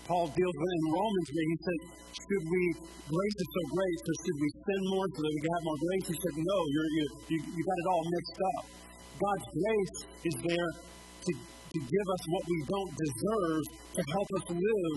Paul 0.10 0.26
deals 0.34 0.58
with 0.58 0.74
in 0.82 0.86
Romans 0.98 1.28
where 1.30 1.48
he 1.48 1.58
said, 1.62 1.80
should 2.10 2.46
we, 2.50 2.64
grace 3.06 3.38
is 3.38 3.50
so 3.54 3.64
great, 3.70 3.98
so 4.02 4.12
should 4.18 4.40
we 4.42 4.50
sin 4.50 4.82
more 4.92 5.08
so 5.14 5.20
that 5.22 5.30
we 5.30 5.40
can 5.46 5.52
have 5.56 5.66
more 5.70 5.80
grace? 5.86 6.06
He 6.10 6.18
said, 6.18 6.36
no, 6.42 6.58
you're, 6.74 6.90
you, 6.92 7.06
you, 7.32 7.38
you 7.54 7.62
got 7.62 7.78
it 7.80 7.88
all 7.88 8.04
mixed 8.10 8.40
up. 8.42 8.64
God's 9.22 9.48
grace 9.56 9.98
is 10.26 10.36
there 10.42 10.70
to, 10.74 11.32
to 11.38 11.78
give 11.86 12.08
us 12.18 12.24
what 12.34 12.44
we 12.50 12.58
don't 12.66 12.94
deserve 12.98 13.64
to 13.94 14.02
help 14.10 14.30
us 14.42 14.46
live 14.58 14.96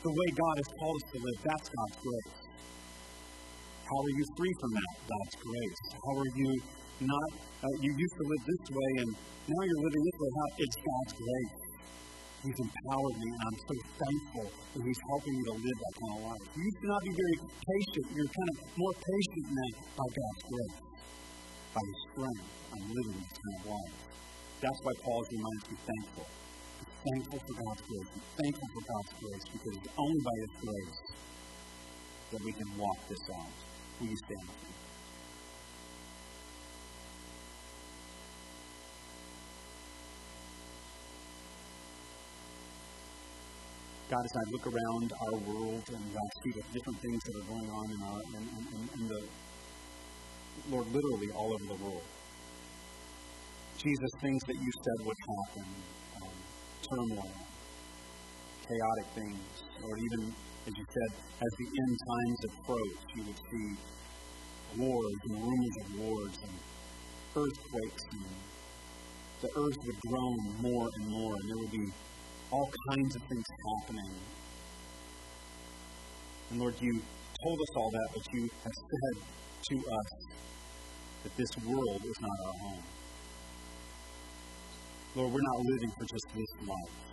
the 0.00 0.12
way 0.16 0.28
God 0.32 0.54
has 0.64 0.68
called 0.80 0.96
us 0.96 1.06
to 1.12 1.18
live. 1.20 1.38
That's 1.44 1.68
God's 1.68 1.96
grace. 2.00 2.45
How 3.86 4.02
are 4.02 4.14
you 4.18 4.26
free 4.34 4.54
from 4.58 4.70
that? 4.74 4.94
God's 5.06 5.36
grace. 5.46 5.80
How 5.94 6.14
are 6.18 6.32
you 6.34 6.50
not, 7.06 7.30
uh, 7.62 7.74
you 7.78 7.90
used 7.94 8.16
to 8.18 8.24
live 8.26 8.42
this 8.42 8.64
way 8.66 8.90
and 9.06 9.10
now 9.46 9.62
you're 9.62 9.82
living 9.86 10.02
this 10.02 10.18
way. 10.18 10.30
How, 10.34 10.48
it's 10.58 10.78
God's 10.82 11.14
grace. 11.22 11.54
He's 12.42 12.58
empowered 12.66 13.16
me, 13.22 13.28
and 13.30 13.42
I'm 13.46 13.58
so 13.62 13.74
thankful 13.94 14.46
that 14.74 14.82
He's 14.82 15.02
helping 15.06 15.34
me 15.38 15.42
to 15.46 15.54
live 15.54 15.78
that 15.86 15.94
kind 16.02 16.14
of 16.18 16.22
life. 16.30 16.44
You 16.50 16.62
used 16.66 16.80
to 16.82 16.88
not 16.90 17.02
be 17.06 17.14
very 17.14 17.36
patient. 17.46 18.06
You're 18.10 18.32
kind 18.34 18.50
of 18.50 18.58
more 18.74 18.94
patient 19.06 19.46
now 19.54 19.70
by 19.98 20.08
God's 20.18 20.42
grace, 20.50 20.76
by 21.74 21.82
His 21.86 21.98
strength. 22.10 22.46
I'm 22.74 22.86
living 22.90 23.18
this 23.22 23.38
kind 23.38 23.54
of 23.54 23.64
life. 23.70 23.94
That's 24.66 24.80
why 24.82 24.94
Paul 24.98 25.22
to 25.26 25.36
be 25.70 25.78
thankful. 25.86 26.26
Be 26.26 26.86
thankful 27.06 27.38
for 27.38 27.54
God's 27.54 27.82
grace. 27.86 28.08
Be 28.14 28.22
thankful 28.34 28.68
for 28.74 28.82
God's 28.82 29.12
grace 29.14 29.44
because 29.46 29.74
it's 29.78 29.92
only 29.94 30.20
by 30.26 30.36
His 30.42 30.54
grace 30.58 30.98
that 32.34 32.42
we 32.42 32.50
can 32.50 32.70
walk 32.78 32.98
this 33.06 33.24
out. 33.30 33.65
Will 33.98 34.08
you 34.08 34.16
stand? 34.16 34.76
God, 44.06 44.22
as 44.22 44.36
I 44.36 44.44
look 44.52 44.66
around 44.68 45.08
our 45.18 45.38
world 45.50 45.82
and 45.96 46.06
I 46.12 46.26
see 46.44 46.52
the 46.54 46.64
different 46.76 46.98
things 47.02 47.20
that 47.26 47.34
are 47.40 47.48
going 47.50 47.68
on 47.72 47.86
in, 47.90 48.00
our, 48.06 48.20
in, 48.36 48.44
in, 48.46 48.82
in 48.86 49.04
the, 49.08 49.20
Lord, 50.70 50.86
literally 50.86 51.30
all 51.34 51.50
over 51.56 51.66
the 51.74 51.80
world. 51.82 52.06
Jesus, 53.80 54.10
things 54.20 54.42
that 54.46 54.58
you 54.60 54.70
said 54.84 54.98
would 55.06 55.20
happen, 55.26 55.68
um, 56.22 56.36
turmoil, 56.86 57.34
chaotic 58.62 59.08
things, 59.16 59.46
or 59.82 59.92
even, 59.98 60.22
as 60.66 60.72
you 60.74 60.84
said, 60.90 61.10
as 61.38 61.52
the 61.62 61.68
end 61.78 61.94
times 62.10 62.40
approach, 62.50 62.98
you 63.14 63.22
would 63.22 63.38
see 63.38 63.68
wars 64.82 65.18
and 65.30 65.34
rumors 65.38 65.76
of 65.78 65.86
wars 66.02 66.34
and 66.42 66.56
earthquakes, 67.38 68.02
and 68.10 68.26
the 69.42 69.50
earth 69.62 69.78
would 69.86 70.00
groan 70.10 70.38
more 70.58 70.88
and 70.90 71.06
more, 71.06 71.34
and 71.38 71.44
there 71.46 71.58
would 71.62 71.70
be 71.70 71.86
all 72.50 72.68
kinds 72.90 73.14
of 73.14 73.22
things 73.30 73.46
happening. 73.78 74.14
And 76.50 76.58
Lord, 76.58 76.74
you 76.80 77.00
told 77.44 77.58
us 77.60 77.72
all 77.76 77.90
that, 77.90 78.08
but 78.14 78.22
you 78.34 78.48
have 78.64 78.72
said 78.74 79.16
to 79.70 79.76
us 79.78 80.10
that 81.22 81.36
this 81.36 81.52
world 81.64 82.00
is 82.02 82.18
not 82.20 82.38
our 82.42 82.56
home. 82.66 82.84
Lord, 85.14 85.32
we're 85.32 85.46
not 85.46 85.58
living 85.62 85.92
for 85.94 86.06
just 86.10 86.26
this 86.34 86.52
life. 86.66 87.06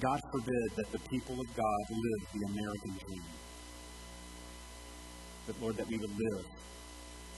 God 0.00 0.20
forbid 0.32 0.68
that 0.76 0.88
the 0.96 1.02
people 1.12 1.36
of 1.36 1.48
God 1.52 1.82
live 1.92 2.20
the 2.32 2.42
American 2.48 2.92
dream. 3.04 3.26
But 5.46 5.60
Lord, 5.60 5.76
that 5.76 5.88
we 5.88 5.98
would 6.00 6.16
live 6.16 6.46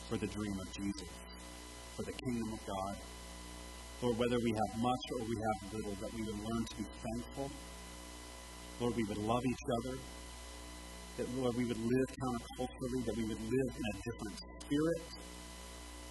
for 0.08 0.16
the 0.16 0.30
dream 0.30 0.56
of 0.62 0.68
Jesus, 0.70 1.10
for 1.96 2.02
the 2.06 2.12
kingdom 2.12 2.52
of 2.54 2.60
God, 2.62 2.94
Lord, 4.02 4.18
whether 4.18 4.38
we 4.38 4.52
have 4.54 4.72
much 4.78 5.04
or 5.14 5.20
we 5.26 5.36
have 5.42 5.58
little, 5.74 5.94
that 6.06 6.12
we 6.14 6.22
would 6.22 6.38
learn 6.38 6.62
to 6.70 6.76
be 6.78 6.86
thankful. 6.86 7.50
Lord, 8.78 8.94
we 8.94 9.04
would 9.10 9.22
love 9.22 9.42
each 9.46 9.66
other. 9.78 9.94
That, 11.18 11.26
Lord, 11.38 11.54
we 11.54 11.66
would 11.66 11.78
live 11.78 12.08
counterculturally, 12.14 13.00
that 13.06 13.16
we 13.16 13.24
would 13.26 13.42
live 13.42 13.70
in 13.74 13.84
a 13.90 13.94
different 14.06 14.36
spirit 14.58 15.02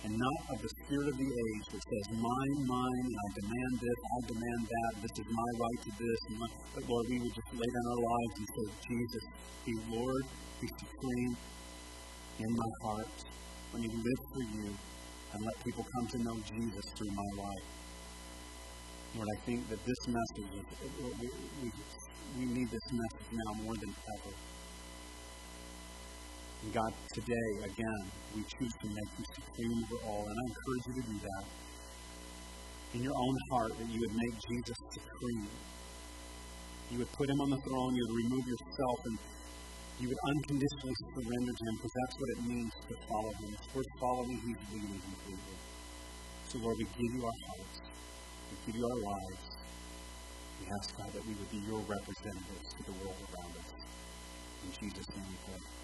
and 0.02 0.14
not 0.18 0.40
of 0.50 0.58
the 0.66 0.72
spirit 0.82 1.08
of 1.14 1.18
the 1.18 1.30
age 1.30 1.66
that 1.70 1.84
says, 1.86 2.06
mine, 2.18 2.58
mine, 2.66 3.06
and 3.06 3.18
I 3.22 3.28
demand 3.38 3.74
this, 3.78 4.00
I 4.02 4.20
demand 4.34 4.62
that, 4.66 4.92
this 5.06 5.16
is 5.22 5.28
my 5.30 5.50
right 5.62 5.80
to 5.86 5.92
this. 5.94 6.20
And 6.26 6.36
my, 6.42 6.48
but 6.74 6.84
Lord, 6.90 7.06
we 7.06 7.18
would 7.22 7.36
just 7.38 7.52
lay 7.54 7.70
down 7.70 7.86
our 7.86 8.02
lives 8.02 8.34
and 8.42 8.48
say, 8.50 8.66
Jesus, 8.82 9.24
be 9.62 9.74
Lord, 9.94 10.26
be 10.58 10.68
supreme 10.74 11.34
in 12.42 12.50
my 12.50 12.72
heart. 12.82 13.14
Let 13.74 13.80
me 13.86 13.90
live 13.94 14.22
for 14.34 14.44
you 14.58 14.68
and 14.74 15.40
let 15.46 15.56
people 15.64 15.86
come 15.86 16.06
to 16.12 16.18
know 16.26 16.36
Jesus 16.50 16.86
through 16.98 17.14
my 17.14 17.30
life. 17.38 17.68
Lord, 19.16 19.30
I 19.30 19.38
think 19.46 19.70
that 19.70 19.80
this 19.86 20.02
message, 20.10 20.50
we, 20.50 21.30
we, 21.62 21.70
we 22.42 22.46
need 22.58 22.70
this 22.74 22.88
message 22.90 23.30
now 23.38 23.52
more 23.62 23.76
than 23.78 23.94
ever. 24.18 24.34
And 26.62 26.70
God, 26.78 26.94
today, 27.18 27.50
again, 27.66 28.02
we 28.38 28.46
choose 28.46 28.76
to 28.86 28.88
make 28.94 29.12
you 29.18 29.26
supreme 29.34 29.82
over 29.82 29.98
all, 30.06 30.22
and 30.30 30.38
I 30.38 30.44
encourage 30.46 30.86
you 30.86 30.94
to 31.02 31.06
do 31.10 31.18
that. 31.26 31.46
In 32.94 33.02
your 33.02 33.18
own 33.18 33.36
heart, 33.50 33.74
that 33.82 33.90
you 33.90 33.98
would 33.98 34.14
make 34.14 34.36
Jesus 34.46 34.78
supreme. 34.94 35.50
You 36.94 36.98
would 37.02 37.14
put 37.18 37.26
him 37.34 37.40
on 37.42 37.50
the 37.50 37.62
throne, 37.66 37.92
you 37.98 38.04
would 38.06 38.18
remove 38.30 38.46
yourself, 38.46 38.98
and 39.10 39.18
you 40.06 40.08
would 40.14 40.22
unconditionally 40.22 40.98
surrender 41.02 41.50
to 41.50 41.64
him, 41.66 41.76
because 41.82 41.96
that's 41.98 42.16
what 42.22 42.30
it 42.30 42.40
means 42.46 42.72
to 42.78 42.94
follow 43.10 43.32
him. 43.42 43.50
It's 43.58 43.70
worth 43.74 43.92
following, 43.98 44.38
he's 44.46 44.62
leading 44.70 45.02
completely. 45.02 45.58
So, 46.46 46.62
Lord, 46.62 46.78
we 46.78 46.86
give 46.94 47.12
you 47.18 47.24
our 47.26 47.40
hearts. 47.50 47.78
We 48.54 48.56
give 48.70 48.76
you 48.78 48.86
our 48.86 49.02
lives. 49.02 49.46
We 50.62 50.66
ask, 50.78 50.94
God, 50.94 51.10
that 51.10 51.26
we 51.26 51.34
would 51.42 51.50
be 51.50 51.62
your 51.66 51.82
representatives 51.90 52.70
to 52.70 52.82
the 52.86 52.96
world 53.02 53.18
around 53.34 53.54
us. 53.58 53.70
In 54.62 54.70
Jesus' 54.78 55.10
name 55.18 55.26
we 55.26 55.40
pray. 55.50 55.81